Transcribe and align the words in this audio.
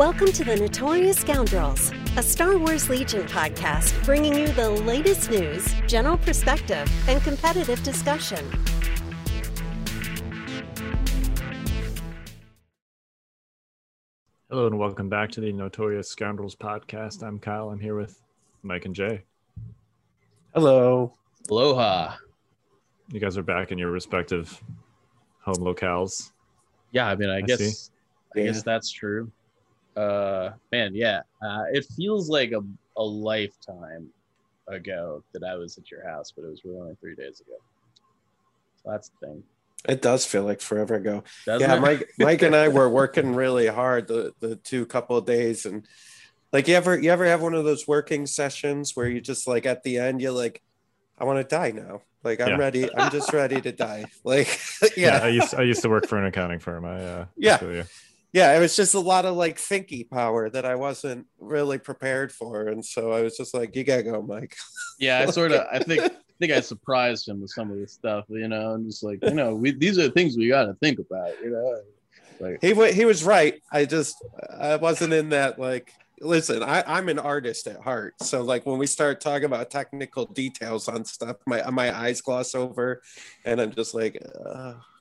Welcome 0.00 0.32
to 0.32 0.44
the 0.44 0.56
Notorious 0.56 1.18
Scoundrels, 1.18 1.92
a 2.16 2.22
Star 2.22 2.56
Wars 2.56 2.88
Legion 2.88 3.26
podcast 3.26 4.02
bringing 4.06 4.32
you 4.34 4.48
the 4.48 4.70
latest 4.70 5.30
news, 5.30 5.74
general 5.86 6.16
perspective, 6.16 6.90
and 7.06 7.22
competitive 7.22 7.82
discussion. 7.82 8.42
Hello 14.48 14.66
and 14.68 14.78
welcome 14.78 15.10
back 15.10 15.30
to 15.32 15.42
the 15.42 15.52
Notorious 15.52 16.08
Scoundrels 16.08 16.56
podcast. 16.56 17.22
I'm 17.22 17.38
Kyle. 17.38 17.68
I'm 17.68 17.78
here 17.78 17.94
with 17.94 18.22
Mike 18.62 18.86
and 18.86 18.94
Jay. 18.94 19.24
Hello. 20.54 21.12
Aloha. 21.50 22.14
You 23.12 23.20
guys 23.20 23.36
are 23.36 23.42
back 23.42 23.70
in 23.70 23.76
your 23.76 23.90
respective 23.90 24.64
home 25.42 25.56
locales. 25.56 26.30
Yeah, 26.90 27.06
I 27.06 27.16
mean, 27.16 27.28
I, 27.28 27.36
I 27.36 27.40
guess 27.42 27.58
see. 27.58 27.90
I 28.34 28.38
Yeah. 28.38 28.46
guess 28.46 28.62
that's 28.62 28.90
true. 28.90 29.30
Uh, 29.96 30.50
man, 30.72 30.92
yeah. 30.94 31.20
Uh, 31.42 31.64
it 31.72 31.86
feels 31.96 32.28
like 32.28 32.52
a, 32.52 32.62
a 32.96 33.02
lifetime 33.02 34.08
ago 34.68 35.22
that 35.32 35.42
I 35.42 35.56
was 35.56 35.78
at 35.78 35.90
your 35.90 36.06
house, 36.08 36.32
but 36.34 36.44
it 36.44 36.50
was 36.50 36.64
really 36.64 36.80
only 36.80 36.94
three 37.00 37.14
days 37.14 37.40
ago. 37.40 37.56
So 38.82 38.90
that's 38.92 39.10
the 39.20 39.26
thing. 39.26 39.42
It 39.88 40.02
does 40.02 40.26
feel 40.26 40.44
like 40.44 40.60
forever 40.60 40.94
ago. 40.94 41.24
Doesn't 41.46 41.68
yeah, 41.68 41.76
it? 41.76 41.80
Mike, 41.80 42.10
Mike 42.18 42.42
and 42.42 42.54
I 42.54 42.68
were 42.68 42.88
working 42.88 43.34
really 43.34 43.66
hard 43.66 44.08
the 44.08 44.32
the 44.40 44.56
two 44.56 44.84
couple 44.86 45.16
of 45.16 45.24
days, 45.24 45.64
and 45.64 45.86
like 46.52 46.68
you 46.68 46.74
ever 46.74 46.98
you 46.98 47.10
ever 47.10 47.24
have 47.24 47.40
one 47.40 47.54
of 47.54 47.64
those 47.64 47.88
working 47.88 48.26
sessions 48.26 48.92
where 48.94 49.08
you 49.08 49.20
just 49.20 49.46
like 49.48 49.64
at 49.64 49.82
the 49.82 49.98
end 49.98 50.20
you're 50.20 50.32
like, 50.32 50.62
I 51.18 51.24
want 51.24 51.38
to 51.38 51.44
die 51.44 51.70
now. 51.70 52.02
Like 52.22 52.40
I'm 52.40 52.50
Yeah. 52.50 52.56
ready. 52.56 52.94
I'm 52.94 53.10
just 53.10 53.32
ready 53.32 53.60
to 53.62 53.72
die. 53.72 54.06
Like 54.24 54.60
Yeah, 54.96 55.16
yeah, 55.16 55.18
I 55.18 55.28
used 55.28 55.54
I 55.54 55.62
used 55.62 55.82
to 55.82 55.88
work 55.88 56.06
for 56.06 56.18
an 56.18 56.26
accounting 56.26 56.58
firm. 56.58 56.84
I 56.84 57.02
uh, 57.02 57.26
Yeah. 57.36 57.58
Yeah. 58.32 58.56
It 58.56 58.60
was 58.60 58.76
just 58.76 58.94
a 58.94 59.00
lot 59.00 59.24
of 59.24 59.36
like 59.36 59.58
thinky 59.58 60.08
power 60.08 60.50
that 60.50 60.64
I 60.64 60.74
wasn't 60.74 61.26
really 61.38 61.78
prepared 61.78 62.32
for, 62.32 62.68
and 62.68 62.84
so 62.84 63.12
I 63.12 63.22
was 63.22 63.36
just 63.36 63.54
like, 63.54 63.74
you 63.76 63.84
gotta 63.84 64.02
go, 64.02 64.22
Mike. 64.22 64.56
yeah, 64.98 65.20
I 65.20 65.26
sort 65.30 65.52
of. 65.52 65.66
I 65.72 65.78
think. 65.80 66.02
I 66.02 66.10
think 66.40 66.52
I 66.52 66.60
surprised 66.60 67.28
him 67.28 67.42
with 67.42 67.50
some 67.50 67.70
of 67.70 67.76
this 67.76 67.92
stuff. 67.92 68.24
You 68.30 68.48
know, 68.48 68.72
and 68.72 68.86
just 68.86 69.02
like 69.02 69.18
you 69.22 69.34
know, 69.34 69.54
we 69.54 69.72
these 69.72 69.98
are 69.98 70.04
the 70.04 70.10
things 70.10 70.38
we 70.38 70.48
got 70.48 70.64
to 70.64 70.74
think 70.74 70.98
about. 70.98 71.32
You 71.42 71.50
know, 71.50 71.80
like 72.40 72.58
He 72.62 72.72
wa- 72.72 72.86
he 72.92 73.04
was 73.04 73.22
right. 73.22 73.60
I 73.70 73.84
just 73.84 74.16
I 74.58 74.76
wasn't 74.76 75.12
in 75.12 75.28
that 75.28 75.58
like 75.58 75.92
listen, 76.20 76.62
I, 76.62 76.82
I'm 76.86 77.08
an 77.08 77.18
artist 77.18 77.66
at 77.66 77.80
heart. 77.80 78.14
So 78.22 78.42
like 78.42 78.66
when 78.66 78.78
we 78.78 78.86
start 78.86 79.20
talking 79.20 79.46
about 79.46 79.70
technical 79.70 80.26
details 80.26 80.88
on 80.88 81.04
stuff, 81.04 81.36
my 81.46 81.68
my 81.70 81.96
eyes 81.96 82.20
gloss 82.20 82.54
over 82.54 83.02
and 83.44 83.60
I'm 83.60 83.72
just 83.72 83.94
like, 83.94 84.22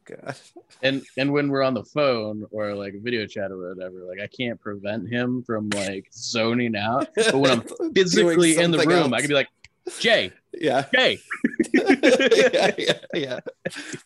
god. 0.10 0.36
and 0.82 1.04
and 1.18 1.32
when 1.32 1.50
we're 1.50 1.64
on 1.64 1.74
the 1.74 1.84
phone 1.84 2.46
or 2.52 2.74
like 2.76 2.94
video 3.02 3.26
chat 3.26 3.52
or 3.52 3.70
whatever, 3.70 4.06
like 4.06 4.20
I 4.20 4.28
can't 4.28 4.60
prevent 4.60 5.08
him 5.08 5.44
from 5.44 5.70
like 5.70 6.10
zoning 6.14 6.76
out. 6.76 7.10
But 7.16 7.34
when 7.36 7.52
I'm 7.52 7.94
physically 7.94 8.58
in 8.58 8.72
the 8.72 8.80
room, 8.80 9.14
I 9.14 9.20
can 9.20 9.28
be 9.28 9.34
like, 9.34 9.50
Jay, 10.00 10.32
yeah. 10.54 10.86
Jay. 10.94 11.20
yeah, 11.74 12.72
yeah, 12.78 12.94
yeah, 13.14 13.40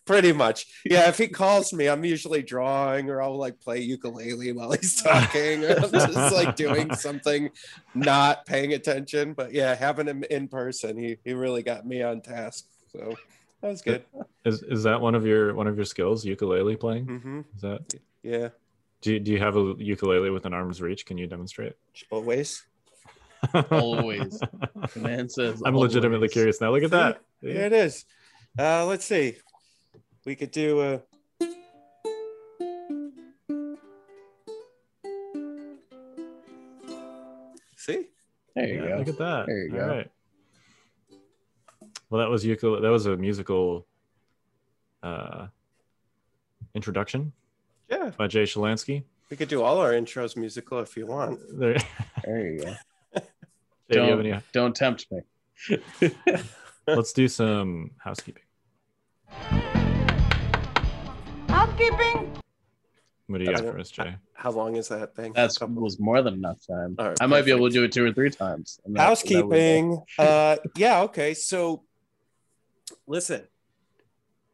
pretty 0.06 0.32
much. 0.32 0.68
Yeah, 0.86 1.10
if 1.10 1.18
he 1.18 1.28
calls 1.28 1.74
me, 1.74 1.88
I'm 1.88 2.06
usually 2.06 2.42
drawing 2.42 3.10
or 3.10 3.22
I'll 3.22 3.38
like 3.38 3.60
play 3.60 3.82
ukulele 3.82 4.52
while 4.52 4.72
he's 4.72 5.02
talking, 5.02 5.64
or 5.64 5.78
I'm 5.84 5.92
just 5.92 6.34
like 6.34 6.56
doing 6.56 6.94
something, 6.96 7.50
not 7.94 8.46
paying 8.46 8.74
attention. 8.74 9.34
But 9.34 9.54
yeah, 9.54 9.76
having 9.76 10.08
him 10.08 10.24
in 10.30 10.48
person, 10.48 10.98
he 10.98 11.18
he 11.24 11.34
really 11.34 11.64
got 11.64 11.86
me 11.86 12.02
on 12.02 12.22
task. 12.22 12.66
So 12.92 13.16
that 13.64 13.70
was 13.70 13.82
good. 13.82 14.04
Is 14.46 14.62
is 14.62 14.84
that 14.84 15.00
one 15.02 15.16
of 15.16 15.26
your 15.26 15.56
one 15.56 15.68
of 15.68 15.76
your 15.78 15.86
skills? 15.86 16.24
Ukulele 16.26 16.76
playing? 16.76 17.06
hmm 17.06 17.42
Is 17.56 17.62
that 17.62 17.82
Yeah, 18.22 18.50
do 19.02 19.14
you, 19.14 19.20
do 19.20 19.32
you 19.32 19.40
have 19.40 19.56
a 19.56 19.74
ukulele 19.78 20.30
with 20.30 20.46
an 20.46 20.54
arm's 20.54 20.82
reach? 20.82 21.06
Can 21.06 21.18
you 21.18 21.26
demonstrate? 21.28 21.74
always. 22.12 22.64
Always. 23.72 24.40
The 24.94 25.00
man 25.02 25.28
says, 25.28 25.62
I'm 25.66 25.76
legitimately 25.76 26.30
curious 26.30 26.62
now. 26.62 26.72
Look 26.72 26.84
at 26.84 26.92
that. 26.92 27.22
There 27.42 27.66
it 27.66 27.74
is. 27.74 28.06
Uh, 28.58 28.86
let's 28.86 29.04
see. 29.04 29.36
We 30.26 30.36
could 30.38 30.52
do 30.52 30.80
a. 30.82 31.02
See? 37.76 38.08
There 38.56 38.66
you 38.68 38.82
Yeah, 38.84 38.90
go. 38.90 38.98
Look 39.00 39.08
at 39.10 39.18
that. 39.18 39.46
There 39.48 39.64
you 39.68 39.74
All 39.74 39.80
go. 39.80 39.88
right. 39.88 40.12
Well, 42.14 42.22
that 42.22 42.30
was 42.30 42.46
ukulele. 42.46 42.80
That 42.84 42.92
was 42.92 43.08
a 43.08 43.18
musical 43.18 43.88
uh, 45.02 45.48
introduction 46.76 47.34
Yeah, 47.90 48.12
by 48.16 48.28
Jay 48.28 48.44
Shalansky. 48.44 49.02
we 49.32 49.36
could 49.38 49.48
do 49.50 49.64
all 49.64 49.80
our 49.80 49.94
intros 49.94 50.38
musical 50.38 50.80
if 50.82 50.96
you 50.96 51.08
want. 51.08 51.40
There. 51.58 51.76
There 52.24 52.48
you 52.52 52.60
go. 52.60 52.76
Jay, 53.16 53.22
do 53.90 53.96
you 53.96 54.00
have 54.02 54.10
Don't, 54.20 54.26
any? 54.28 54.42
don't 54.54 54.76
tempt 54.76 55.08
me. 55.10 55.80
Let's 56.88 57.14
do 57.14 57.28
some 57.28 57.90
housekeeping. 57.98 58.44
Housekeeping. 61.50 62.32
What 63.26 63.40
do 63.40 63.44
you 63.46 63.52
got 63.54 63.62
for 63.62 63.80
us, 63.80 63.90
Jay? 63.90 64.14
How 64.36 64.52
long 64.52 64.76
is 64.76 64.88
that 64.90 65.16
thing? 65.16 65.34
That's 65.34 65.58
Couple- 65.58 65.82
was 65.82 66.00
more 66.00 66.22
than 66.22 66.36
enough 66.36 66.60
time. 66.68 66.96
All 67.00 67.08
right, 67.08 67.18
I 67.20 67.26
might 67.26 67.44
be 67.44 67.50
able 67.52 67.68
to 67.70 67.74
do 67.74 67.84
it 67.84 67.92
two 67.92 68.06
or 68.06 68.14
three 68.14 68.30
times. 68.30 68.80
And 68.86 68.94
that- 68.96 69.00
that 69.00 69.06
housekeeping. 69.08 70.00
uh, 70.20 70.58
yeah, 70.78 71.02
okay. 71.02 71.34
So, 71.34 71.82
listen, 73.08 73.48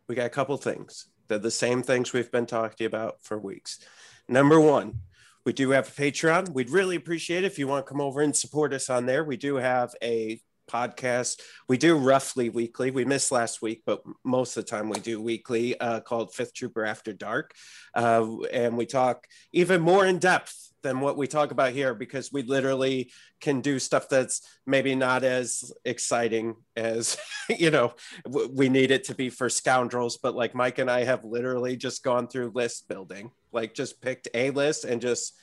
we 0.07 0.15
got 0.15 0.25
a 0.25 0.29
couple 0.29 0.57
things. 0.57 1.07
They're 1.27 1.37
the 1.37 1.51
same 1.51 1.83
things 1.83 2.11
we've 2.11 2.31
been 2.31 2.47
talking 2.47 2.87
about 2.87 3.23
for 3.23 3.37
weeks. 3.37 3.79
Number 4.27 4.59
one, 4.59 5.01
we 5.45 5.53
do 5.53 5.71
have 5.71 5.87
a 5.87 5.91
Patreon. 5.91 6.49
We'd 6.53 6.69
really 6.69 6.95
appreciate 6.95 7.43
it 7.43 7.47
if 7.47 7.59
you 7.59 7.67
want 7.67 7.85
to 7.85 7.89
come 7.89 8.01
over 8.01 8.21
and 8.21 8.35
support 8.35 8.73
us 8.73 8.89
on 8.89 9.05
there. 9.05 9.23
We 9.23 9.37
do 9.37 9.55
have 9.55 9.93
a 10.01 10.41
podcast. 10.69 11.41
We 11.67 11.77
do 11.77 11.97
roughly 11.97 12.49
weekly. 12.49 12.91
We 12.91 13.05
missed 13.05 13.31
last 13.31 13.61
week, 13.61 13.83
but 13.85 14.01
most 14.23 14.55
of 14.55 14.65
the 14.65 14.69
time 14.69 14.89
we 14.89 14.99
do 14.99 15.21
weekly 15.21 15.79
uh, 15.79 16.01
called 16.01 16.33
Fifth 16.33 16.53
Trooper 16.53 16.85
After 16.85 17.13
Dark. 17.13 17.53
Uh, 17.93 18.41
and 18.53 18.77
we 18.77 18.85
talk 18.85 19.27
even 19.51 19.81
more 19.81 20.05
in 20.05 20.19
depth 20.19 20.68
than 20.81 20.99
what 20.99 21.17
we 21.17 21.27
talk 21.27 21.51
about 21.51 21.73
here 21.73 21.93
because 21.93 22.31
we 22.31 22.43
literally 22.43 23.11
can 23.41 23.61
do 23.61 23.79
stuff 23.79 24.07
that's 24.09 24.41
maybe 24.65 24.95
not 24.95 25.23
as 25.23 25.71
exciting 25.85 26.55
as 26.75 27.17
you 27.49 27.71
know 27.71 27.93
we 28.53 28.69
need 28.69 28.91
it 28.91 29.03
to 29.05 29.15
be 29.15 29.29
for 29.29 29.49
scoundrels 29.49 30.17
but 30.17 30.35
like 30.35 30.55
mike 30.55 30.79
and 30.79 30.89
i 30.89 31.03
have 31.03 31.23
literally 31.23 31.75
just 31.75 32.03
gone 32.03 32.27
through 32.27 32.51
list 32.53 32.87
building 32.87 33.31
like 33.51 33.73
just 33.73 34.01
picked 34.01 34.27
a 34.33 34.51
list 34.51 34.85
and 34.85 35.01
just 35.01 35.33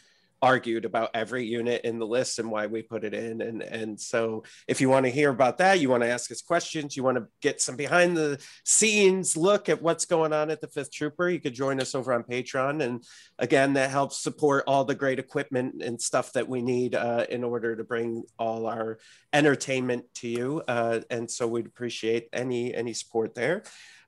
argued 0.43 0.85
about 0.85 1.11
every 1.15 1.45
unit 1.45 1.83
in 1.85 1.99
the 1.99 2.07
list 2.07 2.39
and 2.39 2.51
why 2.51 2.67
we 2.67 2.83
put 2.83 3.05
it 3.05 3.15
in. 3.15 3.41
And 3.41 3.63
and 3.63 4.01
so 4.01 4.45
if 4.69 4.81
you 4.81 4.89
want 4.89 5.07
to 5.07 5.11
hear 5.11 5.31
about 5.31 5.59
that 5.59 5.81
you 5.81 5.89
want 5.91 6.03
to 6.03 6.09
ask 6.09 6.31
us 6.31 6.43
questions 6.43 6.97
you 6.97 7.03
want 7.03 7.19
to 7.19 7.27
get 7.41 7.61
some 7.61 7.77
behind 7.77 8.17
the 8.17 8.39
scenes 8.65 9.37
look 9.37 9.69
at 9.69 9.83
what's 9.83 10.05
going 10.05 10.33
on 10.33 10.51
at 10.51 10.61
the 10.61 10.69
fifth 10.69 10.93
trooper 10.93 11.29
you 11.29 11.41
could 11.41 11.55
join 11.55 11.81
us 11.81 11.95
over 11.95 12.13
on 12.13 12.23
patreon. 12.23 12.83
And 12.83 13.03
again 13.39 13.75
that 13.75 13.91
helps 13.91 14.19
support 14.19 14.65
all 14.67 14.85
the 14.85 14.95
great 14.95 15.19
equipment 15.19 15.83
and 15.83 16.01
stuff 16.01 16.33
that 16.33 16.49
we 16.49 16.63
need 16.63 16.95
uh, 16.95 17.27
in 17.31 17.43
order 17.45 17.77
to 17.77 17.85
bring 17.85 18.25
all 18.39 18.67
our 18.67 18.99
entertainment 19.33 20.05
to 20.15 20.29
you. 20.29 20.63
Uh, 20.69 21.01
and 21.11 21.31
so 21.31 21.47
we'd 21.47 21.67
appreciate 21.67 22.29
any 22.33 22.75
any 22.75 22.93
support 22.93 23.35
there 23.35 23.63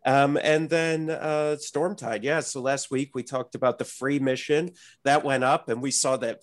um, 0.04 0.38
and 0.42 0.70
then 0.70 1.10
uh, 1.10 1.56
stormtide 1.58 2.22
yeah 2.22 2.40
so 2.40 2.60
last 2.60 2.90
week 2.90 3.10
we 3.14 3.22
talked 3.22 3.54
about 3.54 3.78
the 3.78 3.84
free 3.84 4.18
mission 4.18 4.70
that 5.04 5.24
went 5.24 5.44
up 5.44 5.68
and 5.68 5.82
we 5.82 5.90
saw 5.90 6.16
that 6.16 6.40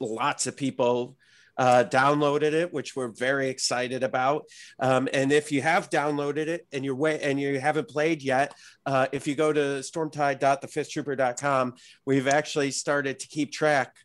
lots 0.00 0.46
of 0.46 0.56
people 0.56 1.16
uh, 1.58 1.84
downloaded 1.84 2.52
it, 2.52 2.72
which 2.72 2.94
we're 2.94 3.08
very 3.08 3.48
excited 3.48 4.02
about. 4.02 4.44
Um, 4.78 5.08
and 5.12 5.32
if 5.32 5.50
you 5.50 5.60
have 5.60 5.90
downloaded 5.90 6.46
it 6.46 6.66
and 6.72 6.84
you're 6.84 6.94
way, 6.94 7.20
and 7.20 7.40
you 7.40 7.58
haven't 7.58 7.88
played 7.88 8.22
yet, 8.22 8.54
uh, 8.86 9.08
if 9.12 9.26
you 9.26 9.34
go 9.34 9.52
to 9.52 9.60
stormtide.thefifthtrooper.com, 9.60 11.74
we've 12.06 12.28
actually 12.28 12.70
started 12.70 13.18
to 13.18 13.28
keep 13.28 13.52
track 13.52 13.96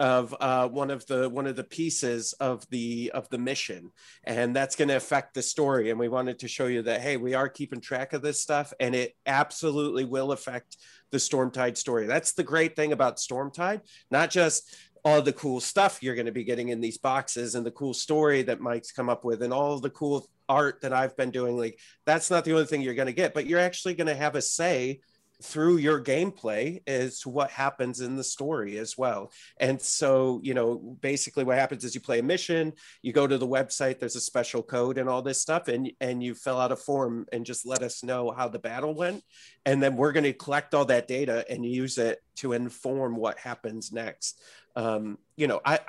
of 0.00 0.34
uh, 0.40 0.68
one 0.68 0.90
of 0.90 1.06
the 1.06 1.28
one 1.28 1.46
of 1.46 1.56
the 1.56 1.64
pieces 1.64 2.32
of 2.34 2.68
the 2.70 3.10
of 3.14 3.28
the 3.30 3.38
mission, 3.38 3.90
and 4.24 4.54
that's 4.54 4.76
going 4.76 4.88
to 4.88 4.96
affect 4.96 5.34
the 5.34 5.42
story. 5.42 5.90
And 5.90 5.98
we 5.98 6.08
wanted 6.08 6.38
to 6.40 6.48
show 6.48 6.66
you 6.66 6.82
that 6.82 7.00
hey, 7.00 7.16
we 7.16 7.34
are 7.34 7.48
keeping 7.48 7.80
track 7.80 8.12
of 8.12 8.22
this 8.22 8.40
stuff, 8.40 8.72
and 8.80 8.94
it 8.94 9.16
absolutely 9.26 10.04
will 10.04 10.32
affect 10.32 10.76
the 11.10 11.18
Stormtide 11.18 11.76
story. 11.76 12.06
That's 12.06 12.32
the 12.32 12.44
great 12.44 12.76
thing 12.76 12.92
about 12.92 13.16
Stormtide, 13.16 13.80
not 14.10 14.30
just 14.30 14.76
all 15.04 15.22
the 15.22 15.32
cool 15.32 15.60
stuff 15.60 16.02
you're 16.02 16.14
going 16.14 16.26
to 16.26 16.32
be 16.32 16.44
getting 16.44 16.68
in 16.68 16.80
these 16.80 16.98
boxes 16.98 17.54
and 17.54 17.64
the 17.64 17.70
cool 17.70 17.94
story 17.94 18.42
that 18.42 18.60
Mike's 18.60 18.92
come 18.92 19.08
up 19.08 19.24
with 19.24 19.42
and 19.42 19.52
all 19.52 19.78
the 19.78 19.90
cool 19.90 20.28
art 20.48 20.80
that 20.80 20.92
I've 20.92 21.16
been 21.16 21.30
doing. 21.30 21.56
Like 21.56 21.78
that's 22.04 22.30
not 22.30 22.44
the 22.44 22.52
only 22.52 22.66
thing 22.66 22.82
you're 22.82 22.94
going 22.94 23.06
to 23.06 23.12
get, 23.12 23.34
but 23.34 23.46
you're 23.46 23.60
actually 23.60 23.94
going 23.94 24.08
to 24.08 24.14
have 24.14 24.34
a 24.34 24.42
say 24.42 25.00
through 25.42 25.76
your 25.76 26.02
gameplay 26.02 26.80
to 27.20 27.28
what 27.28 27.50
happens 27.50 28.00
in 28.00 28.16
the 28.16 28.24
story 28.24 28.78
as 28.78 28.98
well. 28.98 29.30
And 29.58 29.80
so, 29.80 30.40
you 30.42 30.54
know, 30.54 30.76
basically 31.00 31.44
what 31.44 31.58
happens 31.58 31.84
is 31.84 31.94
you 31.94 32.00
play 32.00 32.18
a 32.18 32.22
mission, 32.22 32.72
you 33.02 33.12
go 33.12 33.26
to 33.26 33.38
the 33.38 33.46
website, 33.46 33.98
there's 33.98 34.16
a 34.16 34.20
special 34.20 34.62
code 34.62 34.98
and 34.98 35.08
all 35.08 35.22
this 35.22 35.40
stuff, 35.40 35.68
and 35.68 35.90
and 36.00 36.22
you 36.22 36.34
fill 36.34 36.58
out 36.58 36.72
a 36.72 36.76
form 36.76 37.26
and 37.32 37.46
just 37.46 37.66
let 37.66 37.82
us 37.82 38.02
know 38.02 38.30
how 38.30 38.48
the 38.48 38.58
battle 38.58 38.94
went. 38.94 39.22
And 39.64 39.82
then 39.82 39.96
we're 39.96 40.12
going 40.12 40.24
to 40.24 40.32
collect 40.32 40.74
all 40.74 40.86
that 40.86 41.08
data 41.08 41.44
and 41.48 41.64
use 41.64 41.98
it 41.98 42.20
to 42.36 42.52
inform 42.52 43.16
what 43.16 43.38
happens 43.38 43.92
next. 43.92 44.40
Um, 44.74 45.18
you 45.36 45.46
know, 45.46 45.60
I 45.64 45.80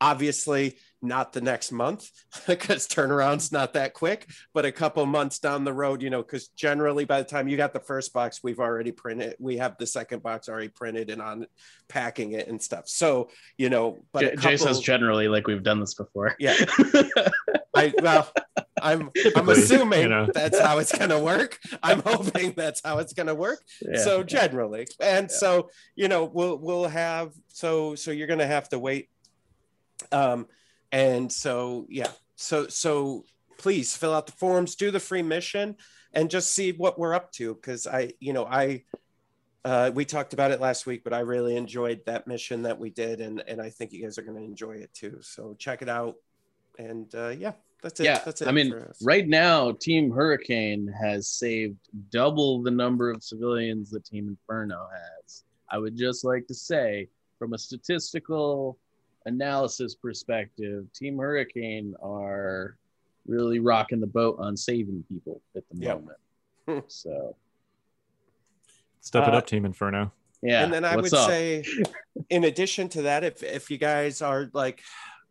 obviously 0.00 0.76
not 1.02 1.32
the 1.32 1.40
next 1.40 1.72
month 1.72 2.10
because 2.46 2.86
turnaround's 2.86 3.52
not 3.52 3.74
that 3.74 3.92
quick, 3.92 4.30
but 4.54 4.64
a 4.64 4.72
couple 4.72 5.04
months 5.04 5.38
down 5.38 5.64
the 5.64 5.72
road, 5.72 6.00
you 6.00 6.10
know, 6.10 6.22
because 6.22 6.48
generally 6.48 7.04
by 7.04 7.18
the 7.18 7.28
time 7.28 7.48
you 7.48 7.56
got 7.56 7.72
the 7.72 7.80
first 7.80 8.12
box, 8.12 8.40
we've 8.42 8.60
already 8.60 8.92
printed, 8.92 9.36
we 9.38 9.56
have 9.56 9.76
the 9.78 9.86
second 9.86 10.22
box 10.22 10.48
already 10.48 10.68
printed 10.68 11.10
and 11.10 11.20
on 11.20 11.46
packing 11.88 12.32
it 12.32 12.48
and 12.48 12.62
stuff. 12.62 12.88
So, 12.88 13.28
you 13.58 13.68
know, 13.68 13.98
but 14.12 14.20
J- 14.20 14.26
a 14.26 14.36
couple, 14.36 14.50
Jay 14.50 14.56
says 14.56 14.80
generally 14.80 15.28
like 15.28 15.46
we've 15.46 15.62
done 15.62 15.80
this 15.80 15.94
before. 15.94 16.36
Yeah. 16.38 16.56
I 17.74 17.92
well, 18.02 18.30
I'm 18.82 19.10
I'm 19.34 19.48
assuming 19.48 20.02
you 20.02 20.08
know. 20.08 20.28
that's 20.32 20.58
how 20.58 20.78
it's 20.78 20.96
gonna 20.96 21.18
work. 21.18 21.58
I'm 21.82 22.00
hoping 22.00 22.52
that's 22.54 22.82
how 22.84 22.98
it's 22.98 23.14
gonna 23.14 23.34
work. 23.34 23.62
Yeah. 23.80 23.98
So 23.98 24.22
generally, 24.22 24.86
and 25.00 25.30
Yeah. 25.30 25.36
so 25.36 25.70
you 25.96 26.08
know, 26.08 26.24
we'll 26.24 26.58
we'll 26.58 26.88
have 26.88 27.32
so 27.48 27.94
so 27.94 28.10
you're 28.10 28.26
gonna 28.26 28.46
have 28.46 28.68
to 28.70 28.78
wait. 28.78 29.08
Um, 30.10 30.46
and 30.92 31.32
so 31.32 31.86
yeah, 31.88 32.10
so 32.36 32.68
so 32.68 33.24
please 33.58 33.96
fill 33.96 34.14
out 34.14 34.26
the 34.26 34.32
forms, 34.32 34.76
do 34.76 34.90
the 34.90 35.00
free 35.00 35.22
mission, 35.22 35.76
and 36.12 36.30
just 36.30 36.52
see 36.52 36.72
what 36.72 36.98
we're 36.98 37.14
up 37.14 37.32
to. 37.32 37.54
Because 37.54 37.86
I, 37.86 38.12
you 38.20 38.32
know, 38.32 38.44
I 38.44 38.84
uh, 39.64 39.90
we 39.94 40.04
talked 40.04 40.32
about 40.32 40.50
it 40.50 40.60
last 40.60 40.86
week, 40.86 41.02
but 41.04 41.12
I 41.12 41.20
really 41.20 41.56
enjoyed 41.56 42.02
that 42.06 42.26
mission 42.26 42.62
that 42.62 42.78
we 42.78 42.90
did, 42.90 43.20
and 43.20 43.42
and 43.48 43.60
I 43.60 43.70
think 43.70 43.92
you 43.92 44.02
guys 44.02 44.18
are 44.18 44.22
going 44.22 44.36
to 44.36 44.44
enjoy 44.44 44.72
it 44.72 44.92
too. 44.92 45.18
So 45.22 45.54
check 45.58 45.80
it 45.82 45.88
out, 45.88 46.16
and 46.78 47.12
uh, 47.14 47.28
yeah, 47.30 47.52
that's 47.82 47.98
it. 48.00 48.04
yeah, 48.04 48.20
that's 48.24 48.42
it. 48.42 48.48
I 48.48 48.52
mean, 48.52 48.74
right 49.02 49.26
now, 49.26 49.72
Team 49.72 50.10
Hurricane 50.10 50.92
has 51.00 51.28
saved 51.28 51.78
double 52.10 52.62
the 52.62 52.70
number 52.70 53.10
of 53.10 53.22
civilians 53.22 53.90
that 53.90 54.04
Team 54.04 54.28
Inferno 54.28 54.88
has. 54.92 55.44
I 55.70 55.78
would 55.78 55.96
just 55.96 56.24
like 56.24 56.46
to 56.48 56.54
say, 56.54 57.08
from 57.38 57.54
a 57.54 57.58
statistical 57.58 58.78
analysis 59.26 59.94
perspective, 59.94 60.86
Team 60.92 61.18
Hurricane 61.18 61.94
are 62.02 62.76
really 63.26 63.58
rocking 63.60 64.00
the 64.00 64.06
boat 64.06 64.36
on 64.38 64.56
saving 64.56 65.04
people 65.08 65.40
at 65.56 65.62
the 65.70 65.78
Yep. 65.78 66.00
moment. 66.66 66.90
so, 66.90 67.36
Step 69.00 69.26
it 69.26 69.34
Uh, 69.34 69.38
up, 69.38 69.46
Team 69.46 69.64
Inferno. 69.64 70.12
yeah. 70.42 70.62
and 70.64 70.72
then 70.72 70.84
I 70.84 70.94
what's 70.96 71.10
would 71.10 71.18
up? 71.18 71.28
say, 71.28 71.64
in 72.30 72.44
addition 72.44 72.88
to 72.90 73.02
that, 73.02 73.24
if 73.24 73.42
if 73.42 73.70
you 73.70 73.78
guys 73.78 74.22
are 74.22 74.48
like 74.52 74.80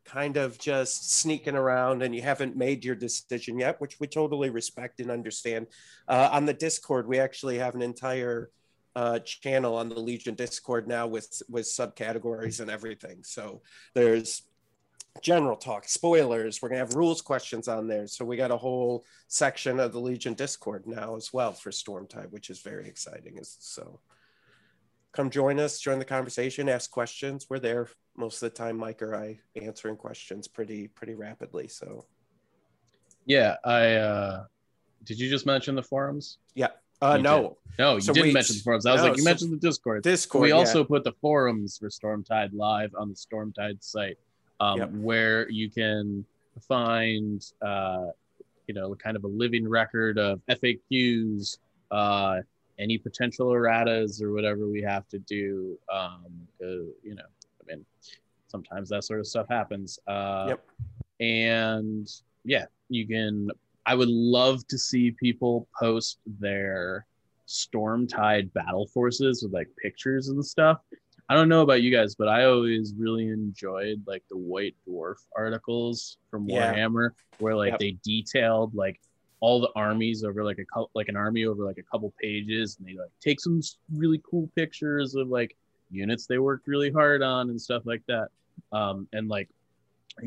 kind 0.04 0.36
of 0.36 0.58
just 0.58 1.12
sneaking 1.20 1.56
around 1.56 2.02
and 2.04 2.14
you 2.14 2.22
haven't 2.22 2.58
made 2.58 2.84
your 2.84 2.96
decision 2.96 3.58
yet, 3.60 3.80
which 3.80 4.00
we 4.00 4.08
totally 4.08 4.50
respect 4.50 5.00
and 5.00 5.10
understand, 5.10 5.68
uh, 6.10 6.28
on 6.34 6.46
the 6.46 6.54
Discord 6.54 7.08
we 7.08 7.18
actually 7.20 7.60
have 7.60 7.76
an 7.76 7.82
entire 7.82 8.50
uh, 8.96 9.20
channel 9.20 9.76
on 9.76 9.90
the 9.90 10.00
Legion 10.00 10.36
Discord 10.36 10.88
now 10.88 11.08
with 11.08 11.42
with 11.50 11.66
subcategories 11.66 12.60
and 12.60 12.70
everything. 12.70 13.24
So 13.24 13.62
there's 13.94 14.44
general 15.22 15.56
talk, 15.58 15.88
spoilers. 15.88 16.62
We're 16.62 16.70
gonna 16.70 16.80
have 16.80 16.96
rules 16.96 17.22
questions 17.22 17.68
on 17.68 17.88
there. 17.88 18.08
So 18.08 18.24
we 18.26 18.38
got 18.38 18.52
a 18.52 18.58
whole 18.58 19.06
section 19.28 19.80
of 19.80 19.92
the 19.94 20.00
Legion 20.00 20.34
Discord 20.34 20.88
now 20.88 21.16
as 21.16 21.34
well 21.34 21.52
for 21.54 21.72
Storm 21.72 22.08
Stormtide, 22.08 22.32
which 22.32 22.50
is 22.50 22.60
very 22.60 22.88
exciting. 22.88 23.38
So 23.42 24.00
come 25.12 25.30
join 25.30 25.60
us, 25.60 25.80
join 25.80 26.00
the 26.00 26.06
conversation, 26.06 26.70
ask 26.70 26.90
questions. 26.90 27.48
We're 27.50 27.60
there 27.60 27.90
most 28.16 28.42
of 28.42 28.50
the 28.52 28.56
time. 28.56 28.78
Mike 28.78 29.02
or 29.02 29.16
I 29.16 29.40
answering 29.62 29.98
questions 29.98 30.48
pretty 30.48 30.88
pretty 30.88 31.16
rapidly. 31.16 31.68
So 31.68 32.06
Yeah, 33.26 33.56
I 33.64 33.94
uh 33.96 34.46
did 35.04 35.20
you 35.20 35.30
just 35.30 35.46
mention 35.46 35.76
the 35.76 35.84
forums? 35.84 36.38
yeah, 36.56 36.68
uh, 37.02 37.16
You 37.18 37.24
no 37.24 37.58
No, 37.80 37.96
you 37.96 38.02
So 38.02 38.14
didn't 38.14 38.28
wait, 38.28 38.34
mention 38.34 38.56
the 38.58 38.62
forums. 38.64 38.86
I 38.86 38.92
was 38.94 39.02
no, 39.02 39.08
like, 39.10 39.18
you 39.18 39.24
so- 39.24 39.30
mentioned 39.30 39.52
the 39.54 39.58
Discord. 39.68 40.04
Discord. 40.04 40.42
we 40.44 40.50
yeah. 40.50 40.56
also 40.56 40.84
put 40.84 41.04
the 41.04 41.14
forums 41.14 41.78
for 41.78 41.90
Stormtide 41.90 42.52
live 42.54 42.94
on 42.98 43.10
the 43.10 43.16
Stormtide 43.16 43.84
site, 43.84 44.18
um, 44.60 44.78
Yep. 44.80 44.92
where 44.92 45.50
you 45.50 45.70
can 45.70 46.26
find, 46.68 47.44
uh, 47.62 48.08
you 48.68 48.74
know, 48.74 48.94
kind 48.96 49.16
of 49.18 49.24
a 49.24 49.28
living 49.28 49.68
record 49.68 50.18
of 50.20 50.42
FAQs, 50.48 51.58
uh, 51.92 52.42
any 52.78 52.98
potential 52.98 53.48
erratas 53.48 54.22
or 54.22 54.32
whatever 54.34 54.68
we 54.68 54.82
have 54.82 55.08
to 55.10 55.20
do. 55.20 55.78
Um, 55.92 56.48
'cause, 56.60 56.88
you 57.04 57.16
know, 57.16 57.26
I 57.62 57.64
mean, 57.76 57.86
sometimes 58.48 58.90
that 58.90 59.04
sort 59.06 59.20
of 59.20 59.28
stuff 59.28 59.48
happens. 59.50 59.98
Uh, 60.08 60.46
Yep. 60.50 60.68
And 61.20 62.12
yeah, 62.44 62.66
you 62.90 63.08
can. 63.08 63.50
I 63.86 63.96
would 63.96 64.10
love 64.10 64.66
to 64.68 64.78
see 64.78 65.12
people 65.12 65.68
post 65.80 66.20
their 66.40 67.06
Stormtide 67.48 68.52
battle 68.54 68.88
forces 68.88 69.44
with 69.44 69.54
like 69.54 69.68
pictures 69.82 70.30
and 70.30 70.46
stuff. 70.46 70.80
I 71.30 71.36
don't 71.36 71.50
know 71.50 71.62
about 71.62 71.82
you 71.82 71.92
guys, 71.92 72.16
but 72.16 72.28
I 72.28 72.46
always 72.46 72.94
really 72.98 73.28
enjoyed 73.28 74.02
like 74.06 74.24
the 74.30 74.38
White 74.38 74.76
Dwarf 74.88 75.16
articles 75.36 76.18
from 76.30 76.48
Yeah. 76.48 76.74
Warhammer, 76.74 77.12
where 77.40 77.56
like 77.56 77.72
Yep. 77.72 77.80
they 77.80 77.98
detailed 78.04 78.76
like 78.76 79.00
all 79.40 79.60
the 79.60 79.72
armies 79.76 80.24
over 80.24 80.44
like 80.44 80.60
a 80.60 80.66
cou- 80.66 80.90
like 80.94 81.10
an 81.10 81.16
army 81.16 81.46
over 81.46 81.64
like 81.64 81.78
a 81.78 81.84
couple 81.84 82.14
pages, 82.22 82.78
and 82.78 82.88
they 82.88 82.94
like 82.96 83.12
take 83.22 83.40
some 83.40 83.62
really 83.94 84.22
cool 84.30 84.50
pictures 84.56 85.16
of 85.16 85.30
like 85.30 85.56
units 85.90 86.26
they 86.28 86.38
worked 86.38 86.68
really 86.68 86.92
hard 86.92 87.22
on 87.22 87.50
and 87.50 87.60
stuff 87.60 87.84
like 87.86 88.04
that, 88.08 88.30
um, 88.72 89.08
and 89.14 89.28
like 89.30 89.50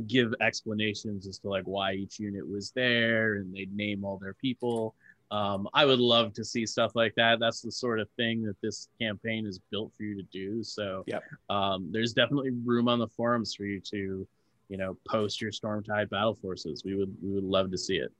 give 0.07 0.35
explanations 0.41 1.27
as 1.27 1.39
to 1.39 1.49
like 1.49 1.65
why 1.65 1.93
each 1.93 2.19
unit 2.19 2.49
was 2.49 2.71
there, 2.73 3.35
and 3.37 3.55
they'd 3.55 3.75
name 3.75 4.05
all 4.05 4.19
their 4.19 4.35
people. 4.35 4.95
Um, 5.31 5.69
I 5.75 5.85
would 5.85 5.99
love 5.99 6.33
to 6.35 6.45
see 6.45 6.65
stuff 6.67 6.93
like 6.95 7.15
that. 7.17 7.41
That's 7.41 7.61
the 7.61 7.73
sort 7.73 7.99
of 7.99 8.09
thing 8.11 8.43
that 8.45 8.61
this 8.63 8.89
campaign 9.01 9.47
is 9.47 9.59
built 9.71 9.93
for 9.97 10.05
you 10.05 10.15
to 10.17 10.23
do. 10.31 10.63
So, 10.63 11.03
Yep. 11.07 11.23
um, 11.51 11.89
there's 11.91 12.13
definitely 12.13 12.51
room 12.65 12.89
on 12.89 12.99
the 12.99 13.09
forums 13.09 13.55
for 13.55 13.65
you 13.65 13.81
to, 13.81 14.27
you 14.69 14.77
know, 14.77 14.97
post 15.09 15.41
your 15.41 15.51
Stormtide 15.51 16.11
battle 16.11 16.35
forces. 16.35 16.83
We 16.85 16.95
would 16.95 17.15
we 17.23 17.33
would 17.33 17.45
love 17.45 17.71
to 17.73 17.79
see 17.79 17.97
it. 17.97 18.13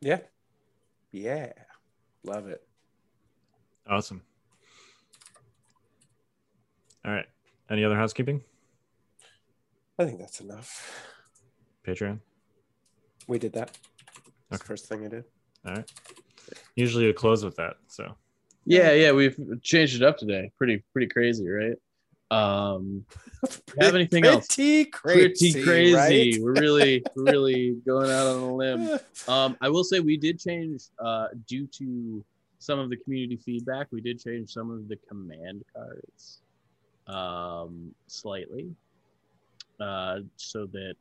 yeah, 0.00 0.20
yeah, 1.10 1.52
love 2.22 2.46
it. 2.48 2.62
Awesome. 3.88 4.22
All 7.04 7.12
right. 7.12 7.26
Any 7.70 7.84
other 7.84 7.96
housekeeping? 7.96 8.42
I 9.98 10.04
think 10.04 10.18
that's 10.18 10.40
enough. 10.40 11.04
Patreon. 11.86 12.20
We 13.26 13.38
did 13.38 13.52
that. 13.54 13.76
That's 14.48 14.54
Okay. 14.54 14.56
the 14.58 14.64
first 14.64 14.86
thing 14.88 15.04
I 15.04 15.08
did. 15.08 15.24
All 15.66 15.74
right. 15.74 15.92
Usually 16.76 17.04
you 17.04 17.12
close 17.12 17.44
with 17.44 17.56
that. 17.56 17.76
So 17.88 18.16
Yeah, 18.64 18.92
yeah, 18.92 19.12
we've 19.12 19.36
changed 19.62 19.96
it 19.96 20.02
up 20.02 20.18
today. 20.18 20.50
Pretty 20.56 20.82
pretty 20.92 21.08
crazy, 21.08 21.48
right? 21.48 21.76
Um, 22.30 23.06
have 23.80 23.94
anything 23.94 24.24
else? 24.26 24.46
Pretty 24.54 24.84
crazy. 24.86 25.52
pretty 25.52 25.64
crazy. 25.64 25.94
right? 25.94 26.42
We're 26.42 26.52
really 26.60 27.02
we're 27.16 27.24
really 27.24 27.76
going 27.86 28.10
out 28.10 28.26
on 28.26 28.38
a 28.42 28.54
limb. 28.54 28.98
Um, 29.26 29.56
I 29.60 29.68
will 29.70 29.84
say 29.84 30.00
we 30.00 30.16
did 30.18 30.38
change 30.38 30.82
uh, 30.98 31.28
due 31.46 31.66
to 31.78 32.24
some 32.58 32.78
of 32.78 32.90
the 32.90 32.96
community 32.98 33.36
feedback. 33.36 33.88
We 33.90 34.00
did 34.02 34.20
change 34.22 34.52
some 34.52 34.70
of 34.70 34.88
the 34.88 34.96
command 35.08 35.64
cards 35.74 36.40
um, 37.06 37.94
slightly, 38.06 38.68
uh, 39.80 40.20
so 40.36 40.66
that 40.66 40.94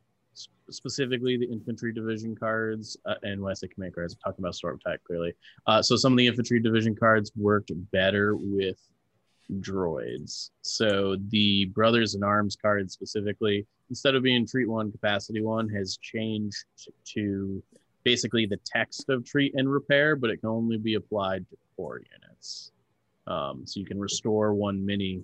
specifically 0.69 1.37
the 1.37 1.49
infantry 1.51 1.93
division 1.93 2.35
cards. 2.35 2.97
Uh, 3.05 3.15
and 3.23 3.41
when 3.41 3.51
I 3.51 3.53
say 3.53 3.67
command 3.67 3.95
cards, 3.95 4.13
I'm 4.13 4.31
talking 4.31 4.43
about 4.43 4.53
Stormtide 4.53 5.03
clearly. 5.05 5.33
Uh, 5.65 5.81
so 5.81 5.95
some 5.95 6.13
of 6.13 6.17
the 6.17 6.27
infantry 6.27 6.59
division 6.59 6.95
cards 6.95 7.31
worked 7.35 7.71
better 7.91 8.35
with 8.35 8.79
droids. 9.59 10.51
So 10.61 11.17
the 11.29 11.65
brothers 11.65 12.15
in 12.15 12.23
arms 12.23 12.55
card 12.55 12.91
specifically, 12.91 13.65
instead 13.89 14.15
of 14.15 14.23
being 14.23 14.45
treat 14.45 14.69
one, 14.69 14.91
capacity 14.91 15.41
one, 15.41 15.69
has 15.69 15.97
changed 15.97 16.65
to 17.13 17.63
basically 18.03 18.45
the 18.45 18.59
text 18.65 19.09
of 19.09 19.25
treat 19.25 19.53
and 19.55 19.69
repair, 19.69 20.15
but 20.15 20.29
it 20.29 20.37
can 20.37 20.49
only 20.49 20.77
be 20.77 20.95
applied 20.95 21.45
to 21.49 21.57
core 21.75 22.01
units. 22.21 22.71
Um, 23.25 23.63
so 23.65 23.79
you 23.79 23.85
can 23.85 23.99
restore 23.99 24.53
one 24.53 24.85
mini 24.85 25.23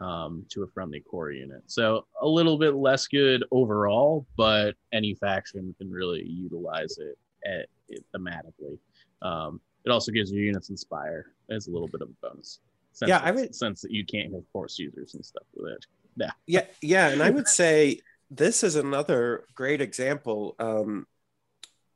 um, 0.00 0.44
to 0.50 0.62
a 0.62 0.66
friendly 0.68 1.00
core 1.00 1.30
unit. 1.30 1.62
So 1.66 2.06
a 2.20 2.26
little 2.26 2.58
bit 2.58 2.74
less 2.74 3.06
good 3.06 3.44
overall, 3.50 4.26
but 4.36 4.74
any 4.92 5.14
faction 5.14 5.74
can 5.78 5.90
really 5.90 6.24
utilize 6.24 6.98
it, 6.98 7.18
at, 7.44 7.66
it 7.88 8.04
thematically. 8.14 8.78
Um, 9.22 9.60
it 9.84 9.90
also 9.90 10.12
gives 10.12 10.32
your 10.32 10.42
units 10.42 10.70
inspire 10.70 11.32
as 11.50 11.68
a 11.68 11.70
little 11.70 11.88
bit 11.88 12.02
of 12.02 12.08
a 12.08 12.26
bonus. 12.28 12.60
Since 12.92 13.08
Yeah, 13.08 13.20
I 13.22 13.30
would- 13.30 13.54
since 13.54 13.82
that 13.82 13.90
you 13.90 14.04
can't 14.04 14.32
have 14.32 14.42
force 14.52 14.78
users 14.78 15.14
and 15.14 15.24
stuff 15.24 15.44
with 15.54 15.72
it. 15.72 15.86
yeah 16.46 16.62
yeah 16.80 17.08
and 17.08 17.22
i 17.22 17.28
would 17.28 17.46
say 17.46 18.00
this 18.30 18.64
is 18.64 18.74
another 18.74 19.44
great 19.54 19.82
example 19.82 20.56
um, 20.58 21.06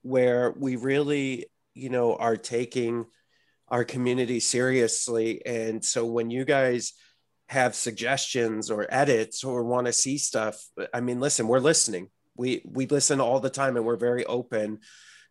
where 0.03 0.51
we 0.51 0.77
really 0.77 1.47
you 1.73 1.89
know 1.89 2.17
are 2.17 2.37
taking 2.37 3.07
our 3.69 3.83
community 3.83 4.41
seriously 4.41 5.41
and 5.47 5.83
so 5.83 6.05
when 6.05 6.31
you 6.31 6.45
guys 6.45 6.93
have 7.51 7.75
suggestions 7.75 8.71
or 8.71 8.87
edits 8.89 9.45
or 9.45 9.63
want 9.63 9.87
to 9.87 9.93
see 9.93 10.17
stuff 10.17 10.57
i 10.95 11.01
mean 11.01 11.21
listen 11.21 11.47
we're 11.47 11.61
listening 11.61 12.09
we 12.37 12.63
we 12.65 12.87
listen 12.87 13.21
all 13.21 13.39
the 13.39 13.51
time 13.51 13.77
and 13.77 13.85
we're 13.85 13.97
very 13.97 14.25
open 14.25 14.79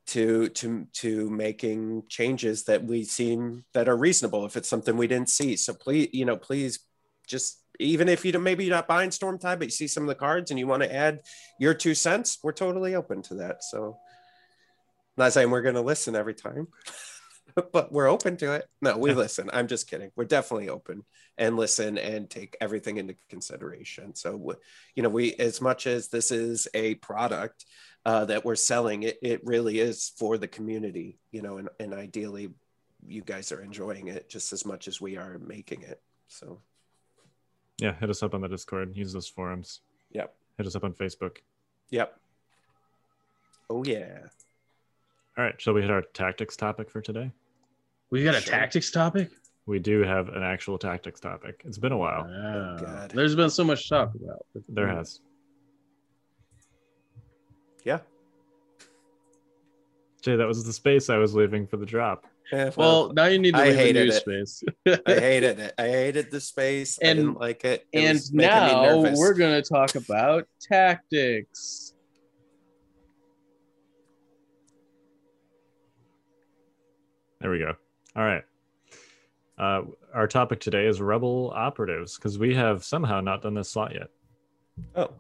to 0.10 0.50
to 0.50 0.88
to 0.94 1.30
making 1.30 2.04
changes 2.10 2.64
that 2.64 2.84
we 2.84 3.04
seem 3.04 3.64
that 3.74 3.88
are 3.88 3.96
reasonable 3.96 4.46
if 4.46 4.58
it's 4.58 4.68
something 4.70 4.98
we 4.98 5.08
didn't 5.08 5.30
see. 5.30 5.56
So 5.56 5.74
please, 5.74 6.10
you 6.14 6.26
know, 6.26 6.36
please 6.36 6.80
just 7.28 7.62
even 7.80 8.10
if 8.10 8.26
you 8.26 8.32
don't 8.32 8.44
maybe 8.44 8.66
you're 8.66 8.76
not 8.76 8.88
buying 8.88 9.12
Storm 9.12 9.38
Tide, 9.38 9.60
but 9.60 9.68
you 9.68 9.72
see 9.72 9.88
some 9.88 10.04
of 10.04 10.10
the 10.10 10.16
cards 10.16 10.50
and 10.50 10.60
you 10.60 10.66
want 10.66 10.84
to 10.84 10.94
add 10.94 11.20
your 11.60 11.76
two 11.76 11.94
cents, 11.94 12.40
we're 12.44 12.54
totally 12.54 12.96
open 12.96 13.22
to 13.24 13.36
that. 13.36 13.64
So 13.64 13.98
not 15.16 15.34
saying 15.34 15.52
we're 15.52 15.62
gonna 15.62 15.82
listen 15.82 16.16
every 16.16 16.34
time. 16.34 16.68
but 17.72 17.92
we're 17.92 18.08
open 18.08 18.38
to 18.38 18.54
it. 18.54 18.68
No, 18.82 18.98
we 18.98 19.14
listen. 19.14 19.50
I'm 19.54 19.68
just 19.68 19.90
kidding. 19.90 20.12
We're 20.16 20.26
definitely 20.26 20.70
open 20.70 21.04
and 21.38 21.56
listen 21.56 21.98
and 21.98 22.30
take 22.30 22.58
everything 22.60 22.98
into 22.98 23.16
consideration. 23.30 24.16
So, 24.16 24.56
you 24.96 25.04
know, 25.04 25.10
we, 25.10 25.34
as 25.36 25.62
much 25.62 25.88
as 25.88 26.08
this 26.08 26.32
is 26.32 26.68
a 26.74 26.96
product 26.96 27.66
uh, 28.06 28.26
that 28.26 28.46
we're 28.46 28.56
selling, 28.56 29.04
it, 29.04 29.18
it 29.22 29.42
really 29.46 29.80
is 29.80 30.12
for 30.18 30.38
the 30.38 30.48
community, 30.48 31.20
you 31.32 31.42
know, 31.42 31.58
and, 31.58 31.70
and 31.80 31.94
ideally 31.94 32.50
you 33.08 33.22
guys 33.22 33.52
are 33.52 33.62
enjoying 33.62 34.08
it 34.08 34.30
just 34.30 34.52
as 34.54 34.66
much 34.66 34.88
as 34.88 35.00
we 35.00 35.18
are 35.18 35.40
making 35.40 35.84
it. 35.84 36.02
So, 36.28 36.60
Yeah, 37.80 37.94
hit 37.96 38.10
us 38.10 38.24
up 38.24 38.34
on 38.34 38.42
the 38.42 38.50
Discord. 38.50 38.96
Use 38.96 39.14
those 39.14 39.28
forums. 39.28 39.82
yep. 40.12 40.36
Hit 40.58 40.68
us 40.68 40.76
up 40.76 40.84
on 40.84 40.94
Facebook. 40.94 41.38
Yep. 41.92 42.20
Oh, 43.70 43.84
yeah. 43.84 44.28
All 45.40 45.46
right, 45.46 45.62
shall 45.62 45.74
we 45.74 45.80
hit 45.82 45.90
our 45.90 46.02
tactics 46.02 46.58
topic 46.58 46.90
for 46.92 47.00
today? 47.00 47.32
We 48.10 48.26
got 48.26 48.36
a 48.36 48.42
Sure. 48.42 48.52
tactics 48.52 48.92
topic. 48.92 49.32
We 49.68 49.80
do 49.80 50.02
have 50.04 50.28
an 50.28 50.44
actual 50.44 50.78
tactics 50.78 51.22
topic. 51.22 51.62
It's 51.64 51.78
been 51.78 51.94
a 51.94 51.98
while. 51.98 52.26
Wow. 52.30 52.78
God. 52.78 53.12
There's 53.12 53.38
been 53.38 53.50
so 53.50 53.64
much 53.64 53.84
to 53.84 53.90
talk 53.90 54.16
about. 54.16 54.46
There 54.68 54.90
has. 54.90 55.22
Yeah. 57.86 58.00
Jay, 60.22 60.36
that 60.36 60.46
was 60.46 60.66
the 60.66 60.74
space 60.74 61.10
I 61.10 61.16
was 61.16 61.34
leaving 61.34 61.66
for 61.68 61.78
the 61.78 61.86
drop. 61.86 62.28
Yeah, 62.52 62.72
Well, 62.76 63.14
now 63.14 63.28
you 63.28 63.40
need 63.40 63.54
to 63.54 63.62
I 63.62 63.68
leave 63.68 63.76
the 63.78 63.82
hated 63.82 64.08
new 64.10 64.14
it. 64.14 64.48
space. 64.48 64.64
I 64.86 65.00
hated 65.22 65.60
it. 65.60 65.74
I 65.78 65.88
hated 65.88 66.32
the 66.32 66.42
space. 66.42 67.00
I 67.02 67.08
And- 67.08 67.18
didn't 67.20 67.40
like 67.40 67.64
it. 67.64 67.88
It 67.94 68.00
and 68.00 68.16
was 68.18 68.34
making 68.34 68.52
me 68.58 68.72
now 68.74 69.14
we're 69.18 69.36
going 69.36 69.64
to 69.64 69.70
talk 69.70 69.96
about 69.96 70.50
tactics. 70.60 71.94
There 77.42 77.52
we 77.52 77.60
go. 77.60 77.74
All 78.16 78.24
right. 78.24 78.44
Uh, 79.58 79.82
our 80.14 80.28
topic 80.28 80.60
today 80.60 80.86
is 80.88 81.02
rebel 81.02 81.52
operatives 81.56 82.16
because 82.18 82.40
we 82.40 82.56
have 82.56 82.84
somehow 82.84 83.20
not 83.22 83.42
done 83.42 83.54
this 83.54 83.70
slot 83.70 83.94
yet. 83.94 84.10
Oh, 84.96 85.12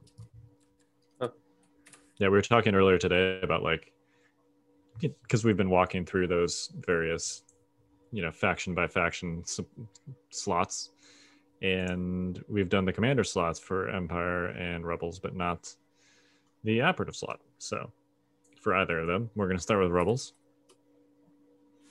Yeah, 1.21 1.29
we 2.27 2.29
were 2.29 2.41
talking 2.41 2.75
earlier 2.75 2.97
today 2.97 3.39
about 3.41 3.63
like 3.63 3.91
because 4.99 5.45
we've 5.45 5.55
been 5.57 5.69
walking 5.69 6.05
through 6.05 6.27
those 6.27 6.71
various, 6.85 7.43
you 8.11 8.21
know, 8.21 8.31
faction 8.31 8.73
by 8.75 8.87
faction 8.87 9.41
s- 9.45 9.61
slots, 10.29 10.89
and 11.61 12.43
we've 12.49 12.67
done 12.67 12.83
the 12.83 12.91
commander 12.91 13.23
slots 13.23 13.59
for 13.59 13.89
Empire 13.89 14.47
and 14.47 14.85
Rebels, 14.85 15.19
but 15.19 15.35
not 15.35 15.73
the 16.65 16.81
operative 16.81 17.15
slot. 17.15 17.39
So, 17.59 17.91
for 18.61 18.75
either 18.75 18.99
of 18.99 19.07
them, 19.07 19.29
we're 19.35 19.47
going 19.47 19.57
to 19.57 19.63
start 19.63 19.81
with 19.81 19.91
Rebels. 19.91 20.33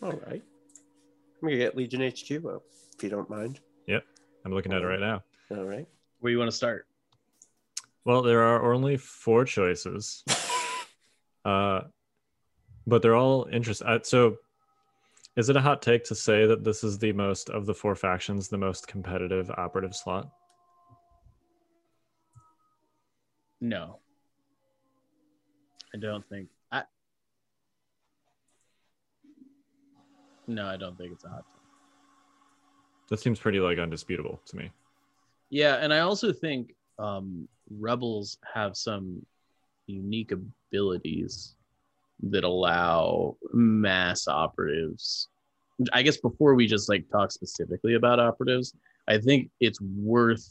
All 0.03 0.13
right. 0.13 0.43
I'm 1.41 1.49
gonna 1.49 1.57
get 1.57 1.77
Legion 1.77 2.01
HQ 2.01 2.45
up 2.47 2.63
if 2.97 3.03
you 3.03 3.09
don't 3.09 3.29
mind. 3.31 3.61
Yep, 3.87 4.05
I'm 4.45 4.53
looking 4.53 4.73
at 4.73 4.83
it 4.83 4.87
right 4.87 5.01
now. 5.01 5.23
All 5.51 5.65
right. 5.65 5.87
Where 6.21 6.33
you 6.33 6.39
want 6.39 6.51
to 6.51 6.57
start? 6.57 6.87
Well, 8.05 8.23
there 8.23 8.43
are 8.43 8.73
only 8.73 8.97
four 8.97 9.45
choices, 9.45 10.25
uh, 11.45 11.83
but 12.87 13.03
they're 13.03 13.17
all 13.17 13.49
interesting. 13.53 13.87
Uh, 13.87 13.99
so, 14.03 14.37
is 15.37 15.49
it 15.49 15.57
a 15.57 15.61
hot 15.61 15.83
take 15.83 16.05
to 16.05 16.15
say 16.15 16.47
that 16.47 16.65
this 16.65 16.83
is 16.83 16.99
the 16.99 17.13
most 17.13 17.51
of 17.51 17.67
the 17.67 17.75
four 17.75 17.95
factions, 17.95 18.49
the 18.49 18.59
most 18.59 18.89
competitive 18.89 19.51
operative 19.57 19.95
slot? 19.95 20.29
No. 23.61 23.99
I 25.95 25.99
don't 25.99 26.27
think. 26.29 26.49
I. 26.71 26.83
No, 30.49 30.67
I 30.67 30.77
don't 30.77 30.97
think 30.97 31.13
it's 31.13 31.25
a 31.25 31.29
hot 31.29 31.45
take. 31.47 31.61
That 33.11 33.21
seems 33.21 33.39
pretty 33.39 33.61
like 33.61 33.79
undisputable 33.79 34.41
to 34.47 34.57
me. 34.57 34.71
Yeah, 35.51 35.77
and 35.77 35.95
I 35.95 36.01
also 36.01 36.33
think 36.33 36.75
um, 36.99 37.47
rebels 37.71 38.39
have 38.53 38.77
some 38.77 39.25
unique 39.87 40.33
abilities 40.33 41.55
that 42.23 42.45
allow 42.45 43.37
mass 43.53 44.27
operatives. 44.27 45.29
I 45.93 46.03
guess 46.03 46.17
before 46.17 46.55
we 46.55 46.67
just 46.67 46.89
like 46.89 47.09
talk 47.11 47.31
specifically 47.31 47.95
about 47.95 48.19
operatives, 48.19 48.75
I 49.07 49.19
think 49.19 49.51
it's 49.61 49.81
worth 49.81 50.47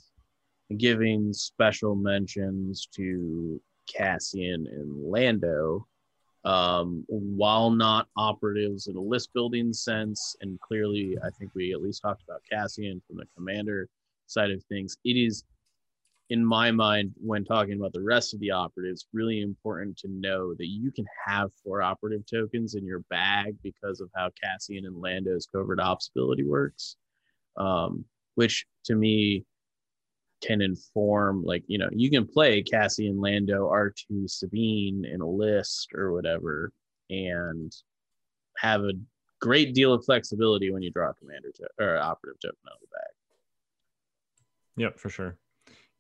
giving 0.78 1.34
special 1.34 1.96
mentions 1.96 2.88
to 2.96 3.62
Cassian 3.88 4.68
and 4.68 5.12
Lando. 5.12 5.86
Um, 6.48 7.04
while 7.10 7.70
not 7.70 8.08
operatives 8.16 8.88
in 8.88 8.96
a 8.96 9.02
list 9.02 9.34
building 9.34 9.74
sense, 9.74 10.34
and 10.40 10.58
clearly, 10.62 11.18
I 11.22 11.30
think 11.38 11.52
we 11.54 11.74
at 11.74 11.82
least 11.82 12.02
talked 12.02 12.24
about 12.24 12.42
Cassian 12.50 13.02
from 13.06 13.18
the 13.18 13.26
commander 13.36 13.90
side 14.28 14.52
of 14.52 14.64
things, 14.64 14.96
it 15.04 15.18
is, 15.18 15.44
in 16.30 16.46
my 16.46 16.72
mind, 16.72 17.12
when 17.18 17.44
talking 17.44 17.78
about 17.78 17.92
the 17.92 18.02
rest 18.02 18.34
of 18.34 18.40
the 18.40 18.52
operatives, 18.52 19.08
really 19.12 19.42
important 19.42 19.98
to 19.98 20.08
know 20.08 20.54
that 20.54 20.68
you 20.68 20.90
can 20.90 21.06
have 21.26 21.52
four 21.66 21.82
operative 21.82 22.26
tokens 22.26 22.76
in 22.76 22.86
your 22.86 23.00
bag 23.10 23.58
because 23.62 24.00
of 24.00 24.10
how 24.16 24.30
Cassian 24.42 24.86
and 24.86 25.02
Lando's 25.02 25.48
covert 25.54 25.82
ops 25.82 26.10
ability 26.16 26.46
works, 26.46 26.96
um, 27.58 28.06
which 28.36 28.66
to 28.86 28.96
me 28.96 29.44
can 30.42 30.62
inform, 30.62 31.44
like, 31.44 31.64
you 31.68 31.78
know, 31.78 31.90
you 31.92 32.10
can 32.10 32.28
play 32.28 32.62
Cassian, 32.62 33.20
Lando, 33.20 33.70
R2, 33.70 34.30
Sabine 34.30 35.06
in 35.06 35.22
a 35.22 35.28
list 35.28 35.90
or 35.94 36.14
whatever, 36.14 36.72
and 37.10 37.76
have 38.58 38.82
a 38.82 38.94
great 39.40 39.74
deal 39.74 39.94
of 39.94 40.06
flexibility 40.06 40.72
when 40.72 40.82
you 40.82 40.92
draw 40.92 41.10
a 41.10 41.14
commander 41.14 41.52
to- 41.52 41.70
or 41.80 41.98
operative 41.98 42.40
token 42.40 42.58
out 42.68 42.76
of 42.76 42.82
the 42.82 42.88
bag. 42.88 43.14
Yep, 44.78 45.00
for 45.00 45.10
sure. 45.10 45.38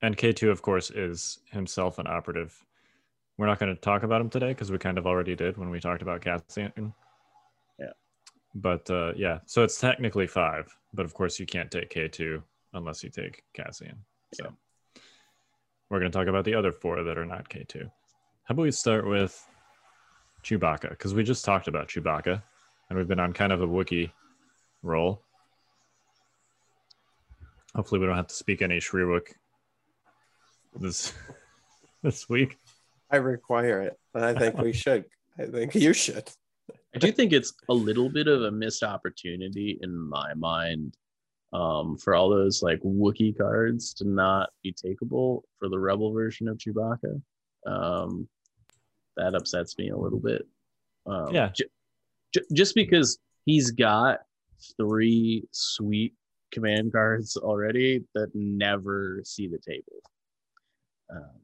And 0.01 0.15
K2, 0.15 0.49
of 0.51 0.61
course, 0.61 0.91
is 0.91 1.39
himself 1.51 1.97
an 1.97 2.07
operative. 2.07 2.63
We're 3.37 3.47
not 3.47 3.59
going 3.59 3.73
to 3.73 3.81
talk 3.81 4.03
about 4.03 4.21
him 4.21 4.29
today 4.29 4.49
because 4.49 4.71
we 4.71 4.77
kind 4.77 4.97
of 4.97 5.07
already 5.07 5.35
did 5.35 5.57
when 5.57 5.69
we 5.69 5.79
talked 5.79 6.01
about 6.01 6.21
Cassian. 6.21 6.93
Yeah. 7.79 7.93
But 8.53 8.89
uh, 8.89 9.13
yeah, 9.15 9.39
so 9.45 9.63
it's 9.63 9.79
technically 9.79 10.27
five, 10.27 10.67
but 10.93 11.05
of 11.05 11.13
course 11.13 11.39
you 11.39 11.45
can't 11.45 11.71
take 11.71 11.89
K2 11.89 12.41
unless 12.73 13.03
you 13.03 13.09
take 13.09 13.43
Cassian. 13.53 14.03
So 14.33 14.53
we're 15.89 15.99
going 15.99 16.11
to 16.11 16.17
talk 16.17 16.27
about 16.27 16.45
the 16.45 16.55
other 16.55 16.71
four 16.71 17.03
that 17.03 17.17
are 17.17 17.25
not 17.25 17.49
K2. 17.49 17.83
How 17.83 18.53
about 18.53 18.63
we 18.63 18.71
start 18.71 19.07
with 19.07 19.45
Chewbacca? 20.43 20.89
Because 20.89 21.13
we 21.13 21.23
just 21.23 21.45
talked 21.45 21.67
about 21.67 21.87
Chewbacca 21.87 22.41
and 22.89 22.97
we've 22.97 23.07
been 23.07 23.19
on 23.19 23.33
kind 23.33 23.51
of 23.51 23.61
a 23.61 23.67
Wookiee 23.67 24.11
roll. 24.83 25.23
Hopefully, 27.75 27.99
we 27.99 28.07
don't 28.07 28.15
have 28.15 28.27
to 28.27 28.35
speak 28.35 28.61
any 28.61 28.77
Shyriiwook 28.77 29.27
this 30.79 31.13
this 32.03 32.27
week. 32.27 32.57
I 33.11 33.17
require 33.17 33.81
it, 33.81 33.97
and 34.13 34.25
I 34.25 34.33
think 34.33 34.57
we 34.57 34.73
should. 34.73 35.05
I 35.39 35.45
think 35.45 35.75
you 35.75 35.93
should. 35.93 36.29
I 36.95 36.99
do 36.99 37.11
think 37.11 37.31
it's 37.31 37.53
a 37.69 37.73
little 37.73 38.09
bit 38.09 38.27
of 38.27 38.43
a 38.43 38.51
missed 38.51 38.83
opportunity 38.83 39.77
in 39.81 39.95
my 39.95 40.33
mind 40.33 40.97
um, 41.53 41.97
for 41.97 42.13
all 42.15 42.29
those 42.29 42.61
like 42.61 42.79
Wookiee 42.81 43.37
cards 43.37 43.93
to 43.95 44.05
not 44.07 44.49
be 44.63 44.73
takeable 44.73 45.41
for 45.59 45.69
the 45.69 45.79
Rebel 45.79 46.11
version 46.13 46.47
of 46.47 46.57
Chewbacca. 46.57 47.21
Um, 47.65 48.27
that 49.15 49.33
upsets 49.35 49.77
me 49.77 49.89
a 49.89 49.97
little 49.97 50.19
bit. 50.19 50.47
Um, 51.05 51.33
Yeah. 51.33 51.49
ju- 51.49 51.69
ju- 52.33 52.45
just 52.53 52.75
because 52.75 53.17
he's 53.45 53.71
got 53.71 54.19
three 54.77 55.47
sweet 55.51 56.13
command 56.51 56.91
cards 56.91 57.35
already 57.37 58.05
that 58.13 58.29
never 58.33 59.21
see 59.25 59.47
the 59.47 59.57
table. 59.59 60.01
Um, 61.09 61.41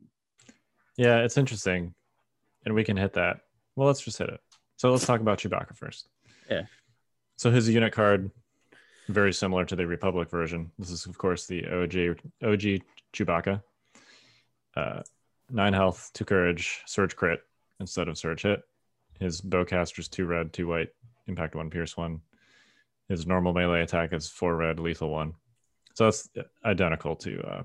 Yeah, 0.97 1.23
it's 1.23 1.37
interesting, 1.37 1.95
and 2.65 2.75
we 2.75 2.83
can 2.83 2.97
hit 2.97 3.13
that. 3.13 3.41
Well, 3.75 3.87
let's 3.87 4.01
just 4.01 4.17
hit 4.19 4.29
it. 4.29 4.39
So 4.77 4.91
let's 4.91 5.05
talk 5.05 5.21
about 5.21 5.39
Chewbacca 5.39 5.75
first. 5.75 6.07
Yeah. 6.49 6.65
So 7.37 7.49
his 7.49 7.67
unit 7.69 7.93
card, 7.93 8.29
very 9.07 9.33
similar 9.33 9.65
to 9.65 9.75
the 9.75 9.85
Republic 9.85 10.29
version. 10.29 10.71
This 10.79 10.89
is, 10.89 11.05
of 11.05 11.17
course, 11.17 11.45
the 11.45 11.65
OG 11.65 12.19
OG 12.43 12.81
Chewbacca. 13.13 13.61
Uh, 14.75 15.01
nine 15.49 15.73
health, 15.73 16.11
two 16.13 16.25
courage, 16.25 16.81
surge 16.85 17.15
crit 17.15 17.41
instead 17.79 18.07
of 18.07 18.17
surge 18.17 18.43
hit. 18.43 18.61
His 19.19 19.41
bowcaster's 19.41 20.07
two 20.07 20.25
red, 20.25 20.53
two 20.53 20.67
white, 20.67 20.89
impact 21.27 21.55
one, 21.55 21.69
pierce 21.69 21.95
one. 21.95 22.21
His 23.09 23.27
normal 23.27 23.53
melee 23.53 23.81
attack 23.83 24.13
is 24.13 24.29
four 24.29 24.55
red, 24.55 24.79
lethal 24.79 25.09
one. 25.09 25.33
So 25.93 26.05
that's 26.05 26.29
identical 26.65 27.15
to 27.17 27.41
uh, 27.41 27.63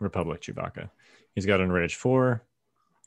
Republic 0.00 0.42
Chewbacca. 0.42 0.90
He's 1.34 1.46
got 1.46 1.60
enrage 1.60 1.94
four, 1.94 2.42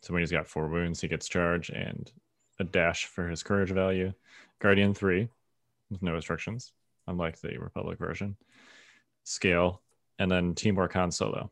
so 0.01 0.13
when 0.13 0.21
he's 0.21 0.31
got 0.31 0.47
four 0.47 0.67
wounds, 0.67 1.01
he 1.01 1.07
gets 1.07 1.27
charge 1.27 1.69
and 1.69 2.11
a 2.59 2.63
dash 2.63 3.05
for 3.05 3.27
his 3.27 3.43
courage 3.43 3.71
value. 3.71 4.13
Guardian 4.59 4.93
3 4.93 5.27
with 5.89 6.01
no 6.01 6.13
restrictions, 6.13 6.73
unlike 7.09 7.39
the 7.41 7.57
Republic 7.57 7.99
version. 7.99 8.37
Scale, 9.23 9.81
and 10.17 10.31
then 10.31 10.55
Teamwork 10.55 10.93
Han 10.93 11.11
Solo. 11.11 11.51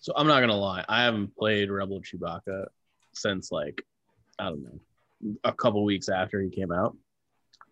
So 0.00 0.12
I'm 0.16 0.26
not 0.26 0.40
gonna 0.40 0.56
lie, 0.56 0.84
I 0.88 1.02
haven't 1.02 1.36
played 1.36 1.70
Rebel 1.70 2.00
Chewbacca 2.00 2.66
since 3.14 3.50
like 3.52 3.84
I 4.38 4.44
don't 4.44 4.62
know 4.62 4.80
a 5.44 5.52
couple 5.52 5.84
weeks 5.84 6.08
after 6.08 6.40
he 6.40 6.50
came 6.50 6.72
out. 6.72 6.96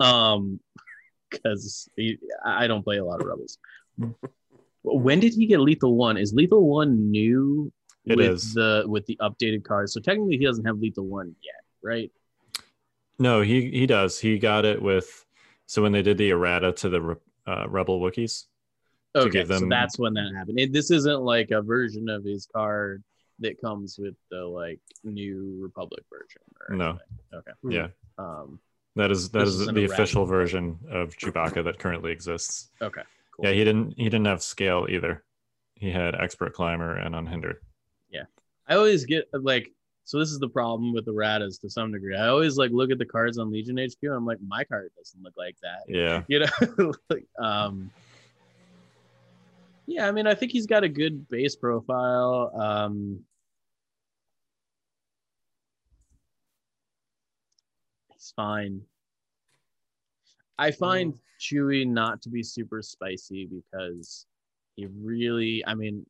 Um, 0.01 0.61
because 1.31 1.89
I 2.45 2.67
don't 2.67 2.83
play 2.83 2.99
a 2.99 3.05
lot 3.05 3.21
of 3.21 3.27
Rebels. 3.27 3.59
when 4.83 5.21
did 5.21 5.35
he 5.35 5.47
get 5.47 5.61
Lethal 5.61 5.97
One? 5.97 6.17
Is 6.17 6.33
Lethal 6.33 6.67
One 6.69 7.11
new 7.11 7.73
It 8.05 8.17
with 8.17 8.35
is. 8.35 8.55
the 8.55 8.85
with 8.87 9.07
the 9.07 9.19
updated 9.21 9.65
cards? 9.65 9.93
So 9.93 10.01
technically, 10.01 10.39
he 10.39 10.45
doesn't 10.45 10.65
have 10.65 10.79
Lethal 10.79 11.07
One 11.07 11.35
yet, 11.43 11.63
right? 11.83 12.11
No, 13.19 13.41
he 13.41 13.71
he 13.71 13.87
does. 13.87 14.19
He 14.19 14.39
got 14.39 14.65
it 14.65 14.81
with 14.81 15.26
so 15.67 15.83
when 15.83 15.93
they 15.93 16.03
did 16.03 16.19
the 16.19 16.31
errata 16.31 16.73
to 16.73 16.89
the 16.89 17.01
re- 17.01 17.17
uh, 17.47 17.67
Rebel 17.69 18.01
Wookiees. 18.01 18.45
To 19.15 19.23
Okay, 19.23 19.31
give 19.45 19.49
so 19.49 19.67
that's 19.69 19.99
when 19.99 20.15
that 20.15 20.33
happened. 20.37 20.59
It, 20.61 20.73
this 20.73 20.91
isn't 20.91 21.23
like 21.23 21.51
a 21.51 21.63
version 21.63 22.09
of 22.09 22.25
his 22.25 22.47
card 22.53 23.03
that 23.39 23.61
comes 23.61 23.99
with 23.99 24.15
the 24.31 24.45
like 24.45 24.81
new 25.05 25.57
Republic 25.61 26.05
version. 26.11 26.43
Or 26.69 26.77
No. 26.77 26.89
anything. 26.91 27.09
Okay. 27.35 27.53
Yeah, 27.77 27.89
Um. 28.19 28.59
that 28.95 29.11
is 29.11 29.31
that 29.31 29.41
This 29.41 29.49
is 29.51 29.61
is 29.63 29.69
an 29.69 29.75
the 29.75 29.83
errata. 29.83 29.95
official 29.95 30.25
version 30.27 30.79
of 30.91 31.17
Chewbacca 31.17 31.65
that 31.65 31.79
currently 31.79 32.13
exists. 32.13 32.71
Okay. 32.83 33.03
Cool. 33.35 33.47
Yeah, 33.47 33.53
he 33.53 33.65
didn't 33.65 33.95
he 33.97 34.05
didn't 34.05 34.27
have 34.27 34.43
scale 34.43 34.87
either. 34.89 35.23
He 35.75 35.91
had 35.91 36.15
expert 36.15 36.53
climber 36.55 36.97
and 36.97 37.15
unhindered. 37.15 37.61
Yeah. 38.11 38.25
I 38.67 38.75
always 38.77 39.05
get 39.07 39.29
like 39.33 39.73
so 40.07 40.21
this 40.21 40.31
is 40.31 40.39
the 40.39 40.49
problem 40.49 40.95
with 40.95 41.05
the 41.05 41.13
erratas 41.13 41.61
to 41.61 41.69
some 41.69 41.91
degree. 41.91 42.15
I 42.15 42.29
always 42.29 42.57
like 42.57 42.71
look 42.71 42.93
at 42.93 42.99
the 42.99 43.05
cards 43.05 43.39
on 43.39 43.51
Legion 43.51 43.77
HQ 43.77 43.99
and 44.03 44.13
I'm 44.13 44.25
like, 44.25 44.39
my 44.41 44.63
card 44.63 44.93
doesn't 44.97 45.21
look 45.21 45.35
like 45.37 45.57
that. 45.65 45.83
Yeah, 45.89 46.23
You 46.29 46.47
know? 46.47 46.93
like, 47.11 47.27
um 47.41 47.91
Yeah, 49.87 50.07
I 50.07 50.13
mean 50.13 50.29
I 50.29 50.35
think 50.35 50.53
he's 50.53 50.67
got 50.67 50.85
a 50.85 50.89
good 50.89 51.29
base 51.29 51.57
profile. 51.57 52.53
Um 52.55 53.25
he's 58.13 58.33
fine. 58.37 58.83
I 60.57 60.71
find 60.71 61.19
Chewy 61.41 61.85
not 61.85 62.23
to 62.23 62.29
be 62.29 62.45
super 62.45 62.81
spicy 62.81 63.47
because 63.47 64.27
he 64.77 64.87
really 64.87 65.65
I 65.67 65.75
mean 65.75 66.07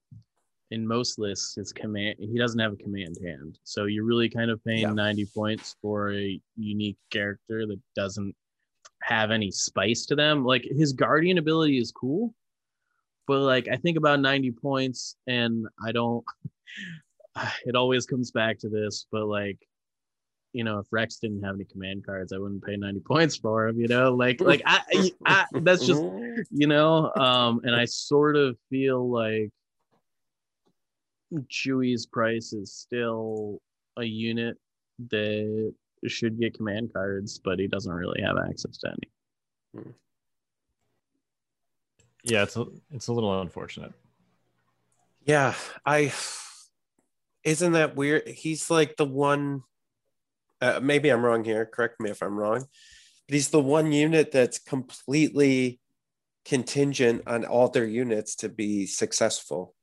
in 0.70 0.86
most 0.86 1.18
lists 1.18 1.54
his 1.54 1.72
command 1.72 2.16
he 2.18 2.38
doesn't 2.38 2.58
have 2.60 2.72
a 2.72 2.76
command 2.76 3.16
hand. 3.22 3.58
So 3.64 3.84
you're 3.84 4.04
really 4.04 4.28
kind 4.28 4.50
of 4.50 4.62
paying 4.64 4.80
Yeah. 4.82 4.92
90 4.92 5.26
points 5.34 5.76
for 5.80 6.12
a 6.12 6.40
unique 6.56 6.98
character 7.10 7.66
that 7.66 7.80
doesn't 7.94 8.34
have 9.02 9.30
any 9.30 9.50
spice 9.50 10.06
to 10.06 10.16
them. 10.16 10.44
Like 10.44 10.64
his 10.64 10.92
guardian 10.92 11.38
ability 11.38 11.78
is 11.78 11.92
cool 11.92 12.34
but 13.26 13.40
like 13.40 13.68
i 13.68 13.76
think 13.76 13.96
about 13.96 14.20
90 14.20 14.52
points 14.52 15.16
and 15.26 15.66
i 15.84 15.92
don't 15.92 16.24
it 17.64 17.74
always 17.74 18.06
comes 18.06 18.30
back 18.30 18.58
to 18.58 18.68
this 18.68 19.06
but 19.10 19.26
like 19.26 19.58
you 20.52 20.64
know 20.64 20.78
if 20.78 20.86
rex 20.90 21.18
didn't 21.18 21.42
have 21.42 21.54
any 21.54 21.64
command 21.64 22.04
cards 22.06 22.32
i 22.32 22.38
wouldn't 22.38 22.64
pay 22.64 22.76
90 22.76 23.00
points 23.00 23.36
for 23.36 23.68
him 23.68 23.78
you 23.78 23.88
know? 23.88 24.14
Like 24.14 24.40
like 24.40 24.62
i, 24.64 25.10
I 25.26 25.44
that's 25.60 25.84
just 25.84 26.02
you 26.50 26.66
know 26.66 27.12
um 27.14 27.60
and 27.64 27.74
i 27.74 27.84
sort 27.84 28.36
of 28.36 28.56
feel 28.70 29.10
like 29.10 29.50
chewy's 31.48 32.06
price 32.06 32.52
is 32.52 32.72
still 32.72 33.60
a 33.96 34.04
unit 34.04 34.56
that 35.10 35.74
should 36.06 36.38
get 36.38 36.54
command 36.54 36.92
cards 36.92 37.40
but 37.42 37.58
he 37.58 37.66
doesn't 37.66 37.92
really 37.92 38.22
have 38.22 38.36
access 38.38 38.78
to 38.78 38.88
any 38.88 39.84
yeah, 42.26 42.42
it's 42.42 42.56
a, 42.56 42.66
it's 42.90 43.06
a 43.06 43.12
little 43.12 43.40
unfortunate. 43.40 43.92
Yeah, 45.24 45.54
I. 45.84 46.12
Isn't 47.44 47.72
that 47.72 47.94
weird? 47.94 48.26
He's 48.26 48.68
like 48.68 48.96
the 48.96 49.04
one. 49.04 49.62
Uh, 50.60 50.80
maybe 50.82 51.08
I'm 51.08 51.24
wrong 51.24 51.44
here. 51.44 51.64
Correct 51.64 52.00
me 52.00 52.10
if 52.10 52.22
I'm 52.22 52.36
wrong. 52.36 52.64
But 53.28 53.34
he's 53.34 53.50
the 53.50 53.60
one 53.60 53.92
unit 53.92 54.32
that's 54.32 54.58
completely 54.58 55.78
contingent 56.44 57.22
on 57.28 57.44
all 57.44 57.68
their 57.68 57.86
units 57.86 58.34
to 58.36 58.48
be 58.48 58.86
successful. 58.86 59.75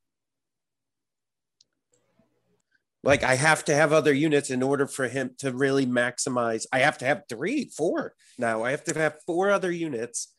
Like 3.03 3.23
I 3.23 3.35
have 3.35 3.65
to 3.65 3.75
have 3.75 3.91
other 3.91 4.13
units 4.13 4.49
in 4.49 4.63
order 4.63 4.87
for 4.87 5.09
him 5.09 5.31
to 5.39 5.51
really 5.51 5.85
maximize. 5.85 6.65
I 6.71 6.79
have 6.79 6.97
to 6.99 7.05
have 7.05 7.23
three, 7.27 7.65
four 7.65 8.15
now. 8.37 8.63
I 8.63 8.71
have 8.71 8.85
to 8.85 8.97
have 8.97 9.21
four 9.25 9.51
other 9.51 9.71
units 9.71 10.33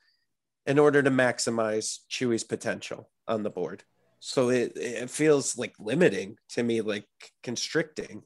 in 0.67 0.79
order 0.79 1.03
to 1.03 1.11
maximize 1.11 1.99
Chewy's 2.11 2.45
potential 2.45 3.11
on 3.29 3.43
the 3.43 3.51
board. 3.51 3.85
So 4.19 4.49
it, 4.49 4.73
it 4.77 5.11
feels 5.11 5.59
like 5.59 5.75
limiting 5.79 6.39
to 6.51 6.63
me, 6.63 6.81
like 6.81 7.07
constricting. 7.43 8.23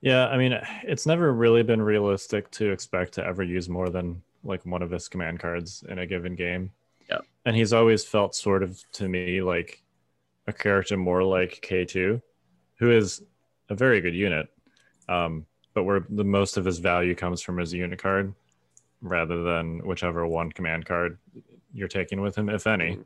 Yeah, 0.00 0.28
I 0.28 0.38
mean, 0.38 0.56
it's 0.84 1.06
never 1.06 1.32
really 1.32 1.64
been 1.64 1.82
realistic 1.82 2.48
to 2.52 2.70
expect 2.70 3.14
to 3.14 3.26
ever 3.26 3.42
use 3.42 3.68
more 3.68 3.90
than 3.90 4.22
like 4.44 4.64
one 4.64 4.82
of 4.82 4.92
his 4.92 5.08
command 5.08 5.40
cards 5.40 5.84
in 5.88 5.98
a 5.98 6.06
given 6.06 6.36
game. 6.36 6.70
Yeah. 7.08 7.18
And 7.44 7.56
he's 7.56 7.72
always 7.72 8.04
felt 8.04 8.36
sort 8.36 8.62
of 8.62 8.80
to 8.92 9.08
me 9.08 9.42
like 9.42 9.82
a 10.46 10.52
character 10.52 10.96
more 10.96 11.22
like 11.22 11.60
K2, 11.62 12.20
who 12.78 12.90
is 12.90 13.22
a 13.68 13.74
very 13.74 14.00
good 14.00 14.14
unit. 14.14 14.48
Um, 15.08 15.46
but 15.74 15.84
where 15.84 16.04
the 16.08 16.24
most 16.24 16.56
of 16.56 16.64
his 16.64 16.78
value 16.78 17.14
comes 17.14 17.42
from 17.42 17.58
his 17.58 17.72
unit 17.72 18.00
card 18.00 18.34
rather 19.00 19.42
than 19.42 19.78
whichever 19.86 20.26
one 20.26 20.52
command 20.52 20.84
card 20.84 21.18
you're 21.72 21.88
taking 21.88 22.20
with 22.20 22.36
him, 22.36 22.48
if 22.48 22.66
any. 22.66 22.96
Mhm. 22.96 23.04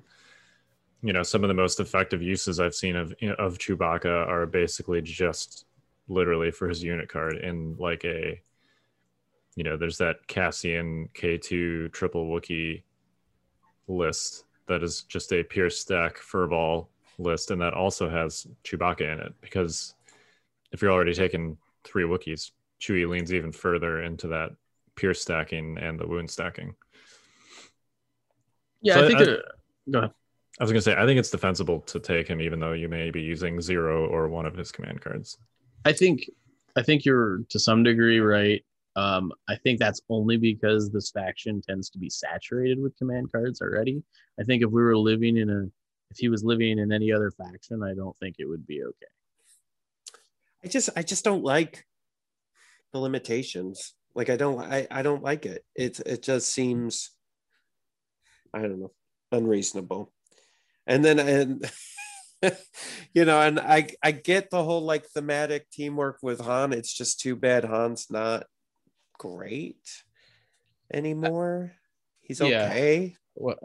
You 1.03 1.13
know, 1.13 1.23
some 1.23 1.45
of 1.45 1.49
the 1.49 1.55
most 1.55 1.81
effective 1.81 2.23
uses 2.23 2.59
I've 2.59 2.75
seen 2.75 2.97
of 2.97 3.13
of 3.39 3.59
Chewbacca 3.59 4.27
are 4.27 4.47
basically 4.47 5.03
just 5.03 5.67
literally 6.09 6.51
for 6.51 6.69
his 6.69 6.83
unit 6.83 7.09
card 7.09 7.37
in 7.37 7.77
like 7.79 8.05
a 8.05 8.41
you 9.57 9.65
know 9.65 9.77
there's 9.77 9.99
that 9.99 10.27
cassian 10.27 11.09
k2 11.15 11.93
triple 11.93 12.27
wookiee 12.27 12.83
list 13.89 14.45
that 14.67 14.83
is 14.83 15.03
just 15.03 15.33
a 15.33 15.43
pure 15.43 15.71
stack 15.71 16.17
furball 16.17 16.89
list 17.19 17.51
and 17.51 17.61
that 17.61 17.75
also 17.75 18.09
has 18.09 18.47
chewbacca 18.65 19.13
in 19.13 19.21
it 19.21 19.33
because 19.41 19.95
if 20.73 20.83
you're 20.83 20.91
already 20.93 21.15
taking 21.15 21.57
three 21.85 22.05
wookiees 22.05 22.51
chewie 22.81 23.09
leans 23.09 23.33
even 23.33 23.53
further 23.53 24.03
into 24.03 24.29
that 24.29 24.51
pure 24.97 25.15
stacking 25.15 25.79
and 25.79 25.99
the 25.99 26.07
wound 26.07 26.31
stacking 26.31 26.75
yeah 28.83 28.95
So 28.95 29.05
i 29.05 29.07
think 29.07 29.21
I- 29.21 29.25
go 29.91 29.99
ahead 29.99 30.11
i 30.61 30.63
was 30.63 30.71
going 30.71 30.79
to 30.79 30.83
say 30.83 30.97
i 30.97 31.05
think 31.07 31.19
it's 31.19 31.31
defensible 31.31 31.81
to 31.81 31.99
take 32.01 32.29
him 32.29 32.41
even 32.41 32.61
though 32.61 32.73
you 32.73 32.89
may 32.89 33.11
be 33.11 33.23
using 33.23 33.61
zero 33.61 34.07
or 34.07 34.29
one 34.29 34.47
of 34.47 34.55
his 34.57 34.71
command 34.73 35.01
cards 35.01 35.39
I 35.87 35.93
think 35.93 36.31
I 36.77 36.83
think 36.83 37.05
you're 37.05 37.41
to 37.51 37.59
some 37.59 37.83
degree 37.83 38.19
right. 38.19 38.65
Um, 38.97 39.33
I 39.49 39.57
think 39.57 39.79
that's 39.79 40.01
only 40.09 40.37
because 40.39 40.91
this 40.91 41.11
faction 41.11 41.61
tends 41.61 41.91
to 41.91 41.99
be 41.99 42.09
saturated 42.09 42.81
with 42.81 42.97
command 42.97 43.31
cards 43.31 43.61
already. 43.61 44.03
I 44.41 44.45
think 44.45 44.63
if 44.63 44.71
we 44.71 44.83
were 44.83 44.97
living 44.97 45.37
in 45.37 45.51
a 45.51 45.67
if 46.15 46.19
he 46.19 46.29
was 46.29 46.45
living 46.45 46.79
in 46.79 46.93
any 46.93 47.13
other 47.13 47.33
faction, 47.33 47.83
I 47.83 47.93
don't 47.93 48.17
think 48.19 48.37
it 48.39 48.49
would 48.49 48.67
be 48.67 48.85
okay. 48.85 49.07
I 50.65 50.69
just 50.69 50.91
I 50.97 51.03
just 51.03 51.25
don't 51.25 51.43
like 51.43 51.85
the 52.93 53.01
limitations. 53.01 53.95
Like 54.15 54.31
I 54.31 54.37
don't 54.37 54.61
I, 54.61 54.87
I 54.91 55.03
don't 55.03 55.25
like 55.25 55.45
it. 55.45 55.65
It 55.75 55.99
it 56.07 56.23
just 56.23 56.53
seems 56.53 57.11
I 58.55 58.61
don't 58.61 58.81
know 58.81 58.93
unreasonable. 59.33 60.13
And 60.87 61.05
then 61.05 61.19
and 61.19 61.71
you 63.13 63.25
know 63.25 63.41
and 63.41 63.59
I 63.59 63.89
I 64.01 64.13
get 64.13 64.51
the 64.51 64.63
whole 64.63 64.83
like 64.83 65.07
thematic 65.07 65.69
teamwork 65.71 66.19
with 66.23 66.41
Han. 66.41 66.73
It's 66.73 66.95
just 66.95 67.19
too 67.19 67.35
bad 67.35 67.65
Han's 67.65 68.07
not 68.09 68.45
great 69.19 69.83
anymore. 70.93 71.73
He's 72.21 72.41
okay. 72.41 73.03
Yeah. 73.03 73.17
Well, 73.35 73.57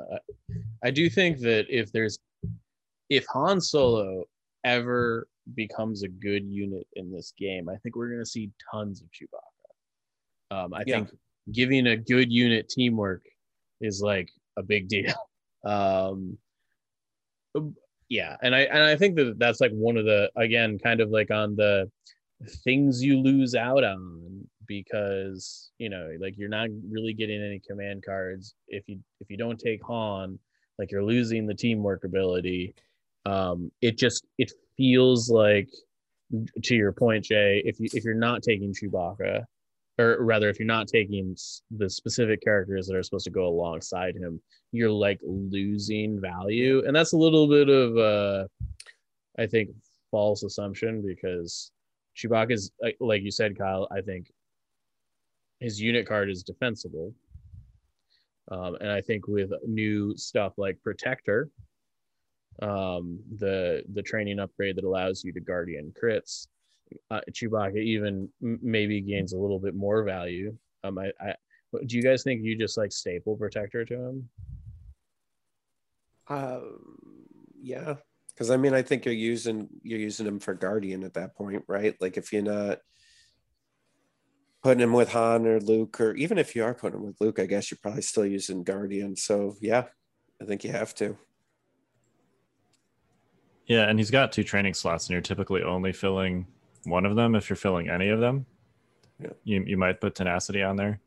I 0.83 0.89
do 0.89 1.09
think 1.09 1.39
that 1.41 1.67
if 1.69 1.91
there's 1.91 2.17
if 3.09 3.25
Han 3.27 3.59
Solo 3.59 4.25
ever 4.63 5.27
becomes 5.55 6.03
a 6.03 6.07
good 6.07 6.45
unit 6.45 6.87
in 6.93 7.11
this 7.11 7.33
game, 7.37 7.69
I 7.69 7.75
think 7.77 7.95
we're 7.95 8.09
going 8.09 8.19
to 8.19 8.25
see 8.25 8.51
tons 8.71 9.01
of 9.01 9.07
Chewbacca. 9.11 10.55
Um, 10.63 10.73
I 10.73 10.83
Yeah. 10.85 10.97
think 10.97 11.09
giving 11.51 11.87
a 11.87 11.97
good 11.97 12.31
unit 12.31 12.69
teamwork 12.69 13.23
is 13.81 14.01
like 14.01 14.29
a 14.57 14.63
big 14.63 14.87
deal. 14.87 15.13
Um, 15.65 16.37
yeah, 18.07 18.37
and 18.41 18.55
I 18.55 18.61
and 18.61 18.81
I 18.81 18.95
think 18.95 19.17
that 19.17 19.37
that's 19.39 19.59
like 19.59 19.71
one 19.71 19.97
of 19.97 20.05
the 20.05 20.31
again 20.37 20.79
kind 20.79 21.01
of 21.01 21.09
like 21.09 21.31
on 21.31 21.57
the 21.57 21.91
things 22.63 23.03
you 23.03 23.17
lose 23.19 23.55
out 23.55 23.83
on 23.83 24.47
because 24.67 25.71
you 25.79 25.89
know 25.89 26.15
like 26.21 26.37
you're 26.37 26.47
not 26.47 26.69
really 26.89 27.13
getting 27.13 27.43
any 27.43 27.59
command 27.59 28.05
cards 28.05 28.55
if 28.69 28.87
you 28.87 28.99
if 29.19 29.29
you 29.29 29.35
don't 29.35 29.59
take 29.59 29.83
Han 29.83 30.39
like 30.77 30.91
you're 30.91 31.03
losing 31.03 31.45
the 31.45 31.53
teamwork 31.53 32.05
ability 32.05 32.73
um 33.25 33.71
it 33.81 33.97
just 33.97 34.25
it 34.37 34.51
feels 34.77 35.29
like 35.29 35.69
to 36.63 36.75
your 36.75 36.91
point, 36.91 37.25
Jay, 37.25 37.61
if 37.65 37.79
you 37.79 37.87
if 37.93 38.03
you're 38.03 38.13
not 38.13 38.43
taking 38.43 38.73
Chewbacca, 38.73 39.43
or 39.97 40.17
rather, 40.23 40.47
if 40.49 40.59
you're 40.59 40.65
not 40.67 40.87
taking 40.87 41.35
the 41.71 41.89
specific 41.89 42.41
characters 42.41 42.87
that 42.87 42.95
are 42.95 43.03
supposed 43.03 43.25
to 43.25 43.31
go 43.31 43.47
alongside 43.47 44.15
him, 44.15 44.39
you're 44.71 44.91
like 44.91 45.19
losing 45.23 46.21
value, 46.21 46.83
and 46.85 46.95
that's 46.95 47.13
a 47.13 47.17
little 47.17 47.47
bit 47.47 47.67
of 47.69 47.97
uh, 47.97 48.47
I 49.37 49.47
think 49.47 49.69
false 50.11 50.43
assumption 50.43 51.03
because 51.05 51.71
Chewbacca's 52.15 52.71
like- 52.81 52.97
like 52.99 53.21
you 53.23 53.31
said, 53.31 53.57
Kyle. 53.57 53.87
I 53.91 54.01
think 54.01 54.31
his 55.59 55.81
unit 55.81 56.07
card 56.07 56.29
is 56.29 56.43
defensible, 56.43 57.13
um, 58.51 58.75
and 58.81 58.91
I 58.91 59.01
think 59.01 59.27
with 59.27 59.51
new 59.67 60.15
stuff 60.15 60.53
like 60.57 60.77
Protector, 60.83 61.49
um, 62.61 63.19
the 63.37 63.83
the 63.93 64.01
training 64.01 64.39
upgrade 64.39 64.75
that 64.75 64.83
allows 64.83 65.23
you 65.23 65.31
to 65.33 65.39
Guardian 65.39 65.93
crits, 66.01 66.47
uh, 67.11 67.21
Chewbacca 67.31 67.81
even 67.81 68.29
maybe 68.41 69.01
gains 69.01 69.33
a 69.33 69.37
little 69.37 69.59
bit 69.59 69.75
more 69.75 70.03
value. 70.03 70.55
Um, 70.83 70.97
I, 70.97 71.11
I 71.19 71.35
do 71.85 71.97
you 71.97 72.03
guys 72.03 72.23
think 72.23 72.43
you 72.43 72.57
just 72.57 72.77
like 72.77 72.91
staple 72.91 73.35
Protector 73.35 73.85
to 73.85 73.93
him? 73.93 74.29
Um, 76.27 76.79
yeah, 77.61 77.95
because 78.29 78.51
I 78.51 78.57
mean, 78.57 78.73
I 78.73 78.81
think 78.81 79.05
you're 79.05 79.13
using 79.13 79.69
you're 79.83 79.99
using 79.99 80.27
him 80.27 80.39
for 80.39 80.53
guardian 80.53 81.03
at 81.03 81.13
that 81.15 81.35
point, 81.35 81.63
right? 81.67 81.95
Like 82.01 82.17
if 82.17 82.33
you're 82.33 82.41
not 82.41 82.79
putting 84.63 84.81
him 84.81 84.93
with 84.93 85.11
Han 85.13 85.47
or 85.47 85.59
Luke, 85.59 85.99
or 86.01 86.13
even 86.15 86.37
if 86.37 86.55
you 86.55 86.63
are 86.63 86.73
putting 86.73 86.99
him 86.99 87.05
with 87.05 87.21
Luke, 87.21 87.39
I 87.39 87.45
guess 87.45 87.71
you're 87.71 87.79
probably 87.81 88.01
still 88.01 88.25
using 88.25 88.63
guardian. 88.63 89.15
So 89.15 89.55
yeah, 89.61 89.85
I 90.41 90.45
think 90.45 90.63
you 90.63 90.71
have 90.71 90.93
to. 90.95 91.17
Yeah, 93.69 93.87
and 93.87 93.99
he's 93.99 94.11
got 94.11 94.31
two 94.31 94.43
training 94.43 94.73
slots, 94.73 95.05
and 95.05 95.11
you're 95.11 95.21
typically 95.21 95.61
only 95.61 95.93
filling 95.93 96.47
one 96.85 97.05
of 97.05 97.15
them 97.15 97.35
if 97.35 97.49
you're 97.49 97.55
filling 97.55 97.87
any 97.87 98.09
of 98.09 98.19
them. 98.19 98.45
Yeah. 99.21 99.29
You 99.43 99.63
you 99.63 99.77
might 99.77 100.01
put 100.01 100.15
tenacity 100.15 100.63
on 100.63 100.75
there, 100.75 100.99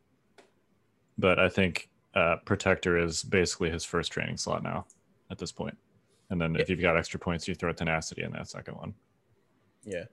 but 1.18 1.38
I 1.38 1.48
think 1.48 1.90
uh, 2.14 2.36
protector 2.44 2.98
is 2.98 3.22
basically 3.24 3.70
his 3.70 3.84
first 3.84 4.12
training 4.12 4.36
slot 4.36 4.62
now 4.62 4.86
at 5.30 5.38
this 5.38 5.50
point. 5.50 5.76
And 6.30 6.40
then 6.40 6.56
if 6.56 6.70
you've 6.70 6.80
got 6.80 6.96
extra 6.96 7.18
points, 7.18 7.48
you 7.48 7.54
throw 7.54 7.72
tenacity 7.72 8.22
in 8.22 8.32
that 8.32 8.48
second 8.48 8.76
one. 8.76 8.94
Yeah, 9.84 10.04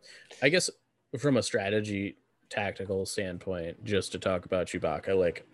I 0.41 0.49
guess 0.49 0.69
from 1.17 1.37
a 1.37 1.43
strategy 1.43 2.17
tactical 2.49 3.05
standpoint, 3.05 3.83
just 3.85 4.11
to 4.13 4.19
talk 4.19 4.45
about 4.45 4.67
Chewbacca, 4.67 5.15
like 5.15 5.47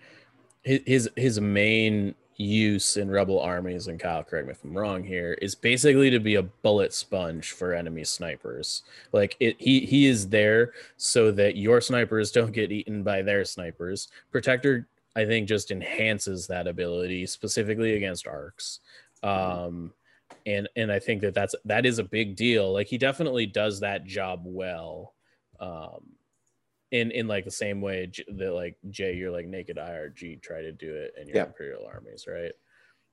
his, 0.64 1.10
his 1.16 1.42
main 1.42 2.16
use 2.38 2.98
in 2.98 3.10
rebel 3.10 3.40
armies, 3.40 3.88
and 3.88 4.00
Kyle, 4.00 4.24
correct 4.24 4.48
me 4.48 4.52
if 4.52 4.64
I'm 4.64 4.78
wrong 4.78 5.04
here, 5.04 5.34
is 5.42 5.56
basically 5.56 6.10
to 6.10 6.20
be 6.20 6.36
a 6.36 6.44
bullet 6.44 6.94
sponge 6.94 7.52
for 7.52 7.74
enemy 7.74 8.04
snipers. 8.04 8.84
Like 9.12 9.38
it, 9.40 9.56
he 9.60 9.82
he 9.82 10.08
is 10.08 10.28
there 10.28 10.74
so 10.98 11.32
that 11.32 11.56
your 11.56 11.82
snipers 11.82 12.32
don't 12.32 12.52
get 12.52 12.72
eaten 12.72 13.04
by 13.04 13.22
their 13.22 13.46
snipers. 13.46 14.10
Protector, 14.32 14.88
I 15.16 15.26
think, 15.26 15.48
just 15.48 15.72
enhances 15.72 16.48
that 16.48 16.68
ability 16.68 17.26
specifically 17.26 17.96
against 17.96 18.28
arcs. 18.28 18.80
Um, 19.24 19.94
and 20.46 20.68
and 20.76 20.92
I 20.92 21.00
think 21.00 21.22
that 21.22 21.34
that's 21.34 21.56
that 21.66 21.86
is 21.86 22.00
a 22.00 22.04
big 22.04 22.36
deal. 22.36 22.72
Like 22.74 22.88
he 22.88 22.98
definitely 22.98 23.46
does 23.46 23.80
that 23.80 24.06
job 24.06 24.42
well, 24.44 25.14
um, 25.60 26.04
in 26.96 27.12
in 27.12 27.28
like 27.28 27.46
the 27.46 27.52
same 27.52 27.82
way 27.82 28.10
that 28.38 28.54
like 28.54 28.78
Jay, 28.90 29.16
you're 29.16 29.32
like 29.32 29.48
naked 29.48 29.78
IRG 29.78 30.42
try 30.42 30.62
to 30.62 30.72
do 30.72 30.94
it 30.94 31.14
in 31.20 31.28
your 31.28 31.38
Yeah. 31.38 31.46
Imperial 31.46 31.86
armies, 31.86 32.26
right? 32.28 32.54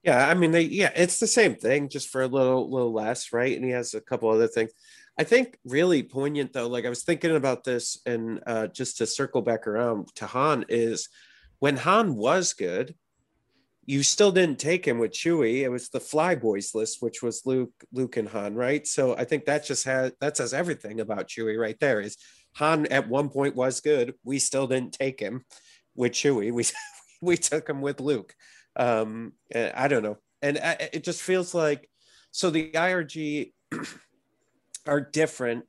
Yeah, 0.03 0.29
I 0.29 0.35
mean, 0.35 0.51
they 0.51 0.63
yeah, 0.63 0.93
it's 0.95 1.21
the 1.21 1.27
same 1.27 1.55
thing, 1.55 1.89
just 1.89 2.09
for 2.09 2.23
a 2.23 2.27
little 2.27 2.71
little 2.71 2.93
less, 2.93 3.33
right? 3.33 3.55
And 3.57 3.65
he 3.65 3.71
has 3.73 3.95
a 3.95 4.01
couple 4.01 4.29
other 4.31 4.49
things. 4.49 4.73
I 5.19 5.25
think 5.25 5.59
really 5.65 6.03
poignant 6.03 6.53
though. 6.53 6.69
Like 6.69 6.87
I 6.87 6.89
was 6.89 7.03
thinking 7.05 7.37
about 7.37 7.65
this, 7.65 8.01
and 8.07 8.41
uh, 8.47 8.67
just 8.69 8.99
to 8.99 9.07
circle 9.07 9.43
back 9.43 9.67
around 9.67 10.09
to 10.17 10.27
Han 10.27 10.65
is 10.69 11.09
when 11.59 11.77
Han 11.77 12.17
was 12.17 12.55
good, 12.55 12.95
you 13.85 14.03
still 14.03 14.33
didn't 14.33 14.59
take 14.59 14.85
him 14.85 14.99
with 14.99 15.13
Chewie. 15.13 15.63
It 15.63 15.69
was 15.69 15.89
the 15.89 16.01
Flyboys 16.01 16.75
list, 16.75 17.03
which 17.03 17.23
was 17.23 17.43
Luke, 17.45 17.73
Luke 17.93 18.17
and 18.17 18.29
Han, 18.29 18.55
right? 18.55 18.87
So 18.87 19.17
I 19.17 19.25
think 19.25 19.45
that 19.45 19.65
just 19.65 19.85
has 19.85 20.13
that 20.21 20.37
says 20.37 20.55
everything 20.55 21.01
about 21.01 21.29
Chewie 21.29 21.59
right 21.59 21.79
there. 21.81 22.01
Is 22.01 22.17
Han 22.55 22.87
at 22.87 23.09
one 23.09 23.29
point 23.29 23.57
was 23.57 23.81
good. 23.81 24.15
We 24.25 24.39
still 24.39 24.67
didn't 24.67 24.93
take 24.93 25.21
him 25.21 25.45
with 25.95 26.13
Chewie. 26.13 26.53
We 26.53 26.67
we 27.23 27.37
took 27.37 27.69
him 27.69 27.81
with 27.81 28.01
Luke. 28.01 28.35
Um, 28.77 29.33
I 29.55 29.89
don't 29.89 30.03
know, 30.03 30.19
and 30.41 30.59
I, 30.59 30.91
it 30.93 31.05
just 31.05 31.23
feels 31.23 31.55
like 31.55 31.89
so 32.31 32.51
the 32.51 32.71
IRG 32.73 33.53
are 34.87 35.01
different 35.01 35.65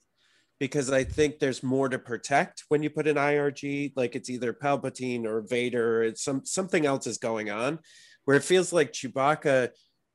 because 0.60 0.89
I 0.91 1.04
think 1.04 1.39
there's 1.39 1.62
more 1.62 1.89
to 1.89 2.00
protect 2.00 2.63
when 2.69 2.84
you 2.84 2.89
put 2.89 3.08
an 3.08 3.17
IRG. 3.17 3.93
Like 3.96 4.15
it's 4.15 4.30
either 4.30 4.54
Palpatine 4.54 5.26
or 5.26 5.41
Vader, 5.41 6.04
it's 6.04 6.24
some 6.24 6.46
something 6.46 6.86
else 6.86 7.08
is 7.08 7.17
going 7.17 7.50
on. 7.50 7.80
Where 8.26 8.38
it 8.38 8.43
feels 8.43 8.72
like 8.72 8.93
Chewbacca, 8.93 9.69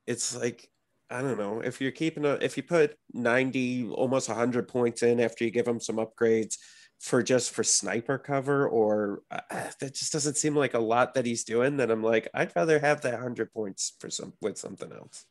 it's 0.06 0.34
like 0.34 0.66
I 1.10 1.22
don't 1.22 1.38
know 1.38 1.60
if 1.60 1.80
you're 1.80 1.90
keeping 1.90 2.24
a 2.24 2.32
if 2.34 2.56
you 2.56 2.62
put 2.62 2.96
90 3.14 3.90
almost 3.90 4.28
100 4.28 4.68
points 4.68 5.02
in 5.02 5.20
after 5.20 5.44
you 5.44 5.50
give 5.50 5.66
him 5.66 5.80
some 5.80 5.96
upgrades 5.96 6.56
for 7.00 7.22
just 7.22 7.52
for 7.52 7.64
sniper 7.64 8.18
cover 8.18 8.68
or 8.68 9.22
uh, 9.30 9.40
that 9.80 9.94
just 9.94 10.12
doesn't 10.12 10.36
seem 10.36 10.54
like 10.54 10.74
a 10.74 10.78
lot 10.78 11.14
that 11.14 11.24
he's 11.24 11.44
doing 11.44 11.78
that 11.78 11.90
I'm 11.90 12.02
like 12.02 12.28
I'd 12.34 12.54
rather 12.54 12.78
have 12.78 13.00
that 13.02 13.14
100 13.14 13.52
points 13.52 13.94
for 13.98 14.10
some 14.10 14.34
with 14.42 14.58
something 14.58 14.92
else. 14.92 15.24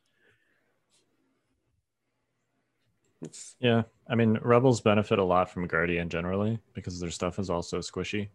It's, 3.22 3.56
Yeah, 3.58 3.82
I 4.08 4.14
mean, 4.14 4.38
rebels 4.42 4.80
benefit 4.80 5.18
a 5.18 5.24
lot 5.24 5.50
from 5.50 5.66
guardian 5.66 6.08
generally 6.08 6.58
because 6.74 7.00
their 7.00 7.10
stuff 7.10 7.38
is 7.38 7.50
also 7.50 7.78
squishy. 7.78 8.28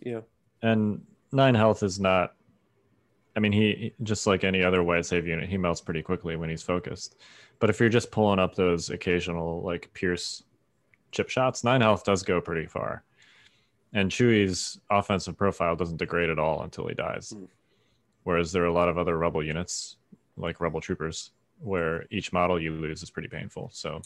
yeah. 0.00 0.20
And 0.62 1.02
nine 1.32 1.54
health 1.54 1.82
is 1.82 1.98
not. 1.98 2.34
I 3.36 3.40
mean, 3.40 3.52
he 3.52 3.74
he- 3.74 3.92
just 4.02 4.26
like 4.26 4.44
any 4.44 4.62
other 4.62 4.82
white 4.82 5.06
save 5.06 5.26
unit, 5.26 5.48
he 5.48 5.56
melts 5.58 5.80
pretty 5.80 6.02
quickly 6.02 6.36
when 6.36 6.50
he's 6.50 6.62
focused. 6.62 7.16
But 7.58 7.70
if 7.70 7.78
you're 7.78 7.88
just 7.88 8.10
pulling 8.10 8.38
up 8.38 8.54
those 8.54 8.90
occasional 8.90 9.62
like 9.62 9.92
pierce 9.94 10.42
chip 11.12 11.28
shots, 11.28 11.62
nine 11.64 11.80
health 11.80 12.04
does 12.04 12.22
go 12.22 12.40
pretty 12.40 12.66
far. 12.66 13.02
And 13.92 14.10
Chewie's 14.10 14.80
offensive 14.88 15.36
profile 15.36 15.74
doesn't 15.76 15.96
degrade 15.96 16.30
at 16.30 16.38
all 16.38 16.62
until 16.62 16.86
he 16.86 16.94
dies. 16.94 17.30
Hmm. 17.36 17.44
Whereas 18.24 18.52
there 18.52 18.62
are 18.62 18.66
a 18.66 18.72
lot 18.72 18.88
of 18.88 18.98
other 18.98 19.16
rebel 19.18 19.42
units, 19.42 19.96
like 20.36 20.60
rebel 20.60 20.80
troopers, 20.80 21.30
where 21.60 22.06
each 22.10 22.32
model 22.32 22.60
you 22.60 22.72
lose 22.72 23.02
is 23.02 23.10
pretty 23.10 23.28
painful. 23.28 23.70
So 23.72 24.00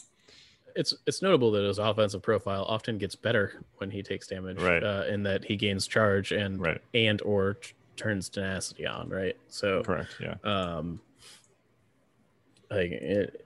It's 0.75 0.93
it's 1.05 1.21
notable 1.21 1.51
that 1.51 1.63
his 1.63 1.77
offensive 1.79 2.21
profile 2.21 2.65
often 2.67 2.97
gets 2.97 3.15
better 3.15 3.63
when 3.77 3.91
he 3.91 4.01
takes 4.03 4.27
damage, 4.27 4.59
Right. 4.61 4.83
Uh, 4.83 5.03
in 5.07 5.23
that 5.23 5.45
he 5.45 5.55
gains 5.55 5.85
charge 5.87 6.31
and 6.31 6.59
right, 6.59 6.81
and 6.93 7.21
or 7.21 7.53
t- 7.55 7.73
turns 7.95 8.29
tenacity 8.29 8.85
on, 8.85 9.09
right? 9.09 9.35
So 9.47 9.81
correct, 9.83 10.15
yeah. 10.21 10.35
um 10.43 10.99
like 12.69 12.91
it, 12.91 13.45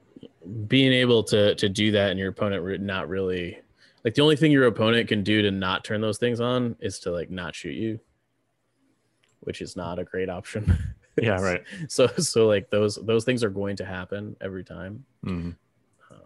being 0.68 0.94
able 0.94 1.24
to 1.24 1.56
to 1.56 1.70
do 1.70 1.92
that 1.92 2.10
and 2.12 2.20
your 2.20 2.30
opponent 2.30 2.82
not 2.82 3.10
really 3.10 3.60
like 4.06 4.14
the 4.14 4.22
only 4.22 4.36
thing 4.36 4.52
your 4.52 4.66
opponent 4.68 5.08
can 5.10 5.24
do 5.24 5.42
to 5.42 5.52
not 5.52 5.84
turn 5.84 6.00
those 6.02 6.18
things 6.18 6.40
on 6.40 6.76
is 6.80 7.00
to 7.00 7.12
like 7.12 7.30
not 7.30 7.54
shoot 7.54 7.74
you 7.74 8.00
which 9.42 9.62
is 9.62 9.76
not 9.76 10.00
a 10.00 10.04
great 10.04 10.30
option 10.30 10.78
Yeah, 11.22 11.42
right. 11.42 11.64
so 11.90 12.08
so 12.08 12.48
like 12.48 12.70
those 12.70 12.96
those 12.96 13.26
things 13.26 13.44
are 13.44 13.50
going 13.50 13.76
to 13.78 13.86
happen 13.86 14.38
every 14.40 14.64
time 14.64 15.04
Mhm. 15.26 15.56
um, 16.12 16.18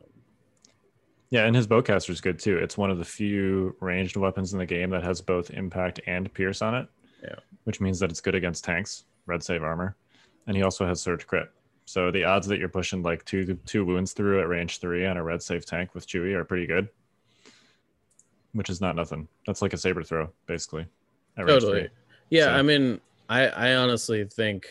Yeah, 1.31 1.45
and 1.47 1.55
his 1.55 1.65
bowcaster 1.65 2.11
is 2.11 2.21
good 2.21 2.37
too. 2.37 2.59
It's 2.59 2.77
one 2.77 2.91
of 2.91 2.99
the 2.99 3.05
few 3.05 3.75
ranged 3.79 4.17
weapons 4.17 4.53
in 4.53 4.59
the 4.59 4.67
game 4.67 4.91
that 4.91 5.03
has 5.03 5.19
both 5.19 5.49
impact 5.49 5.99
and 6.05 6.31
pierce 6.31 6.61
on 6.61 6.75
it. 6.75 6.87
Yeah. 7.23 7.35
Which 7.63 7.79
means 7.81 7.99
that 7.99 8.09
it's 8.11 8.21
good 8.21 8.35
against 8.35 8.63
tanks, 8.63 9.05
red 9.25 9.41
save 9.43 9.63
armor, 9.63 9.95
and 10.47 10.55
he 10.57 10.63
also 10.63 10.85
has 10.85 11.01
surge 11.01 11.25
crit. 11.25 11.49
So 11.85 12.11
the 12.11 12.23
odds 12.25 12.47
that 12.47 12.59
you're 12.59 12.69
pushing 12.69 13.01
like 13.03 13.23
two 13.25 13.57
two 13.65 13.83
wounds 13.85 14.13
through 14.13 14.39
at 14.41 14.47
range 14.47 14.79
three 14.79 15.05
on 15.05 15.17
a 15.17 15.23
red 15.23 15.41
save 15.41 15.65
tank 15.65 15.93
with 15.95 16.07
Chewie 16.07 16.33
are 16.33 16.43
pretty 16.45 16.65
good. 16.67 16.89
Which 18.53 18.69
is 18.69 18.79
not 18.81 18.95
nothing. 18.95 19.27
That's 19.47 19.61
like 19.61 19.73
a 19.73 19.77
saber 19.77 20.03
throw, 20.03 20.29
basically. 20.45 20.85
at 21.37 21.45
range 21.45 21.61
totally 21.63 21.79
three. 21.81 21.89
yeah 22.29 22.45
So- 22.45 22.51
i 22.51 22.61
mean 22.61 23.01
i 23.29 23.47
i 23.47 23.75
honestly 23.75 24.23
think 24.25 24.67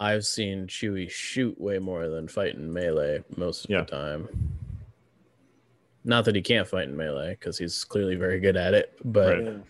i've 0.00 0.24
seen 0.24 0.66
chewie 0.66 1.10
shoot 1.10 1.60
way 1.60 1.78
more 1.78 2.08
than 2.08 2.28
fight 2.28 2.54
in 2.54 2.72
melee 2.72 3.22
most 3.36 3.64
of 3.64 3.70
Yeah. 3.70 3.82
the 3.82 3.90
time 3.90 4.28
not 6.04 6.24
that 6.24 6.34
he 6.34 6.42
can't 6.42 6.66
fight 6.66 6.88
in 6.88 6.96
melee 6.96 7.30
because 7.32 7.58
he's 7.58 7.84
clearly 7.84 8.14
very 8.16 8.40
good 8.40 8.56
at 8.56 8.72
it 8.74 8.94
but 9.04 9.38
Right. 9.44 9.62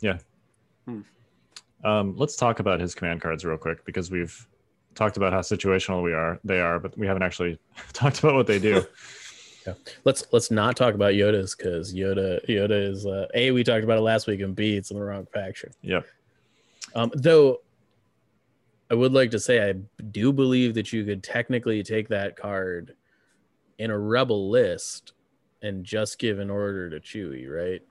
Yeah. 0.00 0.18
know 0.86 1.02
Um, 1.84 2.14
let's 2.16 2.36
talk 2.36 2.60
about 2.60 2.80
his 2.80 2.94
command 2.94 3.20
cards 3.22 3.44
real 3.44 3.56
quick 3.56 3.84
because 3.84 4.10
we've 4.10 4.46
talked 4.94 5.16
about 5.16 5.32
how 5.32 5.40
situational 5.40 6.02
we 6.02 6.12
are 6.12 6.38
they 6.44 6.60
are, 6.60 6.78
but 6.78 6.96
we 6.98 7.06
haven't 7.06 7.22
actually 7.22 7.58
talked 7.92 8.18
about 8.20 8.34
what 8.34 8.46
they 8.46 8.58
do. 8.58 8.84
Yeah. 9.66 9.74
Let's 10.04 10.24
let's 10.32 10.50
not 10.50 10.74
talk 10.74 10.94
about 10.94 11.12
yoda's 11.12 11.54
because 11.54 11.92
yoda 11.92 12.40
yoda 12.48 12.90
is 12.90 13.04
uh, 13.04 13.26
a 13.34 13.50
we 13.50 13.62
talked 13.62 13.84
about 13.84 13.98
it 13.98 14.00
last 14.00 14.26
week 14.26 14.40
and 14.40 14.56
b 14.56 14.74
it's 14.74 14.90
in 14.90 14.96
the 14.96 15.04
wrong 15.04 15.26
faction 15.34 15.70
Yeah. 15.82 16.00
um 16.94 17.10
though 17.14 17.58
i 18.90 18.94
would 18.94 19.12
like 19.12 19.30
to 19.32 19.38
say 19.38 19.68
i 19.68 19.74
do 20.10 20.32
believe 20.32 20.72
that 20.76 20.94
you 20.94 21.04
could 21.04 21.22
technically 21.22 21.82
take 21.82 22.08
that 22.08 22.36
card 22.36 22.94
in 23.78 23.90
a 23.90 23.98
rebel 23.98 24.48
list 24.48 25.12
and 25.60 25.84
just 25.84 26.18
give 26.18 26.38
an 26.38 26.48
order 26.48 26.88
to 26.88 26.98
Chewie, 26.98 27.46
right? 27.46 27.82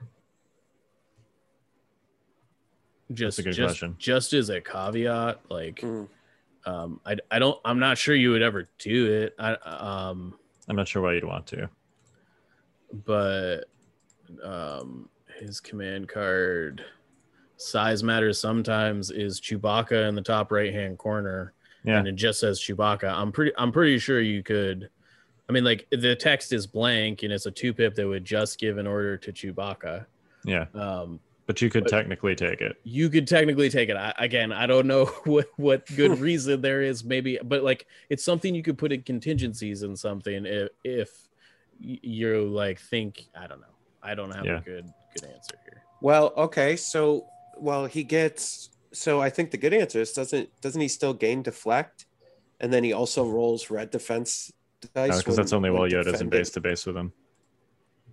Just 3.13 3.39
a 3.39 3.43
good 3.43 3.53
just, 3.53 3.79
question. 3.79 3.95
just 3.97 4.33
as 4.33 4.49
a 4.49 4.61
caveat, 4.61 5.39
like 5.49 5.81
Mm. 5.81 6.07
um 6.65 6.99
I 7.05 7.15
I 7.31 7.39
don't 7.39 7.59
I'm 7.65 7.79
not 7.79 7.97
sure 7.97 8.13
you 8.15 8.31
would 8.31 8.41
ever 8.41 8.67
do 8.77 9.11
it. 9.23 9.35
I 9.39 9.53
um 9.53 10.35
I'm 10.67 10.75
not 10.75 10.87
sure 10.87 11.01
why 11.01 11.13
you'd 11.13 11.23
want 11.23 11.47
to. 11.47 11.69
but 13.05 13.65
um 14.43 15.09
his 15.39 15.59
command 15.59 16.07
card 16.07 16.83
size 17.57 18.03
matters 18.03 18.39
sometimes 18.39 19.09
is 19.11 19.39
Chewbacca 19.41 20.07
in 20.07 20.15
the 20.15 20.21
top 20.21 20.51
right 20.51 20.73
hand 20.73 20.97
corner 20.97 21.53
Yeah. 21.83 21.97
and 21.99 22.07
it 22.07 22.15
just 22.15 22.39
says 22.39 22.59
Chewbacca. 22.59 23.11
I'm 23.11 23.31
pretty 23.31 23.51
I'm 23.57 23.71
pretty 23.71 23.99
sure 23.99 24.21
you 24.21 24.43
could 24.43 24.89
I 25.47 25.51
mean 25.51 25.63
like 25.63 25.87
the 25.91 26.15
text 26.15 26.53
is 26.53 26.67
blank 26.67 27.23
and 27.23 27.33
it's 27.33 27.45
a 27.47 27.51
two 27.51 27.73
pip 27.73 27.95
that 27.95 28.07
would 28.07 28.23
just 28.25 28.59
give 28.59 28.77
an 28.77 28.85
order 28.87 29.17
to 29.17 29.31
Chewbacca. 29.31 30.05
Yeah. 30.45 30.65
Um 30.75 31.19
But 31.49 31.63
you 31.63 31.71
could 31.71 31.85
But- 31.85 31.89
technically 31.89 32.35
take 32.35 32.61
it. 32.61 32.77
you 32.83 33.09
could 33.09 33.27
technically 33.27 33.71
take 33.71 33.89
it. 33.89 33.97
I, 33.97 34.13
again, 34.19 34.51
I 34.51 34.67
don't 34.67 34.85
know 34.85 35.05
what 35.25 35.47
what 35.57 35.83
good 35.95 36.19
reason 36.29 36.61
there 36.61 36.83
is, 36.83 37.03
maybe, 37.03 37.39
but 37.43 37.63
like 37.63 37.87
it's 38.07 38.23
something 38.23 38.53
you 38.53 38.61
could 38.61 38.77
put 38.77 38.91
in 38.91 39.01
contingencies 39.01 39.81
and 39.81 39.97
something 39.97 40.45
if 40.45 40.69
if 40.83 41.09
y- 41.83 41.97
you 42.03 42.47
like 42.47 42.79
think 42.79 43.25
I 43.35 43.47
don't 43.47 43.61
know. 43.61 43.73
I 44.03 44.13
don't 44.13 44.29
have 44.29 44.45
Yeah. 44.45 44.59
a 44.59 44.61
good 44.61 44.85
good 45.15 45.27
answer 45.27 45.55
here. 45.65 45.81
Well, 46.01 46.33
okay, 46.37 46.75
so 46.75 47.25
well 47.57 47.87
he 47.87 48.03
gets 48.03 48.69
so 48.93 49.19
I 49.19 49.31
think 49.31 49.49
the 49.49 49.57
good 49.57 49.73
answer 49.73 49.99
is 50.01 50.13
doesn't 50.13 50.49
doesn't 50.61 50.79
he 50.81 50.87
still 50.87 51.15
gain 51.15 51.41
deflect, 51.41 52.05
and 52.59 52.71
then 52.71 52.83
he 52.83 52.93
also 52.93 53.27
rolls 53.27 53.71
red 53.71 53.89
defense 53.89 54.51
dice 54.93 55.15
oh, 55.15 55.17
Because 55.17 55.35
that's 55.35 55.51
only 55.53 55.71
while 55.71 55.89
Yoda's 55.89 56.21
in 56.21 56.29
base 56.29 56.51
to 56.51 56.61
base 56.61 56.85
with 56.85 56.95
him. 56.95 57.11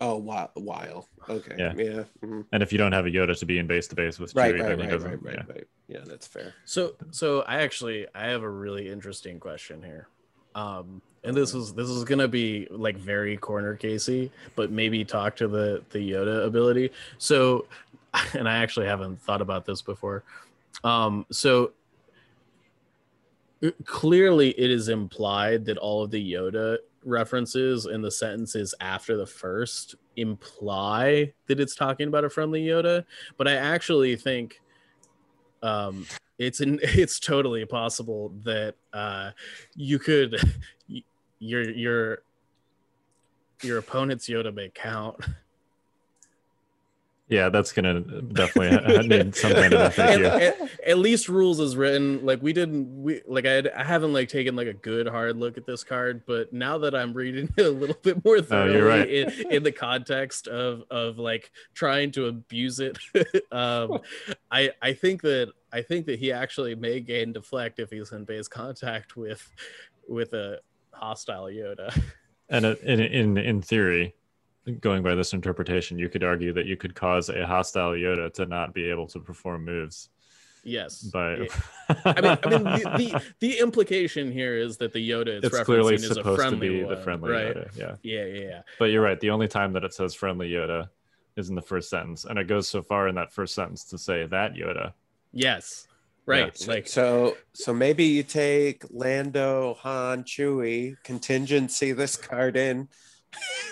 Oh, 0.00 0.16
while 0.16 0.50
while 0.54 1.08
okay, 1.28 1.54
Yeah. 1.58 1.72
yeah, 1.76 2.04
mhm. 2.22 2.44
And 2.52 2.62
if 2.62 2.70
you 2.72 2.78
don't 2.78 2.92
have 2.92 3.06
a 3.06 3.10
Yoda 3.10 3.38
to 3.38 3.46
be 3.46 3.58
in 3.58 3.66
base 3.66 3.86
to 3.88 3.94
base 3.94 4.18
with 4.18 4.34
right, 4.34 4.54
Chewie, 4.54 4.60
right, 4.60 4.68
then 4.68 4.78
he 4.78 4.84
right, 4.84 4.90
doesn't. 4.90 5.10
right, 5.10 5.22
right, 5.22 5.34
yeah. 5.48 5.52
right. 5.54 5.66
Yeah, 5.88 6.00
that's 6.04 6.26
fair. 6.26 6.54
So 6.64 6.94
so 7.10 7.42
I 7.42 7.62
actually 7.62 8.06
I 8.14 8.26
have 8.26 8.42
a 8.42 8.48
really 8.50 8.90
interesting 8.90 9.40
question 9.40 9.82
here. 9.82 10.08
Um 10.54 11.00
and 11.24 11.36
this 11.36 11.54
is 11.54 11.72
this 11.74 11.88
is 11.88 12.04
gonna 12.04 12.28
be 12.28 12.66
like 12.70 12.96
very 12.96 13.36
corner 13.36 13.74
casey, 13.74 14.30
but 14.54 14.70
maybe 14.70 15.04
talk 15.04 15.34
to 15.36 15.48
the 15.48 15.82
the 15.90 15.98
Yoda 15.98 16.44
ability. 16.44 16.90
So 17.18 17.66
and 18.34 18.48
I 18.48 18.58
actually 18.58 18.86
haven't 18.86 19.20
thought 19.22 19.40
about 19.40 19.64
this 19.64 19.80
before. 19.82 20.24
Um 20.84 21.24
so 21.30 21.72
clearly 23.84 24.50
it 24.50 24.70
is 24.70 24.88
implied 24.88 25.64
that 25.64 25.78
all 25.78 26.02
of 26.02 26.10
the 26.10 26.32
Yoda 26.32 26.76
references 27.06 27.86
in 27.86 28.02
the 28.02 28.10
sentences 28.10 28.74
after 28.80 29.16
the 29.16 29.26
first 29.26 29.94
imply 30.16 31.32
that 31.46 31.60
it's 31.60 31.74
talking 31.74 32.08
about 32.08 32.24
a 32.24 32.30
friendly 32.30 32.64
Yoda, 32.64 33.04
but 33.36 33.48
I 33.48 33.54
actually 33.54 34.16
think 34.16 34.60
um 35.62 36.06
it's 36.38 36.60
an 36.60 36.78
it's 36.82 37.18
totally 37.18 37.64
possible 37.64 38.32
that 38.42 38.74
uh 38.92 39.30
you 39.74 39.98
could 39.98 40.36
your 41.38 41.70
your 41.70 42.18
your 43.62 43.78
opponent's 43.78 44.28
Yoda 44.28 44.52
may 44.52 44.70
count. 44.74 45.16
Yeah, 47.28 47.48
that's 47.48 47.72
gonna 47.72 48.00
definitely 48.00 49.08
need 49.08 49.34
some 49.34 49.52
kind 49.52 49.74
of 49.74 49.98
at, 49.98 50.22
at- 50.22 50.80
at 50.86 50.98
least 50.98 51.28
rules 51.28 51.58
is 51.58 51.76
written. 51.76 52.24
Like 52.24 52.40
we 52.40 52.52
didn't 52.52 53.02
we 53.02 53.20
like 53.26 53.46
I, 53.46 53.52
had, 53.52 53.68
I 53.68 53.84
haven't 53.84 54.12
like 54.12 54.28
taken 54.28 54.54
like 54.54 54.68
a 54.68 54.72
good 54.72 55.08
hard 55.08 55.36
look 55.36 55.58
at 55.58 55.66
this 55.66 55.84
card 55.84 56.22
but 56.26 56.52
now 56.52 56.78
that 56.78 56.94
i'm 56.94 57.12
reading 57.12 57.48
it 57.56 57.62
a 57.66 57.70
little 57.70 57.96
bit 58.02 58.24
more 58.24 58.40
thoroughly 58.40 58.80
right. 58.80 59.08
in, 59.08 59.52
in 59.52 59.62
the 59.62 59.72
context 59.72 60.48
of 60.48 60.82
of 60.90 61.18
like 61.18 61.50
trying 61.74 62.10
to 62.12 62.26
abuse 62.26 62.80
it 62.80 62.98
um 63.52 63.98
i 64.50 64.70
i 64.82 64.92
think 64.92 65.22
that 65.22 65.52
i 65.72 65.82
think 65.82 66.06
that 66.06 66.18
he 66.18 66.32
actually 66.32 66.74
may 66.74 67.00
gain 67.00 67.32
deflect 67.32 67.78
if 67.78 67.90
he's 67.90 68.12
in 68.12 68.24
base 68.24 68.48
contact 68.48 69.16
with 69.16 69.48
with 70.08 70.32
a 70.32 70.58
hostile 70.92 71.46
yoda. 71.46 71.96
And 72.48 72.64
in 72.64 73.00
in 73.00 73.38
in 73.38 73.60
theory, 73.62 74.14
going 74.80 75.02
by 75.02 75.14
this 75.14 75.32
interpretation, 75.32 75.98
you 75.98 76.08
could 76.08 76.24
argue 76.24 76.52
that 76.52 76.66
you 76.66 76.76
could 76.76 76.94
cause 76.94 77.28
a 77.28 77.46
hostile 77.46 77.92
Yoda 77.92 78.32
to 78.34 78.46
not 78.46 78.74
be 78.74 78.90
able 78.90 79.06
to 79.08 79.20
perform 79.20 79.64
moves. 79.64 80.08
yes 80.64 81.02
But 81.02 81.48
I 82.04 82.20
mean, 82.20 82.38
I 82.42 82.48
mean, 82.48 82.64
the, 82.64 82.92
the 82.96 83.22
the 83.40 83.58
implication 83.58 84.32
here 84.32 84.56
is 84.56 84.76
that 84.78 84.92
the 84.92 85.10
Yoda 85.10 85.38
is 85.38 85.44
it's 85.44 85.60
clearly 85.60 85.94
referencing 85.94 86.04
is 86.04 86.10
a 86.10 86.14
supposed 86.14 86.40
to 86.40 86.48
friendly 86.48 86.68
be 86.68 86.84
one, 86.84 86.94
the 86.94 87.00
friendly 87.02 87.30
right? 87.30 87.56
Yoda. 87.56 87.76
Yeah. 87.76 87.94
Yeah, 88.02 88.24
yeah, 88.24 88.40
yeah. 88.40 88.60
But 88.78 88.86
you're 88.86 89.02
right. 89.02 89.20
The 89.20 89.30
only 89.30 89.48
time 89.48 89.72
that 89.74 89.84
it 89.84 89.94
says 89.94 90.14
friendly 90.14 90.50
Yoda 90.50 90.88
is 91.36 91.48
in 91.48 91.54
the 91.54 91.62
first 91.62 91.90
sentence, 91.90 92.24
and 92.24 92.38
it 92.38 92.44
goes 92.48 92.68
so 92.68 92.82
far 92.82 93.08
in 93.08 93.14
that 93.14 93.32
first 93.32 93.54
sentence 93.54 93.84
to 93.84 93.98
say 93.98 94.26
that 94.26 94.54
Yoda. 94.54 94.92
Yes. 95.32 95.86
Right. 96.24 96.56
So, 96.58 96.72
Like 96.72 96.88
so 96.88 97.36
so 97.52 97.72
maybe 97.72 98.04
you 98.04 98.24
take 98.24 98.84
Lando, 98.90 99.74
Han, 99.80 100.24
Chewie, 100.24 100.96
contingency 101.04 101.92
this 101.92 102.16
card 102.16 102.56
in, 102.56 102.88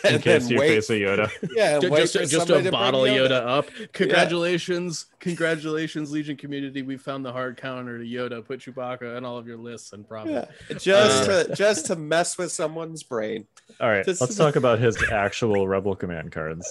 In 0.04 0.14
and 0.16 0.22
case 0.22 0.42
then 0.42 0.50
you 0.52 0.58
wait. 0.58 0.68
face 0.68 0.90
a 0.90 0.92
Yoda. 0.94 1.30
yeah, 1.56 1.78
ju- 1.78 1.88
just 1.88 2.12
just 2.12 2.30
somebody 2.30 2.46
to 2.64 2.70
bring 2.70 2.72
bottle 2.72 3.02
Yoda. 3.02 3.30
up. 3.46 3.68
Congratulations. 3.94 5.06
Congratulations, 5.20 6.12
Legion 6.12 6.36
community. 6.36 6.82
We 6.82 6.96
found 6.98 7.24
the 7.24 7.32
hard 7.32 7.56
counter 7.56 7.98
to 7.98 8.04
Yoda. 8.04 8.44
Put 8.44 8.60
Chewbacca 8.60 9.16
on 9.16 9.24
all 9.24 9.38
of 9.38 9.46
your 9.46 9.56
lists 9.56 9.92
and 9.92 10.06
probably 10.06 10.34
Yeah, 10.34 10.44
just 10.78 11.28
Uh, 11.28 11.44
to 11.44 11.54
just 11.54 11.86
to 11.86 11.96
mess 11.96 12.36
with 12.38 12.52
someone's 12.52 13.02
brain. 13.02 13.46
All 13.80 13.88
right, 13.88 14.04
This 14.04 14.20
let's 14.20 14.36
talk 14.36 14.56
about 14.56 14.78
his 14.78 15.02
actual 15.10 15.66
Rebel 15.66 15.96
command 15.96 16.32
cards. 16.32 16.70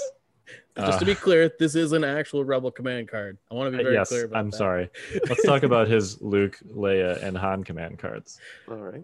just 0.78 1.00
to 1.00 1.06
Uh, 1.06 1.08
be 1.08 1.16
clear, 1.16 1.52
this 1.60 1.74
is 1.76 1.92
an 1.92 2.04
actual 2.04 2.44
rebel 2.46 2.70
command 2.72 3.08
card. 3.08 3.38
I 3.52 3.56
want 3.56 3.72
to 3.72 3.78
be 3.78 3.84
very 3.84 3.96
yes, 3.96 4.10
clear 4.10 4.26
about 4.26 4.40
I'm 4.40 4.50
that. 4.52 4.58
sorry. 4.58 4.90
Let's 5.28 5.44
talk 5.44 5.64
about 5.64 5.88
his 5.88 6.22
Luke, 6.22 6.58
Leia, 6.72 7.22
and 7.24 7.36
Han 7.38 7.64
command 7.64 7.98
cards. 8.00 8.40
All 8.68 8.76
right. 8.78 9.02